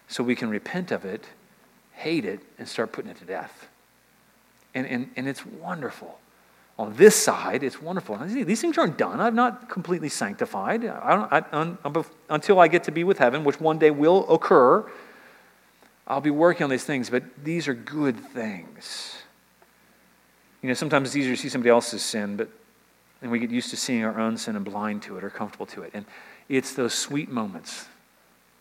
so 0.06 0.22
we 0.22 0.36
can 0.36 0.48
repent 0.48 0.92
of 0.92 1.04
it, 1.04 1.24
hate 1.92 2.24
it, 2.24 2.40
and 2.58 2.68
start 2.68 2.92
putting 2.92 3.10
it 3.10 3.18
to 3.18 3.24
death. 3.24 3.68
And, 4.74 4.86
and, 4.86 5.10
and 5.16 5.28
it's 5.28 5.44
wonderful. 5.44 6.18
On 6.78 6.94
this 6.94 7.16
side, 7.16 7.64
it's 7.64 7.82
wonderful. 7.82 8.16
These 8.18 8.60
things 8.60 8.78
aren't 8.78 8.96
done. 8.96 9.20
I'm 9.20 9.34
not 9.34 9.68
completely 9.68 10.08
sanctified 10.08 10.84
I 10.84 11.44
I, 11.52 12.04
until 12.30 12.60
I 12.60 12.68
get 12.68 12.84
to 12.84 12.92
be 12.92 13.02
with 13.02 13.18
heaven, 13.18 13.42
which 13.42 13.60
one 13.60 13.78
day 13.80 13.90
will 13.90 14.32
occur. 14.32 14.88
I'll 16.06 16.20
be 16.20 16.30
working 16.30 16.62
on 16.62 16.70
these 16.70 16.84
things, 16.84 17.10
but 17.10 17.24
these 17.42 17.66
are 17.66 17.74
good 17.74 18.20
things. 18.20 19.16
You 20.62 20.68
know, 20.68 20.74
sometimes 20.74 21.08
it's 21.08 21.16
easier 21.16 21.34
to 21.34 21.42
see 21.42 21.48
somebody 21.48 21.70
else's 21.70 22.02
sin, 22.02 22.36
but 22.36 22.48
and 23.20 23.30
we 23.30 23.38
get 23.38 23.50
used 23.50 23.70
to 23.70 23.76
seeing 23.76 24.04
our 24.04 24.18
own 24.18 24.36
sin 24.36 24.56
and 24.56 24.64
blind 24.64 25.02
to 25.02 25.16
it 25.16 25.24
or 25.24 25.30
comfortable 25.30 25.66
to 25.66 25.82
it. 25.82 25.90
And 25.94 26.04
it's 26.48 26.74
those 26.74 26.94
sweet 26.94 27.28
moments, 27.28 27.86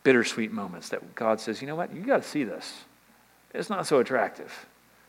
bittersweet 0.03 0.51
moments 0.51 0.89
that 0.89 1.15
God 1.15 1.39
says, 1.39 1.61
you 1.61 1.67
know 1.67 1.75
what, 1.75 1.93
you 1.93 2.01
got 2.01 2.23
to 2.23 2.27
see 2.27 2.43
this. 2.43 2.83
It's 3.53 3.69
not 3.69 3.87
so 3.87 3.99
attractive. 3.99 4.65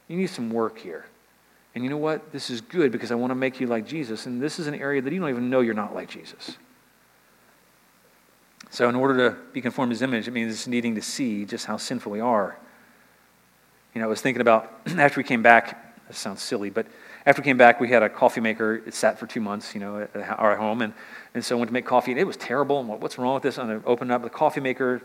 You 0.06 0.16
need 0.16 0.28
some 0.28 0.50
work 0.50 0.78
here. 0.78 1.06
And 1.74 1.84
you 1.84 1.90
know 1.90 1.96
what? 1.96 2.32
This 2.32 2.50
is 2.50 2.60
good 2.60 2.92
because 2.92 3.10
I 3.10 3.14
want 3.14 3.30
to 3.30 3.34
make 3.34 3.60
you 3.60 3.66
like 3.66 3.86
Jesus. 3.86 4.26
And 4.26 4.40
this 4.40 4.58
is 4.58 4.66
an 4.66 4.74
area 4.74 5.00
that 5.02 5.12
you 5.12 5.20
don't 5.20 5.28
even 5.28 5.50
know 5.50 5.60
you're 5.60 5.74
not 5.74 5.94
like 5.94 6.08
Jesus. 6.08 6.56
So, 8.70 8.88
in 8.88 8.94
order 8.94 9.30
to 9.30 9.36
be 9.52 9.60
conformed 9.60 9.90
to 9.90 9.94
his 9.94 10.02
image, 10.02 10.28
it 10.28 10.32
means 10.32 10.66
needing 10.66 10.94
to 10.94 11.02
see 11.02 11.44
just 11.44 11.66
how 11.66 11.76
sinful 11.76 12.12
we 12.12 12.20
are. 12.20 12.58
You 13.94 14.00
know, 14.00 14.06
I 14.06 14.08
was 14.08 14.20
thinking 14.20 14.40
about 14.40 14.72
after 14.86 15.20
we 15.20 15.24
came 15.24 15.42
back, 15.42 16.06
this 16.08 16.18
sounds 16.18 16.42
silly, 16.42 16.68
but 16.68 16.86
after 17.28 17.42
we 17.42 17.44
came 17.44 17.58
back, 17.58 17.78
we 17.78 17.88
had 17.88 18.02
a 18.02 18.08
coffee 18.08 18.40
maker. 18.40 18.82
It 18.86 18.94
sat 18.94 19.18
for 19.18 19.26
two 19.26 19.40
months, 19.40 19.74
you 19.74 19.80
know, 19.80 20.00
at 20.00 20.16
our 20.38 20.56
home. 20.56 20.80
And, 20.80 20.94
and 21.34 21.44
so 21.44 21.56
I 21.56 21.58
went 21.58 21.68
to 21.68 21.72
make 21.74 21.84
coffee, 21.84 22.10
and 22.10 22.18
it 22.18 22.26
was 22.26 22.38
terrible. 22.38 22.80
And 22.80 22.88
what's 22.88 23.18
wrong 23.18 23.34
with 23.34 23.42
this? 23.42 23.58
And 23.58 23.70
I 23.70 23.74
opened 23.84 24.10
up 24.10 24.22
the 24.22 24.30
coffee 24.30 24.60
maker. 24.60 25.02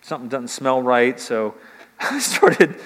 Something 0.00 0.28
doesn't 0.28 0.48
smell 0.48 0.80
right. 0.80 1.20
So 1.20 1.54
I 2.00 2.18
started 2.20 2.80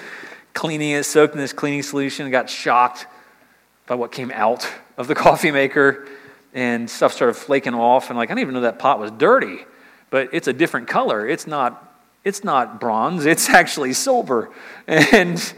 cleaning 0.53 0.91
it, 0.91 1.05
soaked 1.05 1.33
in 1.33 1.39
this 1.39 1.53
cleaning 1.53 1.81
solution, 1.81 2.29
got 2.29 2.49
shocked 2.49 3.07
by 3.87 3.95
what 3.95 4.11
came 4.11 4.31
out 4.31 4.69
of 4.97 5.07
the 5.07 5.15
coffee 5.25 5.51
maker. 5.51 6.07
And 6.53 6.87
stuff 6.89 7.13
started 7.13 7.33
flaking 7.33 7.73
off. 7.73 8.09
And 8.09 8.17
like, 8.17 8.29
I 8.29 8.33
didn't 8.33 8.41
even 8.41 8.53
know 8.53 8.61
that 8.61 8.77
pot 8.77 8.99
was 8.99 9.09
dirty 9.11 9.65
but 10.13 10.29
it's 10.31 10.47
a 10.47 10.53
different 10.53 10.87
color. 10.87 11.27
It's 11.27 11.47
not, 11.47 11.99
it's 12.23 12.43
not 12.43 12.79
bronze, 12.79 13.25
it's 13.25 13.49
actually 13.61 13.93
silver. 13.93 14.51
And 14.85 15.53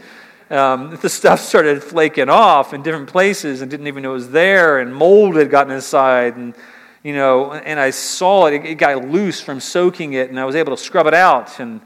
um, 0.50 0.96
the 1.02 1.08
stuff 1.08 1.40
started 1.40 1.82
flaking 1.82 2.28
off 2.28 2.72
in 2.72 2.82
different 2.82 3.08
places 3.08 3.62
and 3.62 3.70
didn't 3.70 3.86
even 3.88 4.02
know 4.02 4.10
it 4.10 4.14
was 4.14 4.30
there, 4.30 4.78
and 4.78 4.94
mold 4.94 5.36
had 5.36 5.50
gotten 5.50 5.72
inside. 5.72 6.36
And, 6.36 6.54
you 7.02 7.14
know, 7.14 7.52
and 7.52 7.80
I 7.80 7.90
saw 7.90 8.46
it, 8.46 8.64
it 8.64 8.76
got 8.76 9.08
loose 9.08 9.40
from 9.40 9.60
soaking 9.60 10.12
it, 10.12 10.30
and 10.30 10.38
I 10.38 10.44
was 10.44 10.54
able 10.54 10.76
to 10.76 10.82
scrub 10.82 11.06
it 11.06 11.14
out. 11.14 11.58
And, 11.58 11.80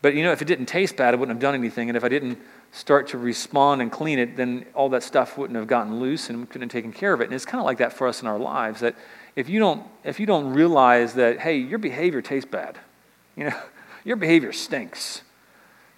but, 0.00 0.14
you 0.14 0.22
know, 0.22 0.32
if 0.32 0.40
it 0.40 0.46
didn't 0.46 0.66
taste 0.66 0.96
bad, 0.96 1.12
it 1.12 1.18
wouldn't 1.18 1.36
have 1.36 1.42
done 1.42 1.54
anything. 1.54 1.90
And 1.90 1.96
if 1.96 2.04
I 2.04 2.08
didn't 2.08 2.38
start 2.72 3.08
to 3.08 3.18
respond 3.18 3.82
and 3.82 3.90
clean 3.90 4.18
it, 4.18 4.36
then 4.36 4.64
all 4.74 4.88
that 4.90 5.02
stuff 5.02 5.36
wouldn't 5.36 5.58
have 5.58 5.66
gotten 5.66 5.98
loose 5.98 6.30
and 6.30 6.40
we 6.40 6.46
couldn't 6.46 6.62
have 6.62 6.70
taken 6.70 6.92
care 6.92 7.12
of 7.12 7.20
it. 7.20 7.24
And 7.24 7.34
it's 7.34 7.44
kind 7.44 7.60
of 7.60 7.66
like 7.66 7.78
that 7.78 7.92
for 7.92 8.06
us 8.06 8.22
in 8.22 8.28
our 8.28 8.38
lives 8.38 8.80
that 8.80 8.94
if 9.36 9.48
you 9.48 9.58
don't, 9.58 9.84
if 10.04 10.20
you 10.20 10.26
don't 10.26 10.52
realize 10.52 11.14
that, 11.14 11.40
hey, 11.40 11.56
your 11.56 11.78
behavior 11.78 12.22
tastes 12.22 12.48
bad, 12.50 12.78
you 13.36 13.50
know, 13.50 13.60
your 14.04 14.16
behavior 14.16 14.52
stinks. 14.52 15.22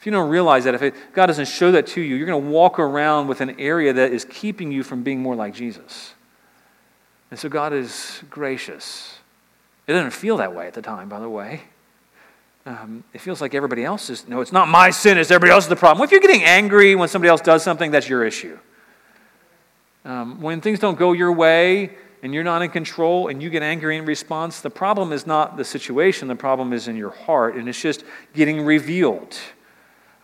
If 0.03 0.07
you 0.07 0.11
don't 0.11 0.31
realize 0.31 0.65
that, 0.65 0.75
if 0.75 0.83
it, 0.83 0.95
God 1.13 1.27
doesn't 1.27 1.47
show 1.47 1.71
that 1.71 1.87
to 1.87 2.01
you, 2.01 2.17
you're 2.17 2.27
going 2.27 2.43
to 2.43 2.51
walk 2.51 2.81
around 2.81 3.29
with 3.29 3.41
an 3.41 3.61
area 3.61 3.93
that 3.93 4.13
is 4.13 4.25
keeping 4.25 4.73
you 4.73 4.83
from 4.83 5.05
being 5.05 5.21
more 5.21 5.37
like 5.37 5.55
Jesus. 5.55 6.15
And 7.31 7.39
so 7.39 7.49
God 7.49 7.73
is 7.73 8.21
gracious. 8.29 9.15
It 9.87 9.93
doesn't 9.93 10.11
feel 10.11 10.39
that 10.39 10.57
way 10.57 10.67
at 10.67 10.75
the 10.75 10.83
time, 10.83 11.09
by 11.09 11.21
the 11.21 11.29
way. 11.29 11.61
Um, 12.67 13.05
it 13.15 13.21
feels 13.21 13.41
like 13.41 13.55
everybody 13.55 13.85
else 13.85 14.11
is, 14.11 14.27
no, 14.27 14.41
it's 14.41 14.51
not 14.51 14.67
my 14.67 14.91
sin, 14.91 15.19
it's 15.19 15.31
everybody 15.31 15.53
else's 15.53 15.69
the 15.69 15.77
problem. 15.77 16.01
Well, 16.01 16.07
if 16.07 16.11
you're 16.11 16.21
getting 16.21 16.43
angry 16.43 16.97
when 16.97 17.09
somebody 17.09 17.29
else 17.29 17.41
does 17.41 17.63
something, 17.63 17.93
that's 17.93 18.09
your 18.09 18.25
issue. 18.25 18.59
Um, 20.05 20.41
when 20.41 20.61
things 20.61 20.81
don't 20.81 20.99
go 20.99 21.13
your 21.13 21.31
way, 21.31 21.95
and 22.25 22.35
you're 22.35 22.43
not 22.43 22.61
in 22.61 22.71
control 22.71 23.29
and 23.29 23.41
you 23.41 23.51
get 23.51 23.63
angry 23.63 23.97
in 23.97 24.05
response, 24.05 24.63
the 24.63 24.71
problem 24.71 25.13
is 25.13 25.29
not 25.29 25.57
the 25.57 25.65
situation, 25.65 26.27
the 26.27 26.35
problem 26.35 26.73
is 26.73 26.89
in 26.89 26.97
your 26.97 27.11
heart, 27.11 27.55
and 27.55 27.69
it's 27.69 27.81
just 27.81 28.03
getting 28.35 28.63
revealed. 28.63 29.39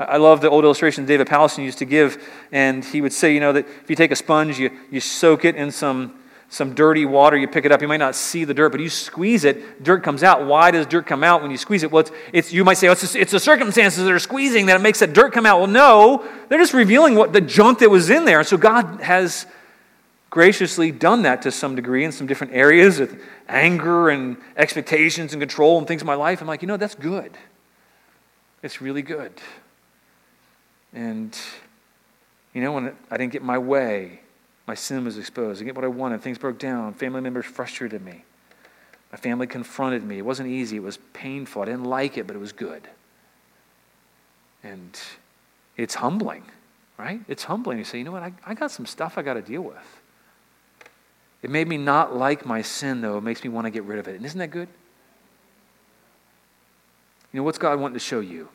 I 0.01 0.17
love 0.19 0.41
the 0.41 0.49
old 0.49 0.65
illustration 0.65 1.07
David 1.07 1.27
Powlison 1.27 1.65
used 1.65 1.79
to 1.79 1.85
give, 1.85 2.23
and 2.53 2.85
he 2.85 3.01
would 3.01 3.13
say, 3.13 3.35
you 3.35 3.41
know, 3.41 3.53
that 3.53 3.67
if 3.67 3.91
you 3.91 3.97
take 3.97 4.13
a 4.13 4.17
sponge, 4.17 4.59
you, 4.59 4.71
you 4.91 5.01
soak 5.01 5.45
it 5.45 5.57
in 5.57 5.73
some, 5.73 6.15
some 6.49 6.73
dirty 6.73 7.05
water, 7.05 7.37
you 7.37 7.49
pick 7.49 7.65
it 7.65 7.73
up, 7.73 7.83
you 7.83 7.89
might 7.89 7.97
not 7.97 8.15
see 8.15 8.45
the 8.45 8.55
dirt, 8.55 8.71
but 8.71 8.81
you 8.81 8.89
squeeze 8.89 9.45
it, 9.45 9.83
dirt 9.83 10.05
comes 10.05 10.23
out. 10.23 10.47
Why 10.47 10.71
does 10.71 10.87
dirt 10.87 11.07
come 11.07 11.25
out 11.25 11.43
when 11.43 11.51
you 11.51 11.57
squeeze 11.57 11.83
it? 11.83 11.91
Well, 11.91 12.03
it's, 12.03 12.13
it's 12.33 12.53
you 12.53 12.65
might 12.65 12.79
say, 12.79 12.87
oh, 12.87 12.93
it's, 12.93 13.17
it's 13.17 13.33
the 13.33 13.41
circumstances 13.41 14.05
that 14.05 14.13
are 14.13 14.21
squeezing 14.21 14.67
that 14.67 14.77
it 14.77 14.83
makes 14.83 15.01
that 15.01 15.13
dirt 15.13 15.33
come 15.33 15.47
out. 15.47 15.59
Well, 15.59 15.67
no, 15.67 16.25
they're 16.49 16.61
just 16.61 16.75
revealing 16.75 17.17
what 17.17 17.33
the 17.33 17.41
junk 17.41 17.81
that 17.81 17.91
was 17.91 18.09
in 18.09 18.25
there. 18.25 18.45
So 18.45 18.57
God 18.57 19.01
has 19.01 19.47
graciously 20.31 20.93
done 20.93 21.23
that 21.23 21.43
to 21.43 21.51
some 21.51 21.75
degree 21.75 22.05
in 22.05 22.13
some 22.13 22.29
different 22.29 22.53
areas 22.53 23.01
with 23.01 23.21
anger 23.49 24.11
and 24.11 24.37
expectations 24.57 25.33
and 25.33 25.41
control 25.41 25.79
and 25.79 25.89
things 25.89 26.03
in 26.03 26.07
my 26.07 26.15
life. 26.15 26.41
I'm 26.41 26.47
like, 26.47 26.63
you 26.63 26.69
know, 26.69 26.77
that's 26.77 26.95
good. 26.95 27.33
It's 28.63 28.81
really 28.81 29.03
good. 29.03 29.33
And, 30.93 31.37
you 32.55 32.63
know, 32.63 32.73
when 32.73 32.97
I 33.11 33.17
didn't 33.17 33.33
get 33.33 33.43
my 33.43 33.59
way, 33.59 34.21
my 34.67 34.75
sin 34.75 35.05
was 35.05 35.19
exposed. 35.19 35.61
I 35.63 35.65
get 35.65 35.75
what 35.75 35.85
I 35.85 35.89
wanted. 35.89 36.21
Things 36.21 36.39
broke 36.39 36.59
down. 36.59 36.95
Family 36.95 37.21
members 37.21 37.47
frustrated 37.47 38.05
me. 38.05 38.25
My 39.13 39.19
family 39.19 39.47
confronted 39.47 40.03
me. 40.05 40.19
It 40.19 40.25
wasn't 40.25 40.49
easy. 40.51 40.77
It 40.77 40.83
was 40.83 40.99
painful. 41.13 41.63
I 41.63 41.67
didn't 41.67 41.85
like 41.85 42.19
it, 42.19 42.27
but 42.27 42.37
it 42.37 42.39
was 42.39 42.53
good. 42.53 42.87
And 44.63 44.99
it's 45.77 45.95
humbling, 45.95 46.45
right? 46.99 47.21
It's 47.29 47.45
humbling. 47.45 47.79
You 47.79 47.85
say, 47.85 47.99
you 47.99 48.05
know 48.05 48.13
what? 48.13 48.23
I, 48.23 48.33
I 48.45 48.55
got 48.55 48.71
some 48.71 48.85
stuff 48.85 49.17
I 49.17 49.23
got 49.23 49.35
to 49.35 49.43
deal 49.43 49.63
with. 49.63 50.01
It 51.43 51.51
made 51.51 51.69
me 51.69 51.77
not 51.77 52.17
like 52.17 52.45
my 52.45 52.63
sin, 52.63 53.01
though. 53.01 53.17
It 53.17 53.23
makes 53.23 53.45
me 53.45 53.51
want 53.51 53.67
to 53.67 53.71
get 53.71 53.85
rid 53.85 53.99
of 53.99 54.09
it. 54.09 54.17
And 54.17 54.27
isn't 54.27 54.39
that 54.39 54.51
good? 54.51 54.69
You 57.33 57.39
know, 57.39 57.45
what's 57.45 57.59
God 57.59 57.79
wanting 57.79 57.95
to 57.95 58.01
show 58.01 58.21
you? 58.21 58.49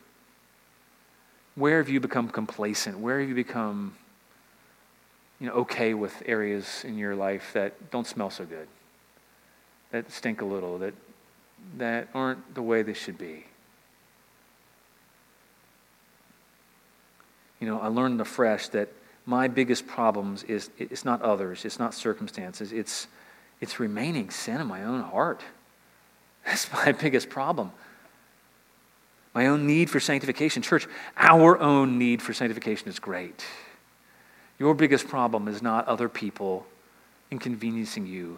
Where 1.56 1.78
have 1.78 1.90
you 1.90 2.00
become 2.00 2.30
complacent? 2.30 2.98
Where 3.00 3.20
have 3.20 3.30
you 3.30 3.36
become, 3.36 3.96
you 5.40 5.48
know, 5.48 5.54
okay 5.54 5.94
with 5.94 6.24
areas 6.26 6.84
in 6.84 6.98
your 6.98 7.16
life 7.16 7.52
that 7.54 7.92
don't 7.92 8.08
smell 8.08 8.30
so 8.30 8.46
good, 8.46 8.68
that 9.92 10.12
stink 10.12 10.42
a 10.42 10.46
little, 10.46 10.80
that, 10.80 10.94
that 11.78 12.08
aren't 12.14 12.56
the 12.56 12.62
way 12.62 12.82
they 12.82 12.94
should 12.94 13.18
be? 13.18 13.46
You 17.60 17.68
know, 17.68 17.80
I 17.80 17.88
learned 17.88 18.20
afresh 18.20 18.68
that 18.70 18.90
my 19.26 19.48
biggest 19.48 19.88
problems 19.88 20.44
is 20.44 20.70
it's 20.78 21.06
not 21.06 21.22
others, 21.22 21.66
it's 21.66 21.80
not 21.80 21.94
circumstances, 21.94 22.74
it's, 22.74 23.08
it's 23.62 23.80
remaining 23.80 24.32
sin 24.32 24.60
in 24.60 24.68
my 24.68 24.84
own 24.84 25.02
heart. 25.02 25.42
That's 26.46 26.72
my 26.74 26.92
biggest 26.92 27.30
problem. 27.30 27.72
My 29.34 29.48
own 29.48 29.66
need 29.66 29.90
for 29.90 30.00
sanctification. 30.00 30.62
Church, 30.62 30.88
our 31.18 31.60
own 31.60 31.98
need 31.98 32.22
for 32.22 32.34
sanctification 32.34 32.88
is 32.88 33.00
great. 33.00 33.44
Your 34.60 34.74
biggest 34.74 35.08
problem 35.08 35.48
is 35.48 35.62
not 35.62 35.88
other 35.88 36.08
people 36.08 36.66
inconveniencing 37.32 38.06
you. 38.06 38.38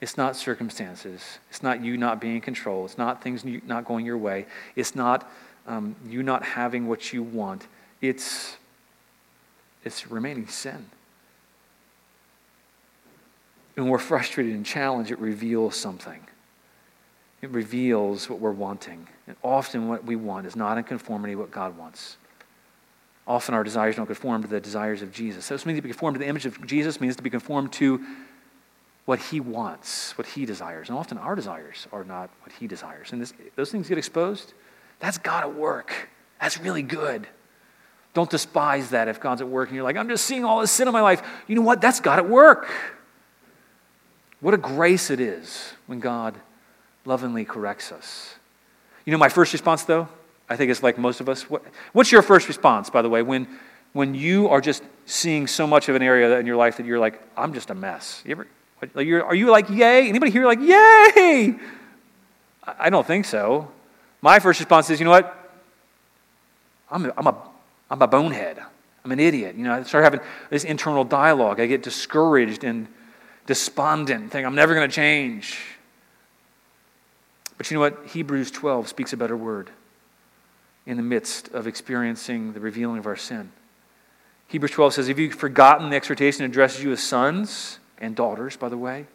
It's 0.00 0.18
not 0.18 0.36
circumstances. 0.36 1.38
It's 1.48 1.62
not 1.62 1.82
you 1.82 1.96
not 1.96 2.20
being 2.20 2.36
in 2.36 2.40
control. 2.42 2.84
It's 2.84 2.98
not 2.98 3.22
things 3.22 3.42
not 3.66 3.86
going 3.86 4.04
your 4.04 4.18
way. 4.18 4.46
It's 4.76 4.94
not 4.94 5.30
um, 5.66 5.96
you 6.06 6.22
not 6.22 6.44
having 6.44 6.86
what 6.86 7.12
you 7.12 7.22
want. 7.22 7.66
It's 8.02 8.56
it's 9.82 10.10
remaining 10.10 10.46
sin. 10.48 10.86
When 13.74 13.88
we're 13.88 13.98
frustrated 13.98 14.54
and 14.54 14.64
challenged, 14.64 15.10
it 15.10 15.18
reveals 15.18 15.76
something. 15.76 16.20
It 17.44 17.50
reveals 17.50 18.30
what 18.30 18.40
we're 18.40 18.52
wanting. 18.52 19.06
And 19.26 19.36
often 19.42 19.86
what 19.86 20.02
we 20.02 20.16
want 20.16 20.46
is 20.46 20.56
not 20.56 20.78
in 20.78 20.84
conformity 20.84 21.34
with 21.34 21.48
what 21.48 21.50
God 21.50 21.76
wants. 21.76 22.16
often 23.26 23.54
our 23.54 23.62
desires 23.62 23.96
don't 23.96 24.06
conform 24.06 24.40
to 24.40 24.48
the 24.48 24.60
desires 24.60 25.02
of 25.02 25.12
Jesus. 25.12 25.44
So 25.44 25.52
this 25.52 25.66
means 25.66 25.76
to 25.76 25.82
be 25.82 25.90
conformed 25.90 26.14
to 26.14 26.18
the 26.20 26.26
image 26.26 26.46
of 26.46 26.66
Jesus 26.66 27.02
means 27.02 27.16
to 27.16 27.22
be 27.22 27.28
conformed 27.28 27.70
to 27.74 28.02
what 29.04 29.18
he 29.18 29.40
wants, 29.40 30.16
what 30.16 30.26
he 30.26 30.46
desires. 30.46 30.88
And 30.88 30.96
often 30.96 31.18
our 31.18 31.34
desires 31.34 31.86
are 31.92 32.02
not 32.02 32.30
what 32.40 32.52
he 32.52 32.66
desires. 32.66 33.12
And 33.12 33.20
this, 33.20 33.34
those 33.56 33.70
things 33.70 33.90
get 33.90 33.98
exposed. 33.98 34.54
That's 35.00 35.18
God 35.18 35.44
at 35.44 35.54
work. 35.54 36.08
That's 36.40 36.58
really 36.58 36.82
good. 36.82 37.26
Don't 38.14 38.30
despise 38.30 38.88
that 38.90 39.06
if 39.06 39.20
God's 39.20 39.42
at 39.42 39.48
work 39.48 39.68
and 39.68 39.76
you're 39.76 39.84
like, 39.84 39.98
I'm 39.98 40.08
just 40.08 40.24
seeing 40.24 40.46
all 40.46 40.62
this 40.62 40.70
sin 40.70 40.88
in 40.88 40.94
my 40.94 41.02
life. 41.02 41.22
You 41.46 41.56
know 41.56 41.62
what? 41.62 41.82
That's 41.82 42.00
God 42.00 42.18
at 42.18 42.26
work. 42.26 42.70
What 44.40 44.54
a 44.54 44.58
grace 44.58 45.10
it 45.10 45.20
is 45.20 45.74
when 45.86 46.00
God 46.00 46.40
lovingly 47.04 47.44
corrects 47.44 47.92
us. 47.92 48.34
You 49.04 49.12
know, 49.12 49.18
my 49.18 49.28
first 49.28 49.52
response, 49.52 49.84
though, 49.84 50.08
I 50.48 50.56
think 50.56 50.70
it's 50.70 50.82
like 50.82 50.98
most 50.98 51.20
of 51.20 51.28
us. 51.28 51.48
What, 51.48 51.62
what's 51.92 52.12
your 52.12 52.22
first 52.22 52.48
response, 52.48 52.90
by 52.90 53.02
the 53.02 53.08
way, 53.08 53.22
when, 53.22 53.46
when 53.92 54.14
you 54.14 54.48
are 54.48 54.60
just 54.60 54.82
seeing 55.06 55.46
so 55.46 55.66
much 55.66 55.88
of 55.88 55.94
an 55.94 56.02
area 56.02 56.38
in 56.38 56.46
your 56.46 56.56
life 56.56 56.76
that 56.78 56.86
you're 56.86 56.98
like, 56.98 57.20
I'm 57.36 57.54
just 57.54 57.70
a 57.70 57.74
mess? 57.74 58.22
You 58.24 58.32
ever, 58.32 58.46
are 58.96 59.34
you 59.34 59.50
like, 59.50 59.68
yay? 59.70 60.08
Anybody 60.08 60.30
here 60.30 60.46
like, 60.46 60.60
yay? 60.60 61.54
I 62.66 62.90
don't 62.90 63.06
think 63.06 63.24
so. 63.24 63.70
My 64.22 64.38
first 64.38 64.60
response 64.60 64.88
is, 64.90 64.98
you 64.98 65.04
know 65.04 65.10
what? 65.10 65.34
I'm 66.90 67.06
a, 67.06 67.12
I'm 67.16 67.26
a, 67.26 67.36
I'm 67.90 68.02
a 68.02 68.06
bonehead. 68.06 68.62
I'm 69.04 69.12
an 69.12 69.20
idiot. 69.20 69.56
You 69.56 69.64
know, 69.64 69.74
I 69.74 69.82
start 69.82 70.04
having 70.04 70.20
this 70.48 70.64
internal 70.64 71.04
dialogue. 71.04 71.60
I 71.60 71.66
get 71.66 71.82
discouraged 71.82 72.64
and 72.64 72.88
despondent, 73.46 74.30
think 74.30 74.46
I'm 74.46 74.54
never 74.54 74.74
going 74.74 74.88
to 74.88 74.94
change. 74.94 75.58
But 77.56 77.70
you 77.70 77.76
know 77.76 77.80
what? 77.80 78.06
Hebrews 78.06 78.50
12 78.50 78.88
speaks 78.88 79.12
a 79.12 79.16
better 79.16 79.36
word 79.36 79.70
in 80.86 80.96
the 80.96 81.02
midst 81.02 81.48
of 81.48 81.66
experiencing 81.66 82.52
the 82.52 82.60
revealing 82.60 82.98
of 82.98 83.06
our 83.06 83.16
sin. 83.16 83.52
Hebrews 84.48 84.72
12 84.72 84.94
says, 84.94 85.08
Have 85.08 85.18
you 85.18 85.30
forgotten 85.30 85.90
the 85.90 85.96
exhortation 85.96 86.44
addresses 86.44 86.82
you 86.82 86.92
as 86.92 87.02
sons 87.02 87.78
and 87.98 88.14
daughters, 88.14 88.56
by 88.56 88.68
the 88.68 88.76
way? 88.76 89.06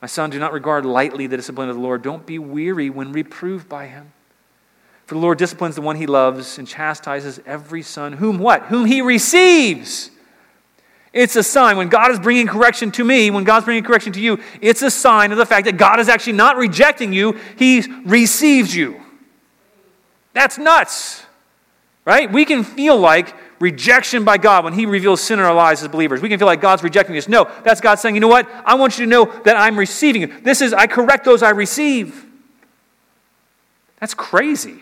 My 0.00 0.06
son, 0.08 0.30
do 0.30 0.38
not 0.38 0.52
regard 0.52 0.84
lightly 0.84 1.26
the 1.26 1.36
discipline 1.36 1.68
of 1.68 1.76
the 1.76 1.82
Lord. 1.82 2.02
Don't 2.02 2.26
be 2.26 2.38
weary 2.38 2.90
when 2.90 3.12
reproved 3.12 3.68
by 3.68 3.86
him. 3.86 4.12
For 5.06 5.14
the 5.14 5.20
Lord 5.20 5.38
disciplines 5.38 5.74
the 5.74 5.82
one 5.82 5.96
he 5.96 6.06
loves 6.06 6.58
and 6.58 6.66
chastises 6.66 7.40
every 7.46 7.82
son, 7.82 8.14
whom 8.14 8.38
what? 8.38 8.62
Whom 8.62 8.86
he 8.86 9.02
receives. 9.02 10.10
It's 11.12 11.36
a 11.36 11.42
sign. 11.42 11.76
When 11.76 11.88
God 11.88 12.10
is 12.10 12.18
bringing 12.18 12.46
correction 12.46 12.90
to 12.92 13.04
me, 13.04 13.30
when 13.30 13.44
God's 13.44 13.66
bringing 13.66 13.84
correction 13.84 14.12
to 14.14 14.20
you, 14.20 14.38
it's 14.60 14.80
a 14.82 14.90
sign 14.90 15.30
of 15.30 15.38
the 15.38 15.44
fact 15.44 15.66
that 15.66 15.76
God 15.76 16.00
is 16.00 16.08
actually 16.08 16.32
not 16.34 16.56
rejecting 16.56 17.12
you, 17.12 17.38
He 17.56 17.82
receives 18.04 18.74
you. 18.74 19.00
That's 20.32 20.56
nuts, 20.56 21.24
right? 22.06 22.32
We 22.32 22.46
can 22.46 22.64
feel 22.64 22.96
like 22.96 23.34
rejection 23.60 24.24
by 24.24 24.38
God 24.38 24.64
when 24.64 24.72
He 24.72 24.86
reveals 24.86 25.20
sin 25.20 25.38
in 25.38 25.44
our 25.44 25.54
lives 25.54 25.82
as 25.82 25.88
believers. 25.88 26.22
We 26.22 26.30
can 26.30 26.38
feel 26.38 26.46
like 26.46 26.62
God's 26.62 26.82
rejecting 26.82 27.16
us. 27.18 27.28
No, 27.28 27.50
that's 27.62 27.82
God 27.82 27.96
saying, 27.96 28.14
you 28.14 28.20
know 28.20 28.28
what? 28.28 28.48
I 28.64 28.74
want 28.74 28.98
you 28.98 29.04
to 29.04 29.10
know 29.10 29.26
that 29.44 29.56
I'm 29.56 29.78
receiving 29.78 30.22
you. 30.22 30.40
This 30.40 30.62
is, 30.62 30.72
I 30.72 30.86
correct 30.86 31.26
those 31.26 31.42
I 31.42 31.50
receive. 31.50 32.24
That's 34.00 34.14
crazy. 34.14 34.78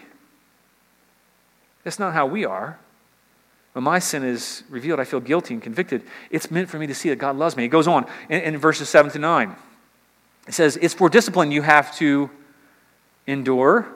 That's 1.83 1.99
not 1.99 2.15
how 2.15 2.27
we 2.27 2.45
are. 2.45 2.79
When 3.73 3.85
my 3.85 4.01
sin 4.01 4.25
is 4.25 4.65
revealed, 4.69 4.99
I 4.99 5.05
feel 5.05 5.21
guilty 5.21 5.55
and 5.55 5.63
convicted. 5.63 6.03
It's 6.31 6.51
meant 6.51 6.69
for 6.69 6.79
me 6.79 6.87
to 6.89 6.95
see 6.95 7.09
that 7.11 7.17
God 7.17 7.37
loves 7.37 7.57
me. 7.57 7.65
It 7.65 7.69
goes 7.69 7.87
on 7.87 8.07
in, 8.29 8.41
in 8.41 8.59
verses 8.59 8.89
7 8.89 9.13
to 9.13 9.19
9. 9.19 9.57
It 10.49 10.55
says, 10.55 10.77
It's 10.81 10.95
for 10.95 11.09
discipline 11.09 11.53
you 11.53 11.63
have 11.63 11.95
to 11.99 12.31
endure. 13.27 13.87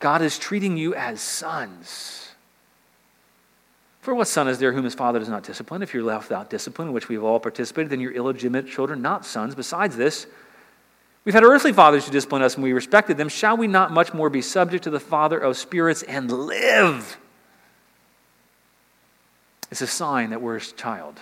God 0.00 0.20
is 0.20 0.36
treating 0.38 0.76
you 0.76 0.94
as 0.94 1.20
sons. 1.20 2.30
For 4.00 4.16
what 4.16 4.26
son 4.26 4.48
is 4.48 4.58
there 4.58 4.72
whom 4.72 4.82
his 4.82 4.96
father 4.96 5.20
does 5.20 5.28
not 5.28 5.44
discipline? 5.44 5.80
If 5.80 5.94
you're 5.94 6.02
left 6.02 6.28
without 6.28 6.50
discipline, 6.50 6.88
in 6.88 6.94
which 6.94 7.08
we've 7.08 7.22
all 7.22 7.38
participated, 7.38 7.88
then 7.88 8.00
you're 8.00 8.12
illegitimate 8.12 8.66
children, 8.66 9.00
not 9.00 9.24
sons. 9.24 9.54
Besides 9.54 9.96
this, 9.96 10.26
we've 11.24 11.34
had 11.34 11.44
earthly 11.44 11.72
fathers 11.72 12.04
who 12.04 12.10
disciplined 12.10 12.44
us 12.44 12.56
and 12.56 12.64
we 12.64 12.72
respected 12.72 13.16
them. 13.16 13.28
Shall 13.28 13.56
we 13.56 13.68
not 13.68 13.92
much 13.92 14.12
more 14.12 14.28
be 14.28 14.42
subject 14.42 14.82
to 14.84 14.90
the 14.90 14.98
Father 14.98 15.38
of 15.38 15.56
spirits 15.56 16.02
and 16.02 16.32
live? 16.32 17.16
It's 19.72 19.80
a 19.80 19.86
sign 19.88 20.30
that 20.30 20.40
we're 20.40 20.60
his 20.60 20.70
child. 20.70 21.18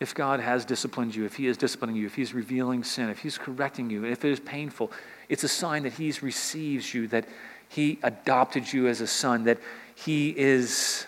If 0.00 0.14
God 0.14 0.40
has 0.40 0.64
disciplined 0.64 1.14
you, 1.14 1.26
if 1.26 1.34
he 1.34 1.46
is 1.46 1.58
disciplining 1.58 1.96
you, 1.96 2.06
if 2.06 2.14
he's 2.14 2.32
revealing 2.32 2.82
sin, 2.82 3.10
if 3.10 3.18
he's 3.18 3.36
correcting 3.36 3.90
you, 3.90 4.06
if 4.06 4.24
it 4.24 4.30
is 4.30 4.40
painful, 4.40 4.90
it's 5.28 5.44
a 5.44 5.48
sign 5.48 5.82
that 5.82 5.92
he 5.92 6.10
receives 6.22 6.94
you, 6.94 7.06
that 7.08 7.26
he 7.70 8.00
adopted 8.02 8.72
you 8.72 8.88
as 8.88 9.00
a 9.00 9.06
son, 9.06 9.44
that 9.44 9.58
He 9.94 10.36
is. 10.36 11.06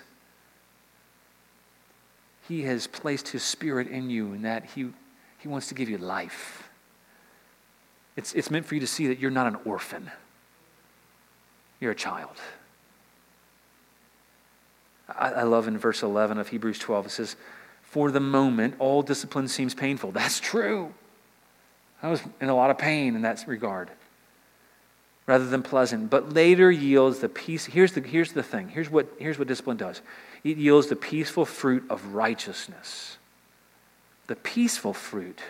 He 2.49 2.63
has 2.63 2.87
placed 2.87 3.29
His 3.29 3.43
Spirit 3.43 3.89
in 3.89 4.09
you, 4.11 4.33
and 4.33 4.45
that 4.45 4.65
He, 4.67 4.89
he 5.39 5.49
wants 5.49 5.67
to 5.69 5.75
give 5.75 5.91
you 5.91 5.99
life. 5.99 6.69
It's, 8.15 8.33
it's 8.35 8.51
meant 8.51 8.65
for 8.65 8.75
you 8.75 8.81
to 8.81 8.87
see 8.87 9.09
that 9.09 9.19
you're 9.19 9.31
not 9.31 9.49
an 9.49 9.57
orphan, 9.65 10.11
you're 11.81 11.93
a 11.93 11.97
child. 11.97 12.37
I, 15.09 15.43
love 15.43 15.69
in 15.69 15.77
verse 15.79 16.03
11 16.03 16.39
of 16.39 16.49
Hebrews 16.49 16.79
12, 16.79 17.07
it 17.07 17.11
says, 17.11 17.37
For 17.83 18.11
the 18.11 18.21
moment, 18.21 18.77
all 18.79 19.03
discipline 19.03 19.49
seems 19.49 19.75
painful. 19.75 20.11
That's 20.13 20.41
true. 20.41 20.95
I 22.03 22.09
was 22.09 22.23
in 22.41 22.49
a 22.49 22.55
lot 22.55 22.71
of 22.71 22.79
pain 22.79 23.15
in 23.15 23.23
that 23.23 23.45
regard 23.47 23.91
rather 25.27 25.47
than 25.47 25.63
pleasant, 25.63 26.11
but 26.11 26.33
later 26.33 26.71
yields 26.71 27.21
the 27.21 27.29
peace. 27.29 27.65
Here's 27.65 27.93
the, 27.93 28.01
here's 28.01 28.33
the 28.33 28.43
thing. 28.43 28.69
Here's 28.69 28.91
what, 28.91 29.07
here's 29.19 29.39
what 29.39 29.49
discipline 29.49 29.77
does 29.77 30.03
it 30.43 30.57
yields 30.57 30.89
the 30.89 30.97
peaceful 30.97 31.45
fruit 31.45 31.85
of 31.89 32.15
righteousness. 32.15 33.19
The 34.27 34.37
peaceful 34.37 34.95
fruit 34.95 35.41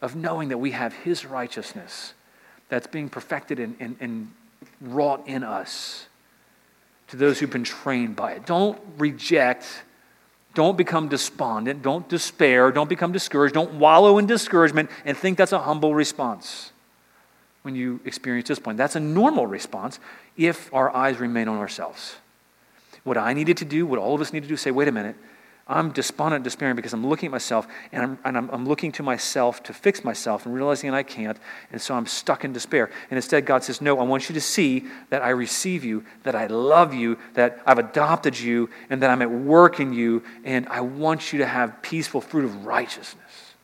of 0.00 0.14
knowing 0.14 0.48
that 0.48 0.58
we 0.58 0.72
have 0.72 0.92
His 0.92 1.24
righteousness 1.24 2.14
that's 2.68 2.86
being 2.86 3.08
perfected 3.08 3.58
and, 3.58 3.76
and, 3.80 3.96
and 4.00 4.30
wrought 4.80 5.26
in 5.26 5.42
us 5.42 6.06
to 7.12 7.18
those 7.18 7.38
who've 7.38 7.50
been 7.50 7.62
trained 7.62 8.16
by 8.16 8.32
it. 8.32 8.46
Don't 8.46 8.80
reject. 8.96 9.66
Don't 10.54 10.78
become 10.78 11.08
despondent. 11.08 11.82
Don't 11.82 12.08
despair. 12.08 12.72
Don't 12.72 12.88
become 12.88 13.12
discouraged. 13.12 13.52
Don't 13.52 13.74
wallow 13.74 14.16
in 14.16 14.26
discouragement 14.26 14.90
and 15.04 15.14
think 15.16 15.36
that's 15.36 15.52
a 15.52 15.58
humble 15.58 15.94
response 15.94 16.72
when 17.62 17.76
you 17.76 18.00
experience 18.06 18.48
discipline. 18.48 18.76
That's 18.76 18.96
a 18.96 19.00
normal 19.00 19.46
response 19.46 20.00
if 20.38 20.72
our 20.72 20.94
eyes 20.96 21.20
remain 21.20 21.48
on 21.48 21.58
ourselves. 21.58 22.16
What 23.04 23.18
I 23.18 23.34
needed 23.34 23.58
to 23.58 23.66
do, 23.66 23.86
what 23.86 23.98
all 23.98 24.14
of 24.14 24.20
us 24.22 24.32
need 24.32 24.42
to 24.44 24.48
do, 24.48 24.56
say, 24.56 24.70
wait 24.70 24.88
a 24.88 24.92
minute, 24.92 25.16
I'm 25.72 25.90
despondent 25.90 26.44
despairing 26.44 26.76
because 26.76 26.92
I'm 26.92 27.06
looking 27.06 27.26
at 27.26 27.32
myself 27.32 27.66
and, 27.92 28.02
I'm, 28.02 28.18
and 28.24 28.36
I'm, 28.36 28.50
I'm, 28.50 28.66
looking 28.66 28.92
to 28.92 29.02
myself 29.02 29.62
to 29.64 29.72
fix 29.72 30.04
myself 30.04 30.46
and 30.46 30.54
realizing 30.54 30.90
that 30.90 30.96
I 30.96 31.02
can't, 31.02 31.38
and 31.70 31.80
so 31.80 31.94
I'm 31.94 32.06
stuck 32.06 32.44
in 32.44 32.52
despair. 32.52 32.90
And 33.10 33.16
instead, 33.16 33.46
God 33.46 33.64
says, 33.64 33.80
No, 33.80 33.98
I 33.98 34.02
want 34.02 34.28
you 34.28 34.34
to 34.34 34.40
see 34.40 34.84
that 35.10 35.22
I 35.22 35.30
receive 35.30 35.84
you, 35.84 36.04
that 36.24 36.34
I 36.34 36.46
love 36.46 36.94
you, 36.94 37.18
that 37.34 37.60
I've 37.66 37.78
adopted 37.78 38.38
you, 38.38 38.70
and 38.90 39.02
that 39.02 39.10
I'm 39.10 39.22
at 39.22 39.30
work 39.30 39.80
in 39.80 39.92
you, 39.92 40.22
and 40.44 40.68
I 40.68 40.80
want 40.80 41.32
you 41.32 41.38
to 41.40 41.46
have 41.46 41.82
peaceful 41.82 42.20
fruit 42.20 42.44
of 42.44 42.66
righteousness. 42.66 43.54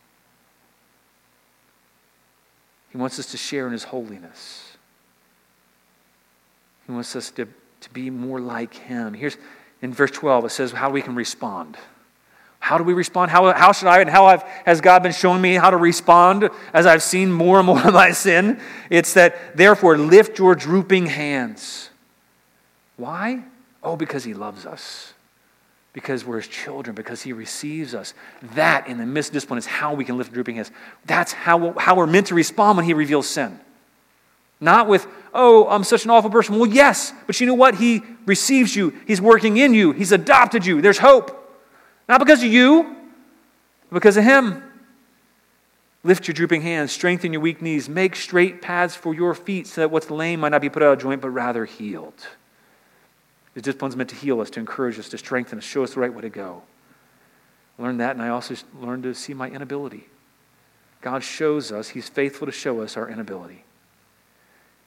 He 2.90 2.98
wants 2.98 3.18
us 3.18 3.30
to 3.32 3.36
share 3.36 3.66
in 3.66 3.72
His 3.72 3.84
holiness. 3.84 4.76
He 6.86 6.92
wants 6.92 7.14
us 7.14 7.30
to, 7.32 7.46
to 7.80 7.90
be 7.90 8.08
more 8.08 8.40
like 8.40 8.74
Him. 8.74 9.14
Here's 9.14 9.36
in 9.80 9.92
verse 9.92 10.10
12, 10.10 10.46
it 10.46 10.50
says 10.50 10.72
how 10.72 10.90
we 10.90 11.02
can 11.02 11.14
respond. 11.14 11.76
How 12.58 12.76
do 12.76 12.84
we 12.84 12.92
respond? 12.92 13.30
How, 13.30 13.52
how 13.52 13.72
should 13.72 13.88
I, 13.88 14.00
and 14.00 14.10
how 14.10 14.26
I've, 14.26 14.42
has 14.64 14.80
God 14.80 15.02
been 15.02 15.12
showing 15.12 15.40
me 15.40 15.54
how 15.54 15.70
to 15.70 15.76
respond 15.76 16.50
as 16.72 16.86
I've 16.86 17.02
seen 17.02 17.32
more 17.32 17.58
and 17.58 17.66
more 17.66 17.80
of 17.86 17.94
my 17.94 18.10
sin? 18.10 18.60
It's 18.90 19.14
that, 19.14 19.56
therefore, 19.56 19.96
lift 19.96 20.38
your 20.38 20.54
drooping 20.54 21.06
hands. 21.06 21.90
Why? 22.96 23.44
Oh, 23.82 23.96
because 23.96 24.24
He 24.24 24.34
loves 24.34 24.66
us 24.66 25.14
because 25.98 26.24
we're 26.24 26.36
his 26.36 26.46
children, 26.46 26.94
because 26.94 27.22
he 27.22 27.32
receives 27.32 27.92
us. 27.92 28.14
That, 28.54 28.86
in 28.86 28.98
the 28.98 29.04
midst 29.04 29.30
of 29.30 29.34
discipline, 29.34 29.58
is 29.58 29.66
how 29.66 29.94
we 29.94 30.04
can 30.04 30.16
lift 30.16 30.32
drooping 30.32 30.54
hands. 30.54 30.70
That's 31.06 31.32
how, 31.32 31.72
how 31.72 31.96
we're 31.96 32.06
meant 32.06 32.28
to 32.28 32.36
respond 32.36 32.76
when 32.76 32.84
he 32.84 32.94
reveals 32.94 33.26
sin. 33.26 33.58
Not 34.60 34.86
with, 34.86 35.08
oh, 35.34 35.66
I'm 35.68 35.82
such 35.82 36.04
an 36.04 36.10
awful 36.10 36.30
person. 36.30 36.56
Well, 36.56 36.70
yes, 36.70 37.12
but 37.26 37.40
you 37.40 37.48
know 37.48 37.54
what? 37.54 37.74
He 37.74 38.02
receives 38.26 38.76
you, 38.76 38.92
he's 39.08 39.20
working 39.20 39.56
in 39.56 39.74
you, 39.74 39.90
he's 39.90 40.12
adopted 40.12 40.64
you. 40.64 40.80
There's 40.80 40.98
hope. 40.98 41.34
Not 42.08 42.18
because 42.18 42.42
of 42.42 42.50
you, 42.50 42.96
because 43.92 44.16
of 44.16 44.24
him. 44.24 44.62
Lift 46.04 46.28
your 46.28 46.34
drooping 46.34 46.62
hands, 46.62 46.92
strengthen 46.92 47.32
your 47.32 47.42
weak 47.42 47.60
knees, 47.60 47.88
make 47.88 48.16
straight 48.16 48.62
paths 48.62 48.94
for 48.94 49.14
your 49.14 49.34
feet 49.34 49.66
so 49.66 49.80
that 49.80 49.90
what's 49.90 50.10
lame 50.10 50.40
might 50.40 50.50
not 50.50 50.60
be 50.60 50.70
put 50.70 50.82
out 50.82 50.92
of 50.92 50.98
joint, 51.00 51.20
but 51.20 51.30
rather 51.30 51.64
healed. 51.64 52.26
His 53.54 53.62
discipline 53.62 53.90
is 53.90 53.96
meant 53.96 54.10
to 54.10 54.16
heal 54.16 54.40
us, 54.40 54.50
to 54.50 54.60
encourage 54.60 54.98
us, 54.98 55.08
to 55.08 55.18
strengthen 55.18 55.58
us, 55.58 55.64
show 55.64 55.82
us 55.82 55.94
the 55.94 56.00
right 56.00 56.14
way 56.14 56.22
to 56.22 56.28
go. 56.28 56.62
I 57.78 57.82
learned 57.82 58.00
that, 58.00 58.12
and 58.12 58.22
I 58.22 58.28
also 58.28 58.54
learned 58.80 59.02
to 59.02 59.14
see 59.14 59.34
my 59.34 59.50
inability. 59.50 60.06
God 61.00 61.22
shows 61.22 61.72
us, 61.72 61.90
He's 61.90 62.08
faithful 62.08 62.46
to 62.46 62.52
show 62.52 62.80
us 62.80 62.96
our 62.96 63.08
inability. 63.08 63.64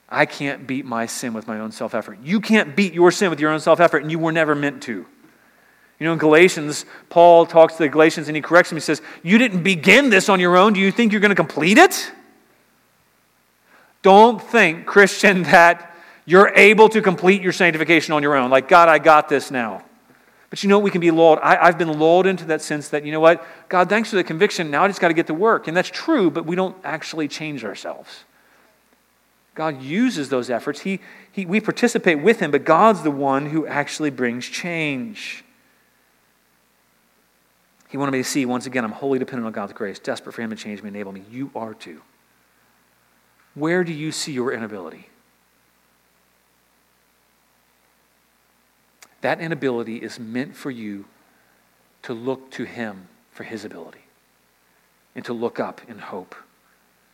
I 0.09 0.25
can't 0.25 0.67
beat 0.67 0.85
my 0.85 1.05
sin 1.05 1.33
with 1.33 1.47
my 1.47 1.59
own 1.59 1.71
self 1.71 1.93
effort. 1.93 2.19
You 2.23 2.39
can't 2.39 2.75
beat 2.75 2.93
your 2.93 3.11
sin 3.11 3.29
with 3.29 3.39
your 3.39 3.51
own 3.51 3.59
self 3.59 3.79
effort, 3.79 4.01
and 4.01 4.11
you 4.11 4.19
were 4.19 4.31
never 4.31 4.55
meant 4.55 4.83
to. 4.83 5.05
You 6.01 6.07
know, 6.07 6.13
in 6.13 6.17
Galatians, 6.17 6.87
Paul 7.09 7.45
talks 7.45 7.75
to 7.75 7.83
the 7.83 7.87
Galatians 7.87 8.27
and 8.27 8.35
he 8.35 8.41
corrects 8.41 8.71
them. 8.71 8.77
He 8.77 8.81
says, 8.81 9.03
You 9.21 9.37
didn't 9.37 9.61
begin 9.61 10.09
this 10.09 10.29
on 10.29 10.39
your 10.39 10.57
own. 10.57 10.73
Do 10.73 10.79
you 10.79 10.91
think 10.91 11.11
you're 11.11 11.21
going 11.21 11.29
to 11.29 11.35
complete 11.35 11.77
it? 11.77 12.11
Don't 14.01 14.41
think, 14.41 14.87
Christian, 14.87 15.43
that 15.51 15.95
you're 16.25 16.49
able 16.55 16.89
to 16.89 17.03
complete 17.03 17.43
your 17.43 17.51
sanctification 17.51 18.15
on 18.15 18.23
your 18.23 18.35
own. 18.35 18.49
Like, 18.49 18.67
God, 18.67 18.89
I 18.89 18.97
got 18.97 19.29
this 19.29 19.51
now. 19.51 19.83
But 20.49 20.63
you 20.63 20.69
know, 20.69 20.79
we 20.79 20.89
can 20.89 21.01
be 21.01 21.11
lulled. 21.11 21.37
I, 21.37 21.67
have 21.67 21.77
been 21.77 21.99
lulled 21.99 22.25
into 22.25 22.45
that 22.45 22.63
sense 22.63 22.89
that, 22.89 23.05
you 23.05 23.11
know 23.11 23.19
what? 23.19 23.45
God, 23.69 23.87
thanks 23.87 24.09
for 24.09 24.15
the 24.15 24.23
conviction. 24.23 24.71
Now 24.71 24.85
I 24.85 24.87
just 24.87 25.01
got 25.01 25.09
to 25.09 25.13
get 25.13 25.27
to 25.27 25.35
work. 25.35 25.67
And 25.67 25.77
that's 25.77 25.91
true, 25.91 26.31
but 26.31 26.47
we 26.47 26.55
don't 26.55 26.75
actually 26.83 27.27
change 27.27 27.63
ourselves. 27.63 28.23
God 29.53 29.83
uses 29.83 30.29
those 30.29 30.49
efforts. 30.49 30.79
He, 30.79 30.99
he, 31.31 31.45
we 31.45 31.59
participate 31.59 32.23
with 32.23 32.39
Him, 32.39 32.49
but 32.49 32.65
God's 32.65 33.03
the 33.03 33.11
one 33.11 33.51
who 33.51 33.67
actually 33.67 34.09
brings 34.09 34.47
change. 34.47 35.43
He 37.91 37.97
wanted 37.97 38.13
me 38.13 38.19
to 38.19 38.23
see, 38.23 38.45
once 38.45 38.65
again, 38.65 38.85
I'm 38.85 38.93
wholly 38.93 39.19
dependent 39.19 39.47
on 39.47 39.51
God's 39.51 39.73
grace, 39.73 39.99
desperate 39.99 40.31
for 40.31 40.41
Him 40.41 40.49
to 40.49 40.55
change 40.55 40.81
me, 40.81 40.87
enable 40.87 41.11
me. 41.11 41.23
You 41.29 41.51
are 41.53 41.73
too. 41.73 42.01
Where 43.53 43.83
do 43.83 43.91
you 43.91 44.13
see 44.13 44.31
your 44.31 44.53
inability? 44.53 45.09
That 49.19 49.41
inability 49.41 49.97
is 49.97 50.21
meant 50.21 50.55
for 50.55 50.71
you 50.71 51.03
to 52.03 52.13
look 52.13 52.49
to 52.51 52.63
Him 52.63 53.09
for 53.29 53.43
His 53.43 53.65
ability 53.65 54.05
and 55.13 55.25
to 55.25 55.33
look 55.33 55.59
up 55.59 55.81
in 55.89 55.99
hope 55.99 56.33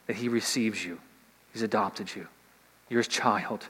that 0.05 0.17
He 0.17 0.29
receives 0.29 0.85
you. 0.85 0.99
He's 1.53 1.63
adopted 1.63 2.15
you. 2.15 2.27
You're 2.87 2.99
His 2.99 3.07
child. 3.07 3.67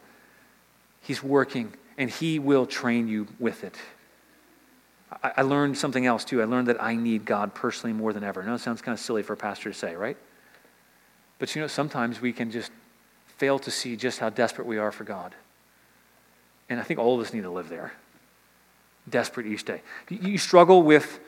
He's 1.00 1.24
working 1.24 1.72
and 1.98 2.10
He 2.10 2.38
will 2.38 2.66
train 2.66 3.08
you 3.08 3.28
with 3.40 3.64
it. 3.64 3.76
I, 5.12 5.34
I 5.38 5.42
learned 5.42 5.78
something 5.78 6.06
else 6.06 6.26
too. 6.26 6.42
I 6.42 6.46
learned 6.46 6.68
that 6.68 6.82
I 6.82 6.96
need 6.96 7.26
God 7.26 7.54
personally 7.54 7.94
more 7.94 8.14
than 8.14 8.24
ever. 8.24 8.44
Now, 8.44 8.56
it 8.56 8.60
sounds 8.60 8.82
kind 8.82 8.94
of 8.94 9.00
silly 9.00 9.24
for 9.24 9.34
a 9.34 9.38
pastor 9.38 9.72
to 9.72 9.78
say, 9.78 9.96
right? 9.96 10.18
But 11.40 11.56
you 11.56 11.62
know, 11.62 11.68
sometimes 11.68 12.22
we 12.22 12.34
can 12.34 12.52
just 12.52 12.72
fail 13.38 13.60
to 13.60 13.72
see 13.72 13.96
just 13.96 14.20
how 14.20 14.30
desperate 14.30 14.68
we 14.68 14.78
are 14.78 14.92
for 14.92 15.04
God. 15.04 15.36
And 16.70 16.80
I 16.80 16.84
think 16.84 17.00
all 17.00 17.16
of 17.16 17.26
us 17.26 17.34
need 17.34 17.44
to 17.44 17.50
live 17.50 17.70
there 17.70 17.94
desperate 19.10 19.48
each 19.48 19.64
day. 19.64 19.82
You 20.10 20.38
struggle 20.38 20.84
with 20.84 21.20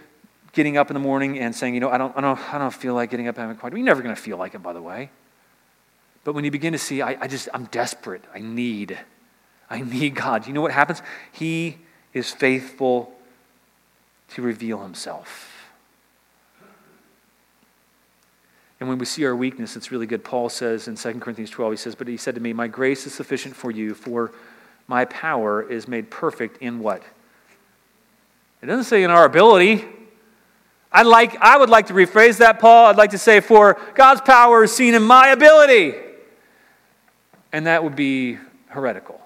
getting 0.51 0.77
up 0.77 0.89
in 0.89 0.93
the 0.93 0.99
morning 0.99 1.39
and 1.39 1.55
saying, 1.55 1.73
you 1.73 1.79
know, 1.79 1.89
I 1.89 1.97
don't, 1.97 2.15
I 2.17 2.21
don't, 2.21 2.53
I 2.53 2.57
don't 2.57 2.73
feel 2.73 2.93
like 2.93 3.09
getting 3.09 3.27
up 3.27 3.37
having 3.37 3.55
quiet. 3.55 3.75
You're 3.75 3.85
never 3.85 4.01
going 4.01 4.15
to 4.15 4.21
feel 4.21 4.37
like 4.37 4.55
it, 4.55 4.63
by 4.63 4.73
the 4.73 4.81
way. 4.81 5.11
But 6.23 6.33
when 6.33 6.43
you 6.43 6.51
begin 6.51 6.73
to 6.73 6.79
see, 6.79 7.01
I, 7.01 7.17
I 7.21 7.27
just, 7.27 7.47
I'm 7.53 7.65
desperate. 7.65 8.23
I 8.33 8.39
need, 8.39 8.97
I 9.69 9.81
need 9.81 10.15
God. 10.15 10.47
You 10.47 10.53
know 10.53 10.61
what 10.61 10.71
happens? 10.71 11.01
He 11.31 11.77
is 12.13 12.31
faithful 12.31 13.13
to 14.31 14.41
reveal 14.41 14.81
himself. 14.81 15.55
And 18.79 18.87
when 18.87 18.97
we 18.97 19.05
see 19.05 19.25
our 19.25 19.35
weakness, 19.35 19.75
it's 19.75 19.91
really 19.91 20.05
good. 20.05 20.23
Paul 20.23 20.47
says 20.47 20.87
in 20.87 20.95
2 20.95 21.19
Corinthians 21.19 21.49
12, 21.49 21.73
he 21.73 21.77
says, 21.77 21.95
But 21.95 22.07
he 22.07 22.15
said 22.15 22.35
to 22.35 22.41
me, 22.41 22.53
My 22.53 22.67
grace 22.67 23.05
is 23.05 23.13
sufficient 23.13 23.55
for 23.55 23.71
you, 23.71 23.93
for 23.93 24.31
my 24.87 25.05
power 25.05 25.61
is 25.61 25.87
made 25.87 26.09
perfect 26.09 26.61
in 26.61 26.79
what? 26.79 27.03
It 28.61 28.65
doesn't 28.65 28.85
say 28.85 29.03
in 29.03 29.11
our 29.11 29.25
ability. 29.25 29.85
I'd 30.91 31.05
like, 31.05 31.35
I 31.39 31.57
would 31.57 31.69
like 31.69 31.87
to 31.87 31.93
rephrase 31.93 32.37
that, 32.37 32.59
Paul. 32.59 32.87
I'd 32.87 32.97
like 32.97 33.11
to 33.11 33.17
say, 33.17 33.41
for 33.41 33.79
God's 33.95 34.21
power 34.21 34.63
is 34.63 34.75
seen 34.75 34.93
in 34.93 35.03
my 35.03 35.29
ability. 35.29 35.93
And 37.51 37.67
that 37.67 37.83
would 37.83 37.95
be 37.95 38.37
heretical. 38.67 39.21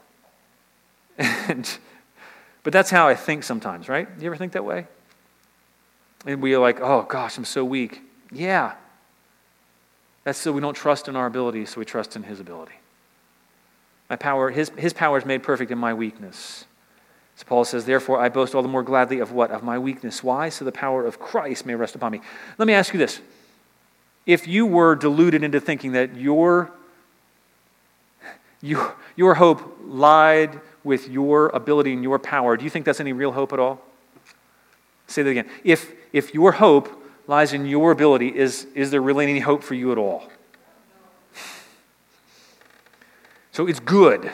and, 1.18 1.70
but 2.64 2.74
that's 2.74 2.90
how 2.90 3.08
I 3.08 3.16
think 3.16 3.44
sometimes, 3.44 3.90
right? 3.90 4.08
You 4.20 4.28
ever 4.28 4.38
think 4.38 4.54
that 4.54 4.66
way? 4.66 4.88
And 6.26 6.42
we 6.42 6.54
are 6.56 6.60
like, 6.60 6.80
oh 6.80 7.04
gosh, 7.04 7.38
I'm 7.38 7.46
so 7.46 7.66
weak. 7.66 8.02
Yeah. 8.32 8.74
That's 10.24 10.40
so 10.40 10.54
we 10.54 10.62
don't 10.62 10.74
trust 10.74 11.08
in 11.08 11.16
our 11.16 11.26
ability, 11.26 11.66
so 11.66 11.80
we 11.80 11.86
trust 11.86 12.16
in 12.16 12.24
his 12.24 12.40
ability. 12.40 12.76
My 14.10 14.16
power, 14.16 14.50
his, 14.50 14.72
his 14.78 14.94
power 14.94 15.18
is 15.18 15.26
made 15.26 15.44
perfect 15.44 15.72
in 15.72 15.78
my 15.78 15.94
weakness. 15.94 16.66
So 17.36 17.46
Paul 17.46 17.66
says, 17.66 17.86
Therefore, 17.86 18.20
I 18.20 18.30
boast 18.30 18.56
all 18.56 18.62
the 18.62 18.68
more 18.68 18.84
gladly 18.84 19.20
of 19.20 19.32
what? 19.32 19.52
Of 19.52 19.64
my 19.64 19.78
weakness. 19.78 20.24
Why? 20.24 20.50
So 20.50 20.64
the 20.64 20.72
power 20.72 21.06
of 21.06 21.20
Christ 21.20 21.66
may 21.66 21.76
rest 21.76 21.96
upon 21.96 22.12
me. 22.12 22.22
Let 22.58 22.68
me 22.68 22.74
ask 22.74 22.94
you 22.94 23.00
this. 23.00 23.22
If 24.26 24.48
you 24.48 24.66
were 24.66 24.96
deluded 24.96 25.44
into 25.44 25.60
thinking 25.60 25.94
that 25.94 26.16
your, 26.16 26.72
your, 28.62 28.96
your 29.16 29.34
hope 29.34 29.78
lied 29.84 30.62
with 30.84 31.10
your 31.10 31.48
ability 31.50 31.94
and 31.94 32.04
your 32.04 32.20
power, 32.20 32.58
do 32.58 32.64
you 32.64 32.70
think 32.70 32.86
that's 32.86 33.00
any 33.00 33.14
real 33.14 33.32
hope 33.32 33.54
at 33.54 33.60
all? 33.60 33.82
Say 35.08 35.24
that 35.24 35.30
again. 35.30 35.50
If, 35.64 35.92
if 36.12 36.34
your 36.34 36.54
hope 36.54 36.90
lies 37.28 37.54
in 37.54 37.66
your 37.66 37.92
ability, 37.92 38.30
is, 38.30 38.68
is 38.76 38.92
there 38.92 39.02
really 39.02 39.30
any 39.30 39.40
hope 39.40 39.64
for 39.64 39.76
you 39.76 39.92
at 39.92 39.98
all? 39.98 40.30
So 43.52 43.68
it's 43.68 43.80
good 43.80 44.32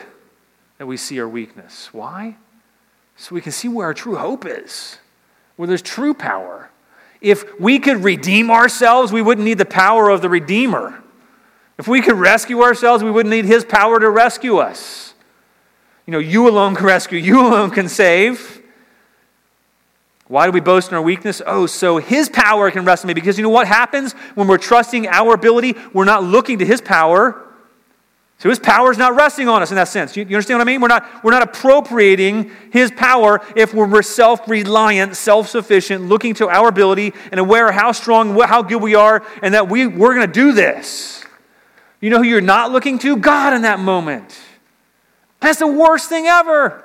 that 0.78 0.86
we 0.86 0.96
see 0.96 1.20
our 1.20 1.28
weakness. 1.28 1.92
Why? 1.92 2.36
so 3.20 3.34
we 3.34 3.42
can 3.42 3.52
see 3.52 3.68
where 3.68 3.86
our 3.86 3.92
true 3.92 4.16
hope 4.16 4.46
is, 4.46 4.96
where 5.56 5.66
there's 5.66 5.82
true 5.82 6.14
power. 6.14 6.70
If 7.20 7.60
we 7.60 7.78
could 7.78 8.02
redeem 8.02 8.50
ourselves, 8.50 9.12
we 9.12 9.20
wouldn't 9.20 9.44
need 9.44 9.58
the 9.58 9.66
power 9.66 10.08
of 10.08 10.22
the 10.22 10.30
Redeemer. 10.30 11.02
If 11.76 11.86
we 11.86 12.00
could 12.00 12.16
rescue 12.16 12.62
ourselves, 12.62 13.04
we 13.04 13.10
wouldn't 13.10 13.30
need 13.30 13.44
His 13.44 13.62
power 13.62 14.00
to 14.00 14.08
rescue 14.08 14.56
us. 14.56 15.09
You 16.10 16.16
know, 16.16 16.18
you 16.18 16.48
alone 16.48 16.74
can 16.74 16.86
rescue, 16.86 17.20
you 17.20 17.40
alone 17.46 17.70
can 17.70 17.88
save. 17.88 18.60
Why 20.26 20.44
do 20.44 20.50
we 20.50 20.58
boast 20.58 20.90
in 20.90 20.96
our 20.96 21.02
weakness? 21.02 21.40
Oh, 21.46 21.66
so 21.66 21.98
His 21.98 22.28
power 22.28 22.68
can 22.72 22.84
rest 22.84 23.04
in 23.04 23.08
me. 23.08 23.14
Because 23.14 23.38
you 23.38 23.44
know 23.44 23.48
what 23.48 23.68
happens 23.68 24.14
when 24.34 24.48
we're 24.48 24.58
trusting 24.58 25.06
our 25.06 25.34
ability? 25.34 25.76
We're 25.92 26.06
not 26.06 26.24
looking 26.24 26.58
to 26.58 26.66
His 26.66 26.80
power. 26.80 27.40
So 28.38 28.48
his 28.48 28.58
power 28.58 28.90
is 28.90 28.98
not 28.98 29.14
resting 29.14 29.48
on 29.48 29.62
us 29.62 29.70
in 29.70 29.76
that 29.76 29.86
sense. 29.86 30.16
You, 30.16 30.24
you, 30.24 30.34
understand 30.34 30.58
what 30.58 30.66
I 30.66 30.72
mean? 30.72 30.80
We're 30.80 30.88
not, 30.88 31.22
we're 31.22 31.30
not 31.30 31.42
appropriating 31.42 32.50
his 32.72 32.90
power 32.90 33.40
if 33.54 33.74
we're 33.74 34.02
self 34.02 34.48
reliant, 34.48 35.14
self 35.14 35.48
sufficient, 35.48 36.06
looking 36.06 36.34
to 36.34 36.48
our 36.48 36.68
ability 36.68 37.12
and 37.30 37.38
aware 37.38 37.68
of 37.68 37.74
how 37.74 37.92
strong, 37.92 38.36
how 38.40 38.62
good 38.62 38.80
we 38.82 38.96
are, 38.96 39.22
and 39.42 39.52
that 39.52 39.68
we, 39.68 39.86
we're 39.86 40.14
going 40.14 40.26
to 40.26 40.32
do 40.32 40.52
this. 40.52 41.22
You 42.00 42.10
know 42.10 42.16
who 42.16 42.24
you're 42.24 42.40
not 42.40 42.72
looking 42.72 42.98
to? 43.00 43.16
God 43.16 43.52
in 43.52 43.62
that 43.62 43.78
moment. 43.78 44.40
That's 45.40 45.58
the 45.58 45.66
worst 45.66 46.08
thing 46.08 46.26
ever. 46.26 46.84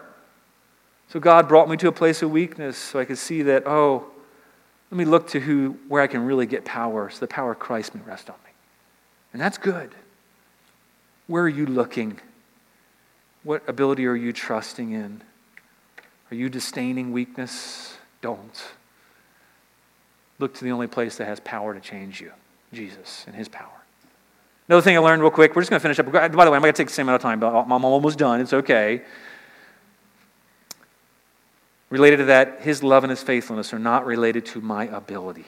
So 1.09 1.19
God 1.19 1.47
brought 1.47 1.69
me 1.69 1.77
to 1.77 1.87
a 1.87 1.91
place 1.91 2.21
of 2.21 2.31
weakness 2.31 2.77
so 2.77 2.99
I 2.99 3.05
could 3.05 3.17
see 3.17 3.43
that, 3.43 3.67
oh, 3.67 4.05
let 4.91 4.97
me 4.97 5.05
look 5.05 5.27
to 5.29 5.39
who, 5.39 5.77
where 5.87 6.01
I 6.01 6.07
can 6.07 6.25
really 6.25 6.45
get 6.45 6.65
power 6.65 7.09
so 7.09 7.19
the 7.19 7.27
power 7.27 7.51
of 7.51 7.59
Christ 7.59 7.93
may 7.93 8.01
rest 8.01 8.29
on 8.29 8.35
me. 8.43 8.51
And 9.33 9.41
that's 9.41 9.57
good. 9.57 9.93
Where 11.27 11.43
are 11.43 11.49
you 11.49 11.65
looking? 11.65 12.19
What 13.43 13.67
ability 13.67 14.05
are 14.07 14.15
you 14.15 14.31
trusting 14.33 14.91
in? 14.91 15.21
Are 16.31 16.35
you 16.35 16.49
disdaining 16.49 17.11
weakness? 17.11 17.97
Don't. 18.21 18.63
Look 20.39 20.55
to 20.55 20.63
the 20.63 20.71
only 20.71 20.87
place 20.87 21.17
that 21.17 21.25
has 21.25 21.39
power 21.39 21.73
to 21.73 21.79
change 21.79 22.21
you 22.21 22.31
Jesus 22.73 23.23
and 23.27 23.35
His 23.35 23.47
power. 23.47 23.84
Another 24.67 24.81
thing 24.81 24.97
I 24.97 24.99
learned 24.99 25.21
real 25.21 25.31
quick, 25.31 25.55
we're 25.55 25.61
just 25.61 25.69
going 25.69 25.79
to 25.79 25.83
finish 25.83 25.99
up. 25.99 26.11
By 26.11 26.27
the 26.27 26.51
way, 26.51 26.55
I'm 26.55 26.61
going 26.61 26.73
to 26.73 26.73
take 26.73 26.87
the 26.87 26.93
same 26.93 27.07
amount 27.07 27.17
of 27.17 27.21
time, 27.21 27.39
but 27.39 27.53
I'm 27.53 27.85
almost 27.85 28.17
done. 28.17 28.41
It's 28.41 28.53
okay. 28.53 29.01
Related 31.89 32.17
to 32.17 32.25
that, 32.25 32.61
His 32.61 32.81
love 32.81 33.03
and 33.03 33.11
His 33.11 33.21
faithfulness 33.21 33.73
are 33.73 33.79
not 33.79 34.05
related 34.05 34.45
to 34.47 34.61
my 34.61 34.87
ability. 34.87 35.45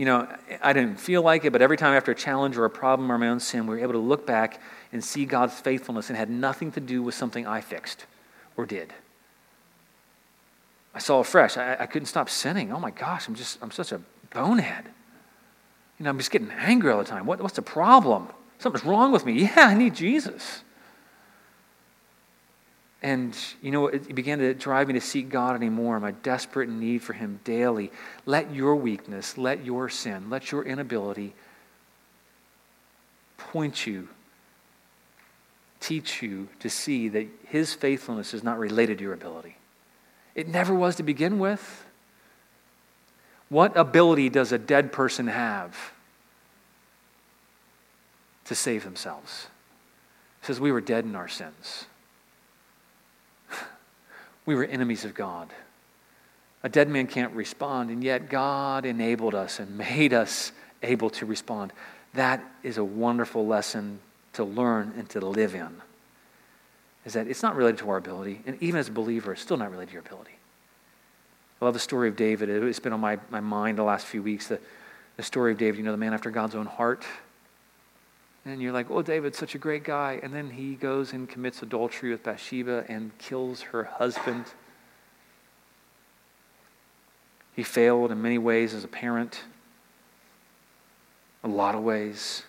you 0.00 0.06
know, 0.06 0.26
I 0.62 0.72
didn't 0.72 0.98
feel 0.98 1.20
like 1.20 1.44
it, 1.44 1.52
but 1.52 1.60
every 1.60 1.76
time 1.76 1.92
after 1.94 2.10
a 2.10 2.14
challenge 2.14 2.56
or 2.56 2.64
a 2.64 2.70
problem 2.70 3.12
or 3.12 3.18
my 3.18 3.28
own 3.28 3.38
sin, 3.38 3.66
we 3.66 3.76
were 3.76 3.82
able 3.82 3.92
to 3.92 3.98
look 3.98 4.26
back 4.26 4.58
and 4.94 5.04
see 5.04 5.26
God's 5.26 5.60
faithfulness 5.60 6.08
and 6.08 6.16
had 6.16 6.30
nothing 6.30 6.72
to 6.72 6.80
do 6.80 7.02
with 7.02 7.14
something 7.14 7.46
I 7.46 7.60
fixed 7.60 8.06
or 8.56 8.64
did. 8.64 8.94
I 10.94 11.00
saw 11.00 11.20
afresh. 11.20 11.58
I, 11.58 11.76
I 11.80 11.84
couldn't 11.84 12.06
stop 12.06 12.30
sinning. 12.30 12.72
Oh 12.72 12.80
my 12.80 12.90
gosh, 12.90 13.28
I'm 13.28 13.34
just, 13.34 13.58
I'm 13.60 13.70
such 13.70 13.92
a 13.92 14.00
bonehead. 14.32 14.86
You 16.00 16.04
know, 16.04 16.10
I'm 16.10 16.18
just 16.18 16.30
getting 16.30 16.50
angry 16.50 16.90
all 16.90 16.98
the 16.98 17.04
time. 17.04 17.26
What, 17.26 17.42
what's 17.42 17.56
the 17.56 17.62
problem? 17.62 18.28
Something's 18.58 18.86
wrong 18.86 19.12
with 19.12 19.26
me. 19.26 19.32
Yeah, 19.42 19.66
I 19.66 19.74
need 19.74 19.94
Jesus. 19.94 20.62
And, 23.02 23.36
you 23.60 23.70
know, 23.70 23.86
it 23.88 24.14
began 24.14 24.38
to 24.38 24.54
drive 24.54 24.88
me 24.88 24.94
to 24.94 25.00
seek 25.00 25.28
God 25.28 25.56
anymore, 25.56 26.00
my 26.00 26.10
desperate 26.10 26.70
need 26.70 27.02
for 27.02 27.12
Him 27.12 27.40
daily. 27.44 27.92
Let 28.24 28.54
your 28.54 28.76
weakness, 28.76 29.36
let 29.36 29.64
your 29.64 29.90
sin, 29.90 30.30
let 30.30 30.50
your 30.50 30.64
inability 30.64 31.34
point 33.36 33.86
you, 33.86 34.08
teach 35.80 36.22
you 36.22 36.48
to 36.60 36.70
see 36.70 37.08
that 37.08 37.26
His 37.46 37.74
faithfulness 37.74 38.32
is 38.32 38.42
not 38.42 38.58
related 38.58 38.98
to 38.98 39.04
your 39.04 39.14
ability. 39.14 39.56
It 40.34 40.48
never 40.48 40.74
was 40.74 40.96
to 40.96 41.02
begin 41.02 41.38
with. 41.38 41.86
What 43.50 43.76
ability 43.76 44.28
does 44.28 44.52
a 44.52 44.58
dead 44.58 44.92
person 44.92 45.26
have 45.26 45.76
to 48.46 48.54
save 48.54 48.84
themselves? 48.84 49.48
Says 50.42 50.58
we 50.58 50.72
were 50.72 50.80
dead 50.80 51.04
in 51.04 51.14
our 51.14 51.28
sins. 51.28 51.84
We 54.46 54.54
were 54.54 54.64
enemies 54.64 55.04
of 55.04 55.14
God. 55.14 55.50
A 56.62 56.68
dead 56.68 56.88
man 56.88 57.06
can't 57.06 57.32
respond, 57.34 57.90
and 57.90 58.02
yet 58.02 58.30
God 58.30 58.84
enabled 58.84 59.34
us 59.34 59.60
and 59.60 59.76
made 59.76 60.12
us 60.12 60.52
able 60.82 61.10
to 61.10 61.26
respond. 61.26 61.72
That 62.14 62.42
is 62.62 62.78
a 62.78 62.84
wonderful 62.84 63.46
lesson 63.46 64.00
to 64.32 64.44
learn 64.44 64.94
and 64.96 65.08
to 65.10 65.20
live 65.20 65.54
in. 65.54 65.82
Is 67.04 67.12
that 67.12 67.28
it's 67.28 67.42
not 67.42 67.54
related 67.54 67.78
to 67.80 67.90
our 67.90 67.98
ability, 67.98 68.40
and 68.46 68.60
even 68.62 68.80
as 68.80 68.88
a 68.88 68.92
believer, 68.92 69.32
it's 69.32 69.42
still 69.42 69.56
not 69.56 69.70
related 69.70 69.88
to 69.88 69.92
your 69.94 70.02
ability. 70.02 70.39
I 71.60 71.64
love 71.64 71.74
the 71.74 71.80
story 71.80 72.08
of 72.08 72.16
David. 72.16 72.48
It's 72.48 72.80
been 72.80 72.92
on 72.92 73.00
my, 73.00 73.18
my 73.30 73.40
mind 73.40 73.78
the 73.78 73.82
last 73.82 74.06
few 74.06 74.22
weeks. 74.22 74.48
The, 74.48 74.58
the 75.16 75.22
story 75.22 75.52
of 75.52 75.58
David, 75.58 75.78
you 75.78 75.84
know, 75.84 75.92
the 75.92 75.98
man 75.98 76.14
after 76.14 76.30
God's 76.30 76.54
own 76.54 76.66
heart. 76.66 77.04
And 78.46 78.62
you're 78.62 78.72
like, 78.72 78.90
oh, 78.90 79.02
David's 79.02 79.36
such 79.36 79.54
a 79.54 79.58
great 79.58 79.84
guy. 79.84 80.18
And 80.22 80.32
then 80.32 80.48
he 80.50 80.74
goes 80.74 81.12
and 81.12 81.28
commits 81.28 81.62
adultery 81.62 82.10
with 82.10 82.22
Bathsheba 82.22 82.86
and 82.88 83.16
kills 83.18 83.60
her 83.60 83.84
husband. 83.84 84.46
He 87.54 87.62
failed 87.62 88.10
in 88.10 88.22
many 88.22 88.38
ways 88.38 88.72
as 88.72 88.84
a 88.84 88.88
parent, 88.88 89.42
a 91.44 91.48
lot 91.48 91.74
of 91.74 91.82
ways. 91.82 92.44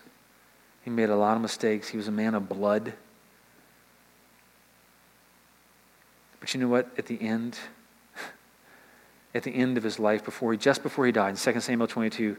He 0.84 0.90
made 0.90 1.10
a 1.10 1.16
lot 1.16 1.36
of 1.36 1.42
mistakes. 1.42 1.88
He 1.88 1.98
was 1.98 2.08
a 2.08 2.12
man 2.12 2.34
of 2.34 2.48
blood. 2.48 2.94
But 6.40 6.54
you 6.54 6.60
know 6.60 6.68
what? 6.68 6.90
At 6.96 7.06
the 7.06 7.20
end, 7.20 7.58
at 9.34 9.42
the 9.42 9.50
end 9.50 9.76
of 9.76 9.82
his 9.82 9.98
life, 9.98 10.24
before 10.24 10.52
he, 10.52 10.58
just 10.58 10.82
before 10.82 11.06
he 11.06 11.12
died, 11.12 11.30
in 11.30 11.36
2 11.36 11.60
Samuel 11.60 11.86
22, 11.86 12.36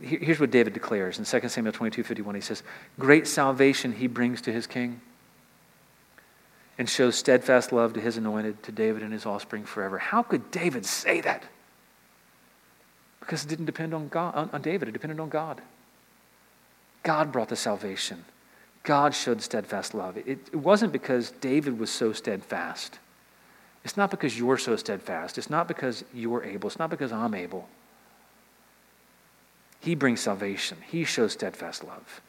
here's 0.00 0.40
what 0.40 0.50
David 0.50 0.72
declares 0.72 1.18
in 1.18 1.24
2 1.24 1.48
Samuel 1.48 1.72
22 1.72 2.02
51. 2.02 2.34
He 2.34 2.40
says, 2.40 2.62
Great 2.98 3.26
salvation 3.26 3.92
he 3.92 4.06
brings 4.06 4.40
to 4.42 4.52
his 4.52 4.66
king 4.66 5.00
and 6.78 6.88
shows 6.88 7.14
steadfast 7.14 7.72
love 7.72 7.92
to 7.92 8.00
his 8.00 8.16
anointed, 8.16 8.62
to 8.62 8.72
David 8.72 9.02
and 9.02 9.12
his 9.12 9.26
offspring 9.26 9.64
forever. 9.64 9.98
How 9.98 10.22
could 10.22 10.50
David 10.50 10.86
say 10.86 11.20
that? 11.20 11.44
Because 13.20 13.44
it 13.44 13.48
didn't 13.48 13.66
depend 13.66 13.92
on, 13.92 14.08
God, 14.08 14.34
on, 14.34 14.50
on 14.52 14.62
David, 14.62 14.88
it 14.88 14.92
depended 14.92 15.20
on 15.20 15.28
God. 15.28 15.60
God 17.02 17.32
brought 17.32 17.50
the 17.50 17.56
salvation. 17.56 18.24
God 18.82 19.14
showed 19.14 19.42
steadfast 19.42 19.94
love. 19.94 20.16
It, 20.16 20.26
it 20.26 20.56
wasn't 20.56 20.92
because 20.92 21.32
David 21.32 21.78
was 21.78 21.90
so 21.90 22.12
steadfast. 22.12 22.98
It's 23.84 23.96
not 23.96 24.10
because 24.10 24.38
you're 24.38 24.58
so 24.58 24.76
steadfast. 24.76 25.38
It's 25.38 25.50
not 25.50 25.66
because 25.66 26.04
you're 26.12 26.44
able. 26.44 26.68
It's 26.68 26.78
not 26.78 26.90
because 26.90 27.12
I'm 27.12 27.34
able. 27.34 27.68
He 29.80 29.94
brings 29.94 30.20
salvation. 30.20 30.78
He 30.90 31.04
shows 31.04 31.32
steadfast 31.32 31.82
love. 31.82 32.20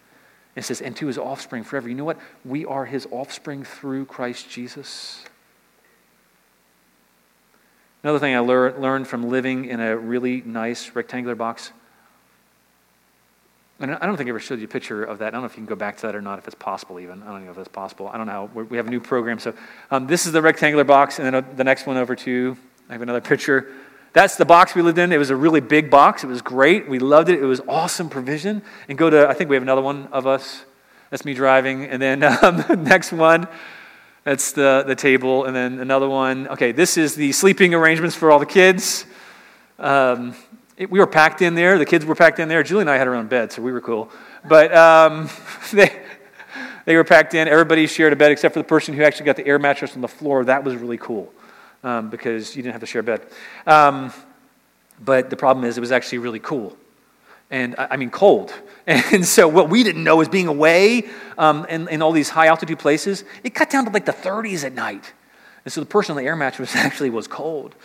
It 0.55 0.63
says, 0.63 0.81
and 0.81 0.95
to 0.97 1.07
his 1.07 1.17
offspring 1.17 1.63
forever. 1.63 1.89
You 1.89 1.95
know 1.95 2.05
what? 2.05 2.19
We 2.45 2.65
are 2.65 2.85
his 2.85 3.07
offspring 3.11 3.63
through 3.63 4.05
Christ 4.05 4.49
Jesus. 4.49 5.25
Another 8.03 8.19
thing 8.19 8.35
I 8.35 8.39
learned 8.39 9.07
from 9.07 9.29
living 9.29 9.65
in 9.65 9.79
a 9.79 9.95
really 9.95 10.41
nice 10.45 10.95
rectangular 10.95 11.35
box. 11.35 11.71
And 13.81 13.95
I 13.95 14.05
don't 14.05 14.15
think 14.15 14.27
I 14.27 14.29
ever 14.29 14.39
showed 14.39 14.59
you 14.59 14.65
a 14.65 14.67
picture 14.67 15.03
of 15.03 15.19
that. 15.19 15.29
I 15.29 15.31
don't 15.31 15.41
know 15.41 15.47
if 15.47 15.53
you 15.53 15.57
can 15.57 15.65
go 15.65 15.75
back 15.75 15.97
to 15.97 16.01
that 16.03 16.15
or 16.15 16.21
not, 16.21 16.37
if 16.37 16.45
it's 16.45 16.55
possible 16.55 16.99
even. 16.99 17.23
I 17.23 17.27
don't 17.27 17.45
know 17.45 17.51
if 17.51 17.57
it's 17.57 17.67
possible. 17.67 18.09
I 18.13 18.17
don't 18.17 18.27
know. 18.27 18.49
We 18.53 18.77
have 18.77 18.87
a 18.87 18.91
new 18.91 18.99
program. 18.99 19.39
So 19.39 19.53
um, 19.89 20.05
this 20.05 20.27
is 20.27 20.33
the 20.33 20.41
rectangular 20.41 20.83
box, 20.83 21.17
and 21.17 21.25
then 21.25 21.35
uh, 21.35 21.41
the 21.55 21.63
next 21.63 21.87
one 21.87 21.97
over 21.97 22.15
to, 22.15 22.57
I 22.89 22.93
have 22.93 23.01
another 23.01 23.21
picture. 23.21 23.71
That's 24.13 24.35
the 24.35 24.45
box 24.45 24.75
we 24.75 24.81
lived 24.81 24.97
in. 24.97 25.11
It 25.11 25.17
was 25.17 25.29
a 25.29 25.35
really 25.35 25.61
big 25.61 25.89
box. 25.89 26.23
It 26.23 26.27
was 26.27 26.41
great. 26.41 26.87
We 26.87 26.99
loved 26.99 27.29
it. 27.29 27.41
It 27.41 27.45
was 27.45 27.61
awesome 27.67 28.09
provision. 28.09 28.61
And 28.87 28.97
go 28.97 29.09
to, 29.09 29.27
I 29.27 29.33
think 29.33 29.49
we 29.49 29.55
have 29.55 29.63
another 29.63 29.81
one 29.81 30.07
of 30.11 30.27
us. 30.27 30.63
That's 31.09 31.25
me 31.25 31.33
driving. 31.33 31.85
And 31.85 32.01
then 32.01 32.23
um, 32.43 32.63
next 32.83 33.11
one, 33.11 33.47
that's 34.25 34.51
the, 34.51 34.83
the 34.85 34.95
table. 34.95 35.45
And 35.45 35.55
then 35.55 35.79
another 35.79 36.09
one. 36.09 36.47
Okay, 36.49 36.71
this 36.71 36.97
is 36.97 37.15
the 37.15 37.31
sleeping 37.31 37.73
arrangements 37.73 38.15
for 38.15 38.31
all 38.31 38.39
the 38.39 38.45
kids. 38.45 39.05
Um, 39.79 40.35
we 40.89 40.99
were 40.99 41.07
packed 41.07 41.41
in 41.41 41.55
there. 41.55 41.77
The 41.77 41.85
kids 41.85 42.05
were 42.05 42.15
packed 42.15 42.39
in 42.39 42.47
there. 42.47 42.63
Julie 42.63 42.81
and 42.81 42.89
I 42.89 42.97
had 42.97 43.07
our 43.07 43.15
own 43.15 43.27
bed, 43.27 43.51
so 43.51 43.61
we 43.61 43.71
were 43.71 43.81
cool. 43.81 44.09
But 44.47 44.75
um, 44.75 45.29
they, 45.73 46.01
they 46.85 46.95
were 46.95 47.03
packed 47.03 47.33
in. 47.33 47.47
Everybody 47.47 47.87
shared 47.87 48.13
a 48.13 48.15
bed 48.15 48.31
except 48.31 48.53
for 48.53 48.59
the 48.59 48.67
person 48.67 48.93
who 48.95 49.03
actually 49.03 49.25
got 49.25 49.35
the 49.35 49.45
air 49.45 49.59
mattress 49.59 49.95
on 49.95 50.01
the 50.01 50.07
floor. 50.07 50.43
That 50.45 50.63
was 50.63 50.75
really 50.75 50.97
cool 50.97 51.31
um, 51.83 52.09
because 52.09 52.55
you 52.55 52.63
didn't 52.63 52.73
have 52.73 52.81
to 52.81 52.87
share 52.87 53.01
a 53.01 53.03
bed. 53.03 53.21
Um, 53.67 54.11
but 55.03 55.29
the 55.29 55.37
problem 55.37 55.65
is, 55.65 55.77
it 55.77 55.81
was 55.81 55.91
actually 55.91 56.19
really 56.19 56.39
cool. 56.39 56.77
And 57.49 57.75
I 57.77 57.97
mean, 57.97 58.09
cold. 58.09 58.53
And 58.87 59.23
so, 59.23 59.47
what 59.47 59.69
we 59.69 59.83
didn't 59.83 60.03
know 60.03 60.21
is 60.21 60.27
being 60.27 60.47
away 60.47 61.07
um, 61.37 61.65
in, 61.65 61.87
in 61.87 62.01
all 62.01 62.11
these 62.11 62.29
high 62.29 62.47
altitude 62.47 62.79
places, 62.79 63.23
it 63.43 63.51
cut 63.51 63.69
down 63.69 63.85
to 63.85 63.91
like 63.91 64.05
the 64.05 64.11
30s 64.11 64.65
at 64.65 64.73
night. 64.73 65.13
And 65.63 65.71
so, 65.71 65.81
the 65.81 65.85
person 65.85 66.13
on 66.13 66.17
the 66.17 66.27
air 66.27 66.35
mattress 66.35 66.75
actually 66.75 67.11
was 67.11 67.27
cold. 67.27 67.75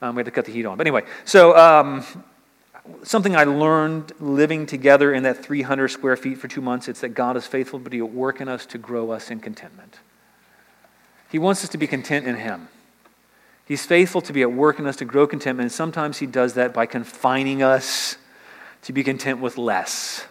Um, 0.00 0.14
we 0.14 0.20
had 0.20 0.24
to 0.24 0.30
cut 0.30 0.46
the 0.46 0.52
heat 0.52 0.64
on. 0.64 0.78
But 0.78 0.86
anyway, 0.86 1.04
so 1.26 1.56
um, 1.56 2.04
something 3.02 3.36
I 3.36 3.44
learned 3.44 4.12
living 4.20 4.66
together 4.66 5.12
in 5.12 5.22
that 5.22 5.44
300 5.44 5.88
square 5.88 6.16
feet 6.16 6.38
for 6.38 6.48
two 6.48 6.60
months 6.60 6.88
it's 6.88 7.00
that 7.00 7.10
God 7.10 7.36
is 7.36 7.46
faithful, 7.46 7.78
but 7.78 7.92
He 7.92 8.00
will 8.00 8.08
work 8.08 8.40
in 8.40 8.48
us 8.48 8.66
to 8.66 8.78
grow 8.78 9.10
us 9.10 9.30
in 9.30 9.40
contentment. 9.40 10.00
He 11.30 11.38
wants 11.38 11.64
us 11.64 11.70
to 11.70 11.78
be 11.78 11.86
content 11.86 12.26
in 12.26 12.36
Him. 12.36 12.68
He's 13.66 13.84
faithful 13.84 14.20
to 14.22 14.32
be 14.32 14.42
at 14.42 14.52
work 14.52 14.78
in 14.78 14.86
us 14.86 14.96
to 14.96 15.04
grow 15.04 15.26
contentment, 15.26 15.64
and 15.64 15.72
sometimes 15.72 16.18
He 16.18 16.26
does 16.26 16.54
that 16.54 16.72
by 16.72 16.86
confining 16.86 17.62
us 17.62 18.16
to 18.82 18.92
be 18.92 19.02
content 19.02 19.40
with 19.40 19.58
less. 19.58 20.24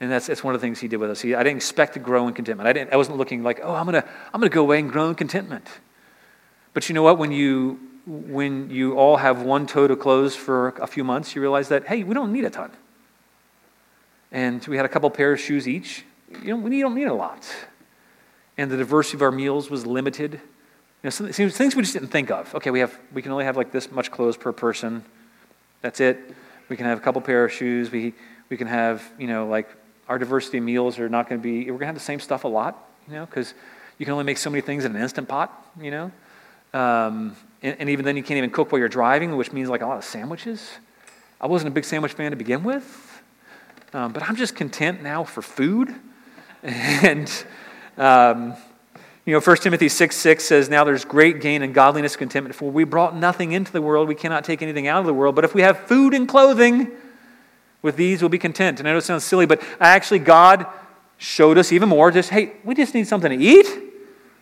And 0.00 0.10
that's, 0.10 0.26
that's 0.26 0.44
one 0.44 0.54
of 0.54 0.60
the 0.60 0.66
things 0.66 0.80
He 0.80 0.88
did 0.88 0.96
with 0.96 1.10
us. 1.10 1.20
He, 1.20 1.34
I 1.34 1.42
didn't 1.42 1.56
expect 1.56 1.94
to 1.94 2.00
grow 2.00 2.28
in 2.28 2.34
contentment. 2.34 2.68
I, 2.68 2.72
didn't, 2.72 2.92
I 2.92 2.96
wasn't 2.96 3.18
looking 3.18 3.42
like, 3.42 3.60
oh, 3.62 3.74
I'm 3.74 3.86
going 3.86 4.00
to 4.02 4.08
I'm 4.32 4.40
going 4.40 4.50
to 4.50 4.54
go 4.54 4.62
away 4.62 4.78
and 4.78 4.90
grow 4.90 5.08
in 5.08 5.14
contentment. 5.14 5.66
But 6.72 6.88
you 6.88 6.94
know 6.94 7.02
what? 7.02 7.18
When 7.18 7.32
you, 7.32 7.80
when 8.06 8.70
you 8.70 8.96
all 8.96 9.16
have 9.16 9.42
one 9.42 9.66
toe 9.66 9.88
to 9.88 9.96
close 9.96 10.36
for 10.36 10.68
a 10.80 10.86
few 10.86 11.02
months, 11.02 11.34
you 11.34 11.42
realize 11.42 11.68
that, 11.68 11.86
hey, 11.86 12.04
we 12.04 12.14
don't 12.14 12.32
need 12.32 12.44
a 12.44 12.50
ton. 12.50 12.70
And 14.30 14.64
we 14.66 14.76
had 14.76 14.86
a 14.86 14.88
couple 14.88 15.10
pairs 15.10 15.40
of 15.40 15.44
shoes 15.44 15.66
each. 15.66 16.04
You 16.42 16.50
know, 16.50 16.56
we 16.56 16.80
don't 16.80 16.94
need 16.94 17.08
a 17.08 17.14
lot. 17.14 17.46
And 18.56 18.70
the 18.70 18.76
diversity 18.76 19.18
of 19.18 19.22
our 19.22 19.32
meals 19.32 19.70
was 19.70 19.84
limited 19.86 20.32
You 20.34 20.40
know, 21.04 21.10
some, 21.10 21.30
things 21.30 21.76
we 21.76 21.82
just 21.82 21.92
didn't 21.92 22.08
think 22.08 22.30
of. 22.30 22.54
Okay, 22.54 22.70
we, 22.70 22.80
have, 22.80 22.96
we 23.12 23.22
can 23.22 23.32
only 23.32 23.44
have 23.44 23.56
like 23.56 23.72
this 23.72 23.90
much 23.90 24.10
clothes 24.10 24.36
per 24.36 24.52
person. 24.52 25.04
That's 25.82 26.00
it. 26.00 26.34
We 26.68 26.76
can 26.76 26.86
have 26.86 26.98
a 26.98 27.00
couple 27.00 27.20
pair 27.20 27.44
of 27.44 27.52
shoes. 27.52 27.90
We, 27.90 28.14
we 28.48 28.56
can 28.56 28.66
have, 28.66 29.02
you 29.18 29.26
know, 29.26 29.46
like 29.46 29.68
our 30.08 30.18
diversity 30.18 30.58
of 30.58 30.64
meals 30.64 30.98
are 30.98 31.08
not 31.08 31.28
going 31.28 31.40
to 31.40 31.42
be, 31.42 31.64
we're 31.64 31.72
going 31.72 31.80
to 31.80 31.86
have 31.86 31.94
the 31.94 32.00
same 32.00 32.20
stuff 32.20 32.44
a 32.44 32.48
lot, 32.48 32.88
you 33.08 33.14
know, 33.14 33.26
because 33.26 33.54
you 33.98 34.06
can 34.06 34.12
only 34.12 34.24
make 34.24 34.38
so 34.38 34.50
many 34.50 34.60
things 34.60 34.84
in 34.84 34.94
an 34.94 35.02
instant 35.02 35.28
pot, 35.28 35.66
you 35.80 35.90
know. 35.90 36.12
Um, 36.72 37.36
and, 37.66 37.80
and, 37.80 37.90
even 37.90 38.04
then, 38.04 38.16
you 38.16 38.22
can't 38.22 38.38
even 38.38 38.50
cook 38.50 38.70
while 38.70 38.78
you're 38.78 38.88
driving, 38.88 39.36
which 39.36 39.52
means 39.52 39.68
like 39.68 39.82
a 39.82 39.86
lot 39.86 39.98
of 39.98 40.04
sandwiches. 40.04 40.70
I 41.40 41.46
wasn't 41.46 41.68
a 41.68 41.74
big 41.74 41.84
sandwich 41.84 42.12
fan 42.12 42.30
to 42.30 42.36
begin 42.36 42.62
with, 42.62 43.22
um, 43.92 44.12
but 44.12 44.22
I'm 44.22 44.36
just 44.36 44.54
content 44.54 45.02
now 45.02 45.24
for 45.24 45.42
food. 45.42 45.94
And, 46.62 47.30
um, 47.96 48.54
you 49.24 49.32
know, 49.32 49.40
1 49.40 49.56
Timothy 49.58 49.88
6 49.88 50.16
6 50.16 50.44
says, 50.44 50.68
Now 50.68 50.82
there's 50.82 51.04
great 51.04 51.40
gain 51.40 51.62
in 51.62 51.72
godliness 51.72 52.16
contentment, 52.16 52.56
for 52.56 52.70
we 52.70 52.82
brought 52.82 53.14
nothing 53.14 53.52
into 53.52 53.70
the 53.70 53.82
world. 53.82 54.08
We 54.08 54.14
cannot 54.16 54.42
take 54.42 54.62
anything 54.62 54.88
out 54.88 55.00
of 55.00 55.06
the 55.06 55.14
world. 55.14 55.34
But 55.36 55.44
if 55.44 55.54
we 55.54 55.62
have 55.62 55.78
food 55.80 56.14
and 56.14 56.26
clothing, 56.26 56.90
with 57.82 57.96
these 57.96 58.20
we'll 58.20 58.30
be 58.30 58.38
content. 58.38 58.80
And 58.80 58.88
I 58.88 58.92
know 58.92 58.98
it 58.98 59.02
sounds 59.02 59.24
silly, 59.24 59.46
but 59.46 59.62
actually, 59.78 60.18
God 60.18 60.66
showed 61.18 61.58
us 61.58 61.72
even 61.72 61.88
more 61.88 62.10
just, 62.10 62.30
hey, 62.30 62.54
we 62.64 62.74
just 62.74 62.94
need 62.94 63.06
something 63.06 63.30
to 63.30 63.44
eat, 63.44 63.66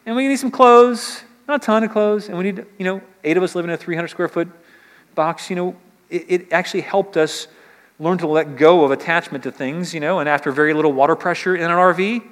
and 0.06 0.16
we 0.16 0.28
need 0.28 0.36
some 0.36 0.50
clothes, 0.50 1.22
not 1.46 1.62
a 1.62 1.64
ton 1.64 1.84
of 1.84 1.90
clothes, 1.90 2.28
and 2.28 2.38
we 2.38 2.44
need, 2.44 2.64
you 2.78 2.84
know, 2.84 3.00
eight 3.22 3.36
of 3.36 3.42
us 3.42 3.54
live 3.54 3.64
in 3.64 3.70
a 3.70 3.76
300 3.76 4.08
square 4.08 4.28
foot 4.28 4.48
box. 5.14 5.50
You 5.50 5.56
know, 5.56 5.76
it, 6.10 6.24
it 6.28 6.52
actually 6.52 6.82
helped 6.82 7.16
us 7.16 7.48
learn 7.98 8.18
to 8.18 8.26
let 8.26 8.56
go 8.56 8.84
of 8.84 8.90
attachment 8.90 9.44
to 9.44 9.52
things, 9.52 9.94
you 9.94 10.00
know, 10.00 10.18
and 10.18 10.28
after 10.28 10.50
very 10.50 10.74
little 10.74 10.92
water 10.92 11.16
pressure 11.16 11.54
in 11.54 11.62
an 11.62 11.70
RV. 11.70 12.22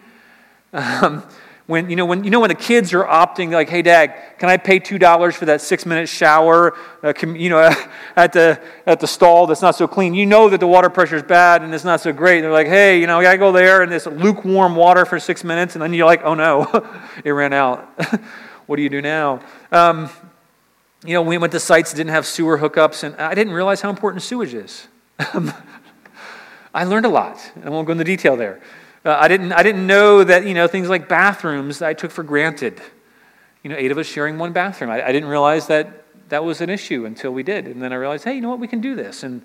Um, 0.73 1.23
when 1.67 1.89
you 1.89 1.97
know 1.97 2.05
when 2.05 2.25
you 2.25 2.31
know 2.31 2.41
when 2.41 2.49
the 2.49 2.55
kids 2.55 2.93
are 2.93 3.05
opting 3.05 3.53
like 3.53 3.69
hey 3.69 3.83
dad 3.83 4.15
can 4.39 4.49
i 4.49 4.57
pay 4.57 4.81
$2 4.81 5.35
for 5.35 5.45
that 5.45 5.61
six 5.61 5.87
minute 5.87 6.09
shower 6.09 6.75
uh, 7.03 7.13
you 7.27 7.49
know 7.49 7.61
at 8.17 8.33
the 8.33 8.61
at 8.85 8.99
the 8.99 9.07
stall 9.07 9.47
that's 9.47 9.63
not 9.63 9.77
so 9.77 9.87
clean 9.87 10.13
you 10.13 10.27
know 10.27 10.49
that 10.49 10.59
the 10.59 10.67
water 10.67 10.91
pressure 10.91 11.17
is 11.17 11.23
bad 11.23 11.63
and 11.63 11.73
it's 11.73 11.85
not 11.85 12.01
so 12.01 12.13
great 12.13 12.41
they're 12.41 12.53
like 12.53 12.67
hey 12.67 13.01
you 13.01 13.07
know 13.07 13.21
i 13.21 13.23
gotta 13.23 13.39
go 13.39 13.53
there 13.53 13.83
and 13.83 13.93
this 13.93 14.07
lukewarm 14.07 14.75
water 14.75 15.05
for 15.05 15.21
six 15.21 15.45
minutes 15.45 15.75
and 15.75 15.83
then 15.83 15.95
you're 15.95 16.07
like 16.07 16.23
oh 16.25 16.35
no 16.35 16.67
it 17.25 17.31
ran 17.31 17.53
out 17.53 17.89
what 18.73 18.77
do 18.77 18.83
you 18.83 18.91
do 18.91 19.03
now 19.03 19.39
um, 19.71 20.09
you 21.05 21.13
know 21.13 21.23
we 21.23 21.37
went 21.37 21.53
to 21.53 21.61
sites 21.61 21.91
that 21.93 21.97
didn't 21.99 22.11
have 22.11 22.27
sewer 22.27 22.59
hookups 22.59 23.05
and 23.05 23.15
i 23.17 23.35
didn't 23.35 23.53
realize 23.53 23.83
how 23.83 23.91
important 23.91 24.23
sewage 24.23 24.55
is 24.55 24.89
i 26.75 26.85
learned 26.85 27.07
a 27.07 27.11
lot 27.11 27.39
i 27.65 27.69
won't 27.69 27.87
go 27.87 27.93
into 27.93 28.05
detail 28.05 28.37
there 28.37 28.61
uh, 29.05 29.17
I, 29.19 29.27
didn't, 29.27 29.53
I 29.53 29.63
didn't 29.65 29.87
know 29.87 30.23
that, 30.23 30.47
you 30.47 30.55
know, 30.55 30.69
things 30.69 30.89
like 30.89 31.09
bathrooms 31.09 31.83
I 31.83 31.93
took 31.93 32.13
for 32.13 32.23
granted. 32.23 32.81
You 33.65 33.71
know, 33.71 33.77
eight 33.77 33.91
of 33.91 33.99
us 33.99 34.07
sharing 34.07 34.39
one 34.39 34.53
bathroom. 34.53 34.91
I, 34.91 35.05
I 35.05 35.13
didn't 35.13 35.29
realize 35.29 35.67
that 35.67 36.05
that 36.29 36.45
was 36.45 36.61
an 36.61 36.71
issue 36.71 37.05
until 37.05 37.33
we 37.33 37.43
did. 37.43 37.67
And 37.67 37.83
then 37.83 37.93
I 37.93 37.97
realized, 37.97 38.25
hey, 38.25 38.35
you 38.35 38.41
know 38.41 38.51
what, 38.51 38.61
we 38.61 38.69
can 38.69 38.81
do 38.81 38.95
this. 38.95 39.25
And, 39.25 39.43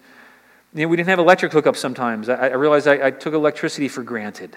you 0.73 0.84
know, 0.84 0.88
we 0.89 0.97
didn't 0.97 1.09
have 1.09 1.19
electric 1.19 1.51
hookups 1.51 1.78
sometimes. 1.78 2.30
I, 2.30 2.49
I 2.49 2.53
realized 2.53 2.88
I, 2.88 3.07
I 3.07 3.11
took 3.11 3.34
electricity 3.34 3.88
for 3.88 4.03
granted. 4.03 4.55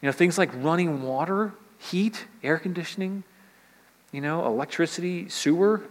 You 0.00 0.06
know, 0.06 0.12
things 0.12 0.38
like 0.38 0.50
running 0.54 1.02
water, 1.02 1.52
heat, 1.78 2.24
air 2.42 2.58
conditioning. 2.58 3.24
You 4.12 4.20
know, 4.20 4.46
electricity, 4.46 5.28
sewer. 5.28 5.82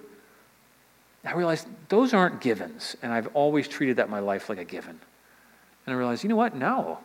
I 1.26 1.34
realized 1.34 1.68
those 1.90 2.14
aren't 2.14 2.40
givens, 2.42 2.96
and 3.02 3.12
I've 3.12 3.28
always 3.36 3.68
treated 3.68 3.98
that 3.98 4.10
my 4.10 4.20
life 4.20 4.50
like 4.50 4.60
a 4.60 4.66
given. 4.66 5.00
And 5.86 5.96
I 5.96 5.98
realized, 5.98 6.24
you 6.24 6.30
know 6.30 6.36
what? 6.36 6.56
No. 6.56 7.00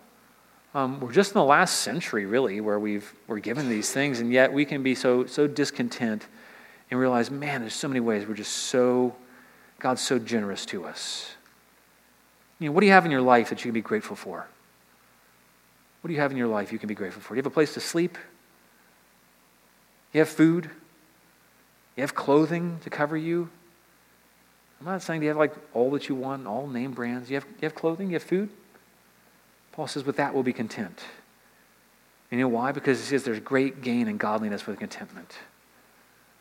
Um, 0.74 1.00
we're 1.00 1.12
just 1.12 1.30
in 1.30 1.34
the 1.34 1.44
last 1.44 1.80
century, 1.80 2.26
really, 2.26 2.60
where 2.60 2.78
we've, 2.78 3.12
we're 3.26 3.38
given 3.38 3.68
these 3.68 3.90
things, 3.90 4.20
and 4.20 4.30
yet 4.30 4.52
we 4.52 4.64
can 4.64 4.82
be 4.82 4.94
so, 4.94 5.26
so 5.26 5.46
discontent 5.46 6.26
and 6.90 7.00
realize, 7.00 7.30
man, 7.30 7.62
there's 7.62 7.74
so 7.74 7.88
many 7.88 8.00
ways 8.00 8.26
we're 8.26 8.34
just 8.34 8.52
so, 8.52 9.14
God's 9.78 10.02
so 10.02 10.18
generous 10.18 10.66
to 10.66 10.84
us. 10.84 11.34
You 12.58 12.66
know, 12.66 12.72
what 12.72 12.80
do 12.80 12.86
you 12.86 12.92
have 12.92 13.04
in 13.04 13.10
your 13.10 13.22
life 13.22 13.48
that 13.50 13.60
you 13.60 13.70
can 13.70 13.74
be 13.74 13.80
grateful 13.80 14.16
for? 14.16 14.46
What 16.00 16.08
do 16.08 16.14
you 16.14 16.20
have 16.20 16.30
in 16.30 16.36
your 16.36 16.46
life 16.46 16.72
you 16.72 16.78
can 16.78 16.88
be 16.88 16.94
grateful 16.94 17.22
for? 17.22 17.34
Do 17.34 17.38
you 17.38 17.42
have 17.42 17.46
a 17.46 17.54
place 17.54 17.74
to 17.74 17.80
sleep? 17.80 18.16
You 20.12 20.20
have 20.20 20.28
food? 20.28 20.70
You 21.96 22.02
have 22.02 22.14
clothing 22.14 22.78
to 22.84 22.90
cover 22.90 23.16
you? 23.16 23.48
I'm 24.80 24.86
not 24.86 25.02
saying 25.02 25.22
you 25.22 25.28
have 25.28 25.38
like 25.38 25.54
all 25.72 25.90
that 25.92 26.08
you 26.08 26.14
want, 26.14 26.46
all 26.46 26.66
name 26.66 26.92
brands. 26.92 27.30
You 27.30 27.36
have, 27.36 27.44
you 27.44 27.62
have 27.62 27.74
clothing, 27.74 28.08
you 28.08 28.14
have 28.14 28.22
food. 28.22 28.50
Paul 29.72 29.86
says, 29.86 30.04
with 30.04 30.16
that 30.16 30.34
we'll 30.34 30.42
be 30.42 30.52
content. 30.52 31.02
And 32.30 32.38
you 32.38 32.44
know 32.44 32.54
why? 32.54 32.72
Because 32.72 32.98
he 32.98 33.06
says 33.06 33.24
there's 33.24 33.40
great 33.40 33.82
gain 33.82 34.08
in 34.08 34.18
godliness 34.18 34.66
with 34.66 34.78
contentment. 34.78 35.38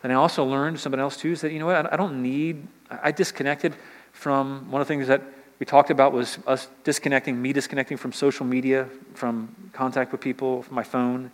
Then 0.02 0.12
I 0.12 0.16
also 0.16 0.44
learned 0.44 0.80
something 0.80 1.00
else 1.00 1.18
too 1.18 1.32
is 1.32 1.42
that, 1.42 1.52
you 1.52 1.60
know 1.60 1.66
what, 1.68 1.92
I 1.92 1.96
don't 1.96 2.22
need, 2.22 2.68
I 2.90 3.12
disconnected 3.12 3.76
from 4.12 4.70
one 4.70 4.82
of 4.82 4.88
the 4.88 4.94
things 4.94 5.08
that 5.08 5.22
we 5.60 5.66
talked 5.66 5.90
about 5.90 6.12
was 6.12 6.38
us 6.46 6.68
disconnecting, 6.84 7.42
me 7.42 7.54
disconnecting 7.54 7.98
from 7.98 8.12
social 8.12 8.46
media, 8.46 8.90
from 9.14 9.56
contact 9.72 10.12
with 10.12 10.20
people, 10.20 10.64
from 10.64 10.76
my 10.76 10.84
phone, 10.84 11.32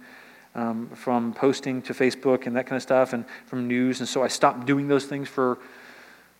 um, 0.56 0.90
from 0.90 1.34
posting 1.34 1.82
to 1.84 1.94
Facebook 1.94 2.46
and 2.46 2.56
that 2.56 2.68
kind 2.68 2.78
of 2.78 2.84
stuff, 2.84 3.14
and 3.14 3.26
from 3.46 3.68
news. 3.68 4.00
And 4.00 4.08
so 4.08 4.24
I 4.24 4.28
stopped 4.28 4.66
doing 4.66 4.88
those 4.88 5.06
things 5.06 5.30
for 5.30 5.58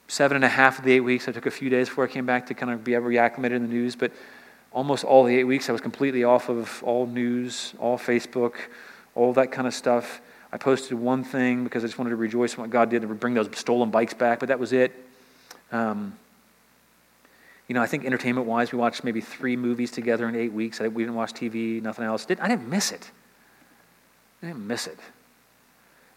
seven 0.08 0.36
and 0.36 0.44
a 0.44 0.50
half 0.50 0.80
of 0.80 0.86
the 0.86 0.92
eight 0.92 1.02
weeks. 1.02 1.28
I 1.28 1.32
took 1.32 1.46
a 1.46 1.52
few 1.52 1.70
days 1.70 1.88
before 1.88 2.04
I 2.04 2.08
came 2.08 2.26
back 2.26 2.48
to 2.48 2.54
kind 2.54 2.72
of 2.72 2.84
be 2.84 2.92
reacclimated 2.92 3.52
in 3.52 3.62
the 3.62 3.70
news, 3.70 3.96
but 3.96 4.12
almost 4.72 5.04
all 5.04 5.24
the 5.24 5.36
eight 5.36 5.46
weeks 5.46 5.70
I 5.70 5.72
was 5.72 5.82
completely 5.82 6.24
off 6.24 6.50
of 6.50 6.84
all 6.84 7.08
news, 7.08 7.74
all 7.80 7.98
Facebook, 7.98 8.56
all 9.16 9.34
that 9.34 9.52
kind 9.52 9.68
of 9.68 9.74
stuff. 9.74 10.22
I 10.52 10.58
posted 10.58 10.98
one 10.98 11.24
thing 11.24 11.64
because 11.64 11.84
I 11.84 11.88
just 11.88 11.98
wanted 11.98 12.10
to 12.10 12.18
rejoice 12.18 12.56
in 12.56 12.62
what 12.62 12.70
God 12.70 12.90
did 12.90 13.04
to 13.04 13.08
bring 13.08 13.34
those 13.34 13.50
stolen 13.58 13.90
bikes 13.90 14.14
back, 14.14 14.40
but 14.40 14.50
that 14.50 14.60
was 14.60 14.74
it. 14.74 14.92
Um, 15.72 16.18
you 17.70 17.74
know, 17.74 17.82
I 17.82 17.88
think 17.88 18.04
entertainment 18.04 18.48
wise, 18.48 18.74
we 18.74 18.78
watched 18.78 19.06
maybe 19.06 19.22
three 19.22 19.56
movies 19.56 19.92
together 19.92 20.28
in 20.28 20.36
eight 20.36 20.52
weeks. 20.52 20.82
I, 20.82 20.90
we 20.90 21.04
didn't 21.04 21.16
watch 21.16 21.32
TV, 21.32 21.82
nothing 21.82 22.04
else. 22.04 22.26
Did, 22.26 22.42
I 22.42 22.50
didn't 22.50 22.68
miss 22.68 22.92
it. 22.92 23.12
I 24.42 24.48
didn't 24.48 24.66
miss 24.66 24.88
it. 24.88 24.98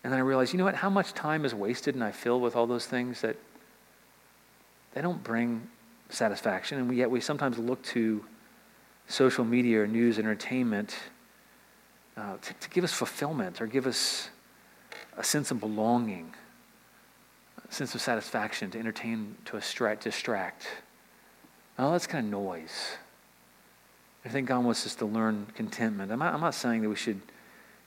And 0.03 0.13
then 0.13 0.21
I 0.21 0.23
realized, 0.23 0.53
you 0.53 0.59
know 0.59 0.65
what? 0.65 0.75
How 0.75 0.91
much 0.91 1.15
time 1.15 1.45
is 1.45 1.55
wasted 1.55 1.95
and 1.95 2.05
I 2.05 2.13
fill 2.13 2.41
with 2.41 2.57
all 2.57 2.67
those 2.67 2.87
things 2.87 3.23
that 3.23 3.37
they 4.93 5.01
don't 5.01 5.23
bring 5.23 5.69
satisfaction. 6.11 6.79
And 6.79 6.95
yet 6.95 7.11
we 7.11 7.21
sometimes 7.21 7.59
look 7.59 7.83
to 7.85 8.25
social 9.09 9.45
media 9.45 9.83
or 9.83 9.87
news, 9.87 10.19
entertainment 10.19 10.95
uh, 12.17 12.37
to, 12.41 12.55
to 12.55 12.71
give 12.71 12.85
us 12.85 12.93
fulfillment 12.93 13.61
or 13.61 13.67
give 13.67 13.87
us 13.87 14.29
a 15.17 15.25
sense 15.25 15.51
of 15.51 15.61
belonging, 15.61 16.33
a 17.69 17.73
sense 17.73 17.95
of 17.95 18.01
satisfaction, 18.01 18.71
to 18.71 18.79
entertain, 18.79 19.37
to 19.47 19.61
distract. 20.01 20.67
Oh, 21.79 21.93
that's 21.93 22.07
kind 22.07 22.27
of 22.27 22.31
noise. 22.31 22.97
I 24.25 24.29
think 24.29 24.49
God 24.49 24.65
wants 24.65 24.87
us 24.87 24.95
to 24.97 25.07
learn 25.07 25.47
contentment. 25.55 26.11
I'm 26.11 26.19
not, 26.19 26.35
I'm 26.35 26.41
not 26.41 26.55
saying 26.55 26.83
that 26.83 26.89
we 26.89 26.97
should 26.97 27.21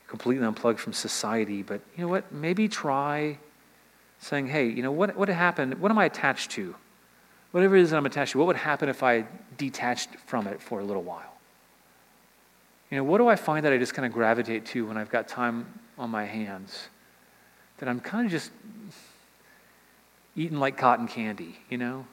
completely 0.08 0.45
unplugged 0.45 0.80
from 0.80 0.93
society, 0.93 1.62
but 1.62 1.82
you 1.95 2.03
know 2.03 2.08
what? 2.08 2.32
Maybe 2.32 2.68
try 2.68 3.38
saying, 4.20 4.47
hey, 4.47 4.68
you 4.68 4.82
know, 4.82 4.91
what, 4.91 5.16
what 5.16 5.30
happened? 5.30 5.80
What 5.80 5.91
am 5.91 5.97
I 5.97 6.05
attached 6.05 6.51
to? 6.51 6.76
Whatever 7.51 7.76
it 7.76 7.84
is 7.84 7.91
that 7.91 7.97
I'm 7.97 8.05
attached 8.05 8.32
to, 8.32 8.39
what 8.39 8.47
would 8.47 8.55
happen 8.55 8.89
if 8.89 9.03
I 9.03 9.26
detached 9.58 10.10
from 10.26 10.47
it 10.47 10.62
for 10.62 10.80
a 10.80 10.84
little 10.84 11.03
while? 11.03 11.38
You 12.89 12.97
know, 12.97 13.03
what 13.03 13.18
do 13.18 13.28
I 13.28 13.36
find 13.36 13.66
that 13.66 13.74
I 13.74 13.78
just 13.78 13.93
kind 13.93 14.05
of 14.05 14.14
gravitate 14.14 14.66
to 14.68 14.88
when 14.88 14.97
I've 14.97 15.10
got 15.10 15.28
time 15.28 15.66
on 15.97 16.10
my 16.10 16.26
hands? 16.26 16.88
That 17.80 17.89
I'm 17.89 17.99
kind 17.99 18.26
of 18.26 18.32
just 18.32 18.51
eating 20.36 20.60
like 20.60 20.78
cotton 20.78 21.08
candy, 21.08 21.58
you 21.70 21.78
know? 21.78 22.05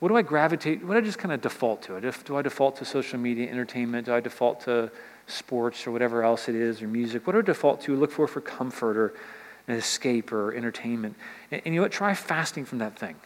What 0.00 0.08
do 0.08 0.16
I 0.16 0.22
gravitate, 0.22 0.84
what 0.84 0.94
do 0.94 0.98
I 0.98 1.02
just 1.02 1.18
kind 1.18 1.32
of 1.32 1.40
default 1.40 1.82
to? 1.82 2.12
Do 2.24 2.36
I 2.36 2.42
default 2.42 2.76
to 2.76 2.84
social 2.84 3.18
media, 3.18 3.48
entertainment? 3.48 4.06
Do 4.06 4.14
I 4.14 4.20
default 4.20 4.60
to 4.62 4.90
sports 5.26 5.86
or 5.86 5.90
whatever 5.90 6.22
else 6.22 6.48
it 6.48 6.54
is, 6.54 6.82
or 6.82 6.88
music? 6.88 7.26
What 7.26 7.36
I 7.36 7.42
default 7.42 7.80
to 7.82 7.96
look 7.96 8.10
for 8.10 8.26
for 8.26 8.40
comfort 8.40 8.96
or 8.96 9.14
an 9.68 9.76
escape 9.76 10.32
or 10.32 10.54
entertainment? 10.54 11.16
And, 11.50 11.62
and 11.64 11.74
you 11.74 11.80
know 11.80 11.84
what? 11.84 11.92
Try 11.92 12.14
fasting 12.14 12.64
from 12.64 12.78
that 12.78 12.98
thing. 12.98 13.16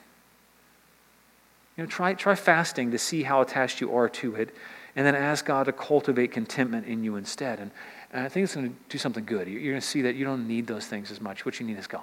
You 1.77 1.85
know, 1.85 1.91
try, 1.91 2.15
try 2.15 2.35
fasting 2.35 2.91
to 2.93 2.99
see 2.99 3.23
how 3.23 3.43
attached 3.43 3.81
you 3.81 3.95
are 3.95 4.09
to 4.09 4.35
it, 4.37 4.55
and 4.95 5.07
then 5.07 5.15
ask 5.15 5.45
God 5.45 5.65
to 5.65 5.73
cultivate 5.73 6.33
contentment 6.33 6.87
in 6.87 7.05
you 7.05 7.17
instead. 7.17 7.59
And, 7.59 7.71
and 8.13 8.25
I 8.25 8.29
think 8.29 8.45
it's 8.45 8.55
going 8.55 8.71
to 8.71 8.75
do 8.89 8.97
something 8.97 9.25
good. 9.25 9.47
You're 9.47 9.61
going 9.61 9.81
to 9.81 9.87
see 9.87 10.03
that 10.03 10.15
you 10.15 10.25
don't 10.25 10.49
need 10.49 10.67
those 10.67 10.87
things 10.87 11.11
as 11.11 11.21
much. 11.21 11.45
What 11.45 11.61
you 11.61 11.67
need 11.67 11.79
is 11.79 11.87
God. 11.87 12.03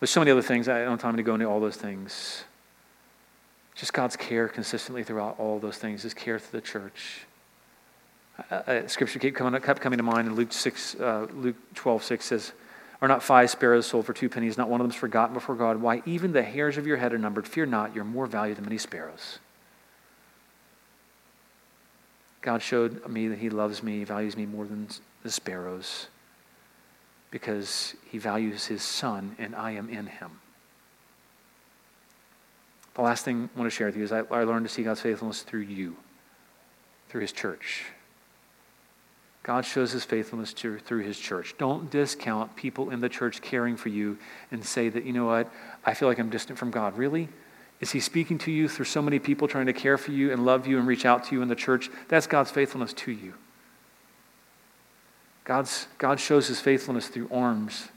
There's 0.00 0.10
so 0.10 0.20
many 0.20 0.30
other 0.30 0.42
things. 0.42 0.68
I 0.68 0.80
don't 0.80 0.90
have 0.90 1.00
time 1.00 1.16
to 1.16 1.22
go 1.22 1.34
into 1.34 1.46
all 1.46 1.60
those 1.60 1.76
things. 1.76 2.44
Just 3.78 3.92
God's 3.92 4.16
care 4.16 4.48
consistently 4.48 5.04
throughout 5.04 5.36
all 5.38 5.60
those 5.60 5.78
things, 5.78 6.02
His 6.02 6.12
care 6.12 6.40
through 6.40 6.60
the 6.60 6.66
church. 6.66 7.26
Uh, 8.50 8.54
uh, 8.54 8.88
scripture 8.88 9.20
kept 9.20 9.36
coming, 9.36 9.60
kept 9.60 9.80
coming 9.80 9.98
to 9.98 10.02
mind 10.02 10.26
in 10.26 10.34
Luke, 10.34 10.52
6, 10.52 10.96
uh, 10.96 11.28
Luke 11.32 11.56
12, 11.74 12.02
6 12.02 12.24
says, 12.24 12.52
Are 13.00 13.06
not 13.06 13.22
five 13.22 13.50
sparrows 13.50 13.86
sold 13.86 14.04
for 14.04 14.12
two 14.12 14.28
pennies? 14.28 14.58
Not 14.58 14.68
one 14.68 14.80
of 14.80 14.84
them 14.84 14.90
is 14.90 14.96
forgotten 14.96 15.32
before 15.32 15.54
God. 15.54 15.80
Why, 15.80 16.02
even 16.06 16.32
the 16.32 16.42
hairs 16.42 16.76
of 16.76 16.88
your 16.88 16.96
head 16.96 17.12
are 17.12 17.18
numbered. 17.18 17.46
Fear 17.46 17.66
not, 17.66 17.94
you're 17.94 18.04
more 18.04 18.26
valuable 18.26 18.56
than 18.56 18.64
many 18.64 18.78
sparrows. 18.78 19.38
God 22.42 22.62
showed 22.62 23.06
me 23.08 23.28
that 23.28 23.38
He 23.38 23.48
loves 23.48 23.84
me, 23.84 24.02
values 24.02 24.36
me 24.36 24.44
more 24.44 24.66
than 24.66 24.88
the 25.22 25.30
sparrows 25.30 26.08
because 27.30 27.94
He 28.10 28.18
values 28.18 28.66
His 28.66 28.82
Son 28.82 29.36
and 29.38 29.54
I 29.54 29.72
am 29.72 29.88
in 29.88 30.06
Him. 30.06 30.40
The 32.98 33.04
last 33.04 33.24
thing 33.24 33.48
I 33.54 33.58
want 33.58 33.70
to 33.70 33.76
share 33.76 33.86
with 33.86 33.96
you 33.96 34.02
is 34.02 34.10
I, 34.10 34.22
I 34.30 34.42
learned 34.42 34.66
to 34.66 34.72
see 34.72 34.82
God's 34.82 35.00
faithfulness 35.00 35.42
through 35.42 35.60
you, 35.60 35.96
through 37.08 37.20
His 37.20 37.30
church. 37.30 37.84
God 39.44 39.64
shows 39.64 39.92
his 39.92 40.04
faithfulness 40.04 40.52
to, 40.54 40.78
through 40.78 41.04
his 41.04 41.18
church. 41.18 41.54
Don't 41.56 41.90
discount 41.90 42.54
people 42.54 42.90
in 42.90 43.00
the 43.00 43.08
church 43.08 43.40
caring 43.40 43.78
for 43.78 43.88
you 43.88 44.18
and 44.50 44.62
say 44.62 44.90
that, 44.90 45.06
you 45.06 45.14
know 45.14 45.24
what, 45.24 45.50
I 45.86 45.94
feel 45.94 46.06
like 46.06 46.18
I'm 46.18 46.28
distant 46.28 46.58
from 46.58 46.70
God. 46.70 46.98
Really? 46.98 47.30
Is 47.80 47.92
he 47.92 48.00
speaking 48.00 48.36
to 48.40 48.50
you 48.50 48.68
through 48.68 48.84
so 48.84 49.00
many 49.00 49.18
people 49.18 49.48
trying 49.48 49.64
to 49.64 49.72
care 49.72 49.96
for 49.96 50.10
you 50.10 50.32
and 50.32 50.44
love 50.44 50.66
you 50.66 50.76
and 50.78 50.86
reach 50.86 51.06
out 51.06 51.24
to 51.26 51.34
you 51.34 51.40
in 51.40 51.48
the 51.48 51.54
church? 51.54 51.88
That's 52.08 52.26
God's 52.26 52.50
faithfulness 52.50 52.92
to 52.92 53.10
you. 53.10 53.32
God's, 55.44 55.86
God 55.96 56.20
shows 56.20 56.48
his 56.48 56.60
faithfulness 56.60 57.08
through 57.08 57.30
arms, 57.32 57.88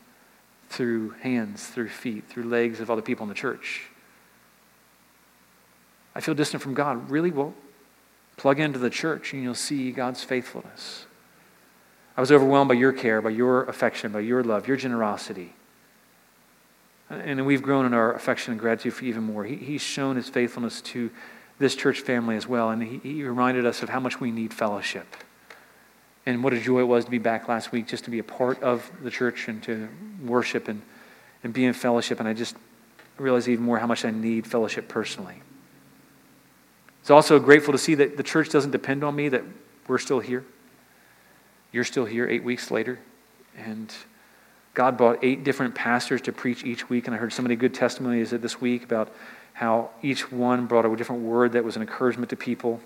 through 0.70 1.16
hands, 1.20 1.68
through 1.68 1.89
feet, 1.89 2.30
through 2.30 2.43
legs 2.43 2.80
of 2.80 2.89
other 2.89 3.02
people 3.02 3.24
in 3.24 3.30
the 3.30 3.36
church. 3.36 3.91
I 6.16 6.22
feel 6.22 6.36
distant 6.36 6.62
from 6.62 6.74
God. 6.74 7.09
Really? 7.09 7.32
Well, 7.32 7.53
plug 8.38 8.59
into 8.59 8.80
the 8.80 8.89
church 8.89 9.34
and 9.34 9.43
you'll 9.43 9.55
see 9.55 9.91
God's 9.91 10.24
faithfulness. 10.24 11.05
I 12.18 12.22
was 12.22 12.32
overwhelmed 12.32 12.68
by 12.68 12.76
your 12.76 12.91
care, 12.91 13.22
by 13.22 13.30
your 13.30 13.64
affection, 13.66 14.12
by 14.12 14.20
your 14.20 14.43
love, 14.43 14.68
your 14.68 14.78
generosity. 14.78 15.53
And 17.09 17.45
we've 17.45 17.62
grown 17.62 17.86
in 17.86 17.93
our 17.93 18.14
affection 18.14 18.51
and 18.51 18.59
gratitude 18.59 18.93
for 18.93 19.05
even 19.05 19.24
more. 19.24 19.43
He, 19.43 19.55
he's 19.55 19.82
shown 19.82 20.16
his 20.16 20.30
faithfulness 20.30 20.82
to 20.82 21.12
this 21.59 21.76
church 21.76 22.01
family 22.01 22.36
as 22.36 22.47
well. 22.47 22.70
And 22.70 22.82
he, 22.82 22.97
he 22.97 23.24
reminded 23.24 23.66
us 23.66 23.84
of 23.84 23.89
how 23.89 23.99
much 23.99 24.20
we 24.20 24.32
need 24.32 24.53
fellowship. 24.53 25.07
And 26.26 26.43
what 26.43 26.53
a 26.53 26.59
joy 26.59 26.80
it 26.80 26.88
was 26.88 27.05
to 27.05 27.12
be 27.12 27.18
back 27.18 27.47
last 27.47 27.72
week, 27.72 27.88
just 27.88 28.05
to 28.05 28.12
be 28.12 28.20
a 28.20 28.24
part 28.24 28.62
of 28.62 28.89
the 29.03 29.09
church 29.09 29.47
and 29.47 29.62
to 29.64 29.89
worship 30.24 30.68
and, 30.68 30.82
and 31.43 31.53
be 31.53 31.66
in 31.66 31.74
fellowship. 31.74 32.20
And 32.20 32.30
I 32.30 32.34
just 32.34 32.55
realized 33.18 33.47
even 33.47 33.66
more 33.66 33.80
how 33.80 33.88
much 33.88 34.05
I 34.05 34.12
need 34.12 34.47
fellowship 34.47 34.88
personally. 34.88 35.41
It's 37.02 37.10
also 37.10 37.39
grateful 37.39 37.72
to 37.72 37.78
see 37.78 37.95
that 37.95 38.16
the 38.16 38.24
church 38.24 38.49
doesn't 38.49 38.72
depend 38.72 39.04
on 39.04 39.16
me, 39.16 39.28
that 39.30 39.43
we're 39.88 39.97
still 39.97 40.20
here. 40.20 40.45
You're 41.72 41.84
still 41.84 42.06
here 42.06 42.28
eight 42.28 42.43
weeks 42.43 42.72
later. 42.72 42.99
And 43.58 43.93
God 44.74 44.97
brought 44.97 45.24
eight 45.24 45.43
different 45.43 45.76
pastors 45.76 46.22
to 46.22 46.32
preach 46.32 46.64
each 46.64 46.89
week. 46.89 47.08
And 47.08 47.16
I 47.16 47.20
heard 47.20 47.34
so 47.34 47.41
many 47.41 47.56
good 47.56 47.74
testimonies 47.74 48.30
this 48.30 48.62
week 48.62 48.84
about 48.84 49.14
how 49.54 49.89
each 50.02 50.32
one 50.32 50.66
brought 50.68 50.86
a 50.86 50.95
different 50.95 51.24
word 51.24 51.54
that 51.54 51.64
was 51.64 51.76
an 51.76 51.82
encouragement 51.82 52.30
to 52.30 52.36
people. 52.36 52.80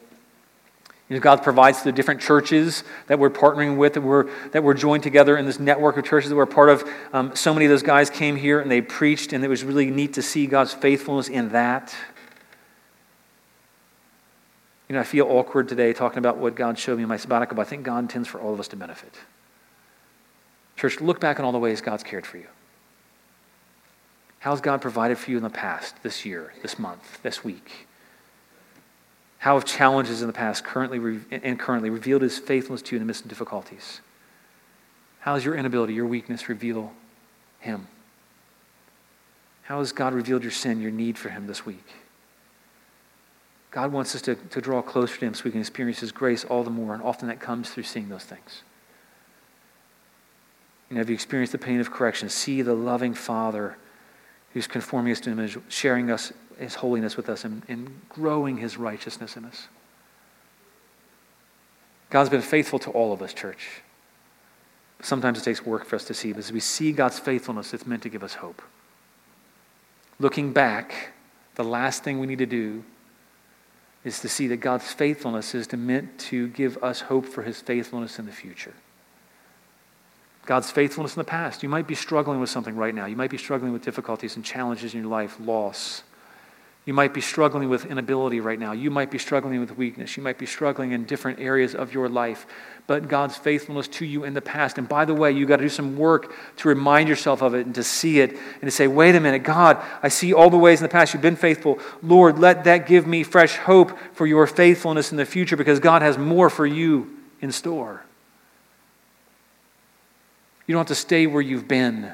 You 1.09 1.15
know, 1.15 1.21
God 1.21 1.43
provides 1.43 1.83
the 1.83 1.91
different 1.91 2.19
churches 2.19 2.83
that 3.07 3.19
we're 3.19 3.29
partnering 3.29 3.77
with, 3.77 3.93
that 3.93 4.01
we're, 4.01 4.27
that 4.49 4.63
we're 4.63 4.73
joined 4.73 5.03
together 5.03 5.37
in 5.37 5.45
this 5.45 5.59
network 5.59 5.97
of 5.97 6.05
churches 6.05 6.31
that 6.31 6.35
we're 6.35 6.47
part 6.47 6.69
of. 6.69 6.83
Um, 7.13 7.35
so 7.35 7.53
many 7.53 7.65
of 7.65 7.69
those 7.69 7.83
guys 7.83 8.09
came 8.09 8.35
here 8.35 8.59
and 8.59 8.71
they 8.71 8.81
preached, 8.81 9.31
and 9.31 9.43
it 9.43 9.47
was 9.47 9.63
really 9.63 9.91
neat 9.91 10.13
to 10.13 10.23
see 10.23 10.47
God's 10.47 10.73
faithfulness 10.73 11.27
in 11.27 11.49
that. 11.49 11.95
You 14.87 14.95
know, 14.95 15.01
I 15.01 15.03
feel 15.03 15.25
awkward 15.27 15.67
today 15.67 15.93
talking 15.93 16.19
about 16.19 16.37
what 16.37 16.55
God 16.55 16.77
showed 16.77 16.97
me 16.97 17.03
in 17.03 17.09
my 17.09 17.17
sabbatical, 17.17 17.55
but 17.55 17.63
I 17.63 17.69
think 17.69 17.83
God 17.83 17.99
intends 17.99 18.27
for 18.27 18.39
all 18.39 18.53
of 18.53 18.59
us 18.59 18.67
to 18.69 18.75
benefit. 18.75 19.13
Church, 20.75 21.01
look 21.01 21.19
back 21.19 21.39
on 21.39 21.45
all 21.45 21.51
the 21.51 21.59
ways 21.59 21.81
God's 21.81 22.03
cared 22.03 22.25
for 22.25 22.37
you. 22.37 22.47
How's 24.39 24.61
God 24.61 24.81
provided 24.81 25.17
for 25.17 25.31
you 25.31 25.37
in 25.37 25.43
the 25.43 25.49
past, 25.49 26.03
this 26.03 26.23
year, 26.23 26.53
this 26.61 26.77
month, 26.77 27.23
this 27.23 27.43
week? 27.43 27.87
How 29.39 29.55
have 29.55 29.65
challenges 29.65 30.21
in 30.21 30.27
the 30.27 30.33
past 30.33 30.63
currently 30.63 31.19
and 31.31 31.59
currently 31.59 31.89
revealed 31.89 32.21
his 32.21 32.37
faithfulness 32.37 32.81
to 32.83 32.95
you 32.95 32.97
in 32.97 33.01
the 33.01 33.07
midst 33.07 33.23
of 33.23 33.29
difficulties? 33.29 34.01
How 35.19 35.33
has 35.33 35.43
your 35.43 35.55
inability, 35.55 35.95
your 35.95 36.05
weakness 36.05 36.47
reveal 36.47 36.93
him? 37.59 37.87
How 39.63 39.79
has 39.79 39.91
God 39.91 40.13
revealed 40.13 40.43
your 40.43 40.51
sin, 40.51 40.79
your 40.79 40.91
need 40.91 41.17
for 41.17 41.29
him 41.29 41.47
this 41.47 41.65
week? 41.65 41.87
God 43.75 43.91
wants 43.91 44.15
us 44.15 44.21
to, 44.21 44.35
to 44.35 44.61
draw 44.61 44.81
closer 44.81 45.19
to 45.19 45.25
him 45.25 45.33
so 45.33 45.43
we 45.43 45.51
can 45.51 45.59
experience 45.59 45.99
his 45.99 46.13
grace 46.13 46.45
all 46.45 46.63
the 46.63 46.69
more, 46.69 46.93
and 46.93 47.03
often 47.03 47.27
that 47.27 47.41
comes 47.41 47.69
through 47.69 47.83
seeing 47.83 48.07
those 48.07 48.23
things. 48.23 48.61
Have 50.93 51.09
you 51.09 51.13
experienced 51.13 51.51
the 51.51 51.57
pain 51.57 51.81
of 51.81 51.91
correction? 51.91 52.29
See 52.29 52.61
the 52.61 52.73
loving 52.73 53.13
Father 53.13 53.75
who's 54.53 54.65
conforming 54.65 55.11
us 55.11 55.19
to 55.19 55.29
him, 55.35 55.63
sharing 55.67 56.09
us 56.09 56.31
his 56.57 56.75
holiness 56.75 57.17
with 57.17 57.27
us, 57.27 57.43
and, 57.43 57.63
and 57.67 57.99
growing 58.07 58.55
his 58.55 58.77
righteousness 58.77 59.35
in 59.35 59.43
us. 59.43 59.67
God's 62.09 62.29
been 62.29 62.41
faithful 62.41 62.79
to 62.79 62.91
all 62.91 63.11
of 63.11 63.21
us, 63.21 63.33
church. 63.33 63.81
Sometimes 65.01 65.37
it 65.37 65.43
takes 65.43 65.65
work 65.65 65.83
for 65.83 65.97
us 65.97 66.05
to 66.05 66.13
see, 66.13 66.31
but 66.31 66.39
as 66.39 66.53
we 66.53 66.61
see 66.61 66.93
God's 66.93 67.19
faithfulness, 67.19 67.73
it's 67.73 67.85
meant 67.85 68.03
to 68.03 68.09
give 68.09 68.23
us 68.23 68.35
hope. 68.35 68.61
Looking 70.17 70.53
back, 70.53 71.09
the 71.55 71.65
last 71.65 72.05
thing 72.05 72.21
we 72.21 72.27
need 72.27 72.37
to 72.37 72.45
do 72.45 72.85
is 74.05 74.19
to 74.21 74.29
see 74.29 74.47
that 74.47 74.57
God's 74.57 74.93
faithfulness 74.93 75.55
is 75.55 75.71
meant 75.73 76.17
to 76.19 76.47
give 76.49 76.81
us 76.83 77.01
hope 77.01 77.25
for 77.25 77.41
his 77.41 77.59
faithfulness 77.59 78.19
in 78.19 78.27
the 78.27 78.31
future. 78.31 78.73
God's 80.45 80.69
faithfulness 80.69 81.15
in 81.15 81.19
the 81.19 81.25
past. 81.25 81.63
You 81.63 81.69
might 81.69 81.87
be 81.87 81.95
struggling 81.95 82.39
with 82.39 82.51
something 82.51 82.75
right 82.75 82.93
now. 82.93 83.07
You 83.07 83.15
might 83.15 83.31
be 83.31 83.37
struggling 83.39 83.73
with 83.73 83.83
difficulties 83.83 84.35
and 84.35 84.45
challenges 84.45 84.93
in 84.93 85.01
your 85.01 85.09
life, 85.09 85.37
loss. 85.39 86.03
You 86.85 86.93
might 86.93 87.15
be 87.15 87.21
struggling 87.21 87.67
with 87.67 87.87
inability 87.87 88.39
right 88.39 88.59
now. 88.59 88.71
You 88.71 88.91
might 88.91 89.09
be 89.09 89.17
struggling 89.17 89.59
with 89.59 89.75
weakness. 89.75 90.15
You 90.15 90.21
might 90.21 90.37
be 90.37 90.45
struggling 90.45 90.91
in 90.91 91.05
different 91.05 91.39
areas 91.39 91.73
of 91.73 91.95
your 91.95 92.07
life. 92.07 92.45
But 92.85 93.07
God's 93.07 93.35
faithfulness 93.35 93.87
to 93.87 94.05
you 94.05 94.23
in 94.23 94.35
the 94.35 94.41
past. 94.41 94.77
And 94.77 94.87
by 94.87 95.05
the 95.05 95.15
way, 95.15 95.31
you've 95.31 95.49
got 95.49 95.57
to 95.57 95.63
do 95.63 95.69
some 95.69 95.97
work 95.97 96.31
to 96.57 96.67
remind 96.67 97.09
yourself 97.09 97.41
of 97.41 97.55
it 97.55 97.65
and 97.65 97.73
to 97.73 97.83
see 97.83 98.19
it 98.19 98.31
and 98.33 98.61
to 98.61 98.71
say, 98.71 98.85
wait 98.85 99.15
a 99.15 99.19
minute, 99.19 99.43
God, 99.43 99.83
I 100.03 100.09
see 100.09 100.31
all 100.31 100.51
the 100.51 100.59
ways 100.59 100.79
in 100.79 100.83
the 100.83 100.89
past 100.89 101.15
you've 101.15 101.23
been 101.23 101.35
faithful. 101.35 101.79
Lord, 102.03 102.37
let 102.37 102.65
that 102.65 102.85
give 102.85 103.07
me 103.07 103.23
fresh 103.23 103.55
hope 103.55 103.97
for 104.13 104.27
your 104.27 104.45
faithfulness 104.45 105.09
in 105.09 105.17
the 105.17 105.25
future 105.25 105.57
because 105.57 105.79
God 105.79 106.03
has 106.03 106.19
more 106.19 106.51
for 106.51 106.67
you 106.67 107.17
in 107.41 107.51
store. 107.51 108.03
You 110.67 110.73
don't 110.73 110.81
have 110.81 110.87
to 110.87 110.95
stay 110.95 111.25
where 111.25 111.41
you've 111.41 111.67
been. 111.67 112.13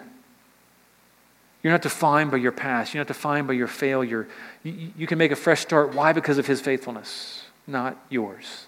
You're 1.64 1.74
not 1.74 1.82
defined 1.82 2.32
by 2.32 2.38
your 2.38 2.52
past. 2.52 2.94
You're 2.94 3.02
not 3.02 3.08
defined 3.08 3.48
by 3.48 3.54
your 3.54 3.68
failure. 3.68 4.28
You, 4.64 4.92
you, 4.98 5.08
can 5.08 5.18
make 5.18 5.32
a 5.32 5.36
fresh 5.36 5.62
start. 5.62 5.94
Why? 5.94 6.12
Because 6.12 6.38
of 6.38 6.48
his 6.48 6.60
faithfulness, 6.60 7.44
not 7.68 8.04
yours. 8.10 8.66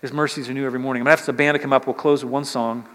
His 0.00 0.12
mercies 0.12 0.48
are 0.48 0.54
new 0.54 0.64
every 0.64 0.78
morning. 0.78 1.02
I'm 1.02 1.04
going 1.04 1.16
to 1.16 1.20
ask 1.20 1.26
the 1.26 1.32
band 1.32 1.54
to 1.54 1.58
come 1.58 1.72
up. 1.72 1.86
We'll 1.86 1.94
close 1.94 2.24
with 2.24 2.32
one 2.32 2.44
song. 2.44 2.88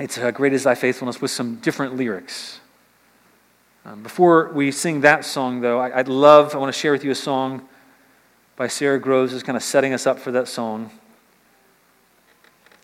It's 0.00 0.18
uh, 0.18 0.32
Great 0.32 0.52
is 0.52 0.64
Thy 0.64 0.74
Faithfulness 0.74 1.20
with 1.20 1.30
some 1.30 1.56
different 1.56 1.96
lyrics. 1.96 2.60
Um, 3.84 4.02
before 4.02 4.50
we 4.52 4.72
sing 4.72 5.02
that 5.02 5.24
song, 5.24 5.60
though, 5.60 5.78
I, 5.78 5.96
would 5.98 6.08
love, 6.08 6.54
I 6.54 6.58
want 6.58 6.74
to 6.74 6.78
share 6.78 6.92
with 6.92 7.04
you 7.04 7.12
a 7.12 7.14
song 7.14 7.68
by 8.56 8.66
Sara 8.66 8.98
Groves, 8.98 9.32
is 9.32 9.42
kind 9.42 9.56
of 9.56 9.62
setting 9.62 9.92
us 9.92 10.06
up 10.06 10.18
for 10.18 10.32
that 10.32 10.48
song. 10.48 10.90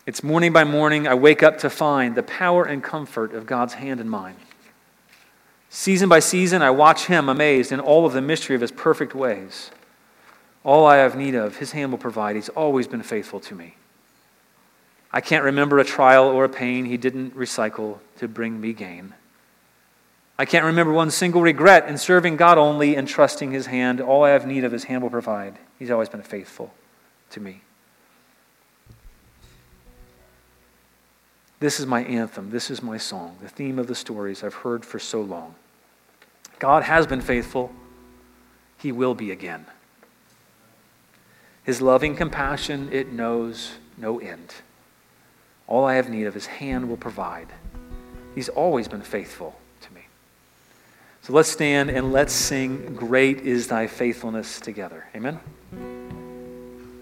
It's 0.07 0.23
morning 0.23 0.53
by 0.53 0.65
morning, 0.65 1.09
I 1.09 1.15
wake 1.15 1.43
up 1.43 1.59
to 1.59 1.71
find 1.71 2.15
the 2.15 2.23
power 2.23 2.65
and 2.65 2.83
comfort 2.83 3.35
of 3.35 3.47
God's 3.47 3.75
hand 3.75 4.01
in 4.01 4.09
mine. 4.09 4.37
Season 5.73 6.09
by 6.09 6.19
season, 6.19 6.63
I 6.63 6.71
watch 6.71 7.07
him 7.07 7.29
amazed 7.29 7.71
in 7.71 7.79
all 7.79 8.05
of 8.05 8.13
the 8.13 8.21
mystery 8.21 8.57
of 8.57 8.61
his 8.61 8.73
perfect 8.73 9.15
ways. 9.15 9.71
All 10.65 10.85
I 10.85 10.97
have 10.97 11.17
need 11.17 11.37
of, 11.37 11.57
his 11.57 11.71
hand 11.71 11.93
will 11.93 11.99
provide. 11.99 12.35
He's 12.35 12.49
always 12.51 12.89
been 12.89 13.05
faithful 13.05 13.39
to 13.41 13.55
me. 13.55 13.77
I 15.13 15.21
can't 15.21 15.45
remember 15.45 15.79
a 15.79 15.85
trial 15.85 16.25
or 16.25 16.45
a 16.45 16.49
pain 16.49 16.85
he 16.85 16.97
didn't 16.97 17.37
recycle 17.37 17.99
to 18.19 18.27
bring 18.27 18.61
me 18.61 18.73
gain. 18.73 19.15
I 20.39 20.45
can't 20.45 20.65
remember 20.65 20.93
one 20.93 21.11
single 21.11 21.43
regret 21.43 21.89
in 21.89 21.99
serving 21.99 22.37
God 22.37 22.59
only 22.59 22.97
and 22.97 23.07
trusting 23.07 23.53
his 23.53 23.67
hand. 23.67 24.01
All 24.01 24.25
I 24.25 24.31
have 24.31 24.47
need 24.47 24.65
of, 24.65 24.73
his 24.73 24.85
hand 24.85 25.03
will 25.03 25.11
provide. 25.11 25.57
He's 25.79 25.91
always 25.91 26.09
been 26.09 26.23
faithful 26.23 26.75
to 27.31 27.41
me. 27.41 27.63
This 31.61 31.79
is 31.79 31.87
my 31.87 32.03
anthem. 32.05 32.51
This 32.51 32.71
is 32.71 32.83
my 32.83 32.97
song, 32.97 33.37
the 33.43 33.49
theme 33.49 33.79
of 33.79 33.87
the 33.87 33.95
stories 33.95 34.43
I've 34.43 34.55
heard 34.55 34.85
for 34.85 34.99
so 34.99 35.21
long. 35.21 35.55
God 36.59 36.83
has 36.83 37.07
been 37.07 37.21
faithful. 37.21 37.71
He 38.79 38.93
will 38.93 39.15
be 39.15 39.31
again. 39.31 39.67
His 41.63 41.83
loving 41.83 42.17
compassion, 42.17 42.89
it 42.91 43.13
knows 43.13 43.73
no 43.99 44.19
end. 44.19 44.55
All 45.67 45.85
I 45.85 45.95
have 45.95 46.09
need 46.09 46.25
of, 46.25 46.35
His 46.35 46.47
hand 46.47 46.89
will 46.89 46.97
provide. 46.97 47.49
He's 48.35 48.49
always 48.49 48.89
been 48.89 49.03
faithful 49.03 49.55
to 49.83 49.93
me. 49.93 50.03
So 51.23 51.35
let's 51.35 51.51
stand 51.51 51.91
and 51.91 52.11
let's 52.11 52.33
sing, 52.33 52.95
Great 52.95 53.41
is 53.41 53.69
Thy 53.69 53.87
Faithfulness 53.87 54.61
together. 54.61 55.07
Amen. 55.15 55.39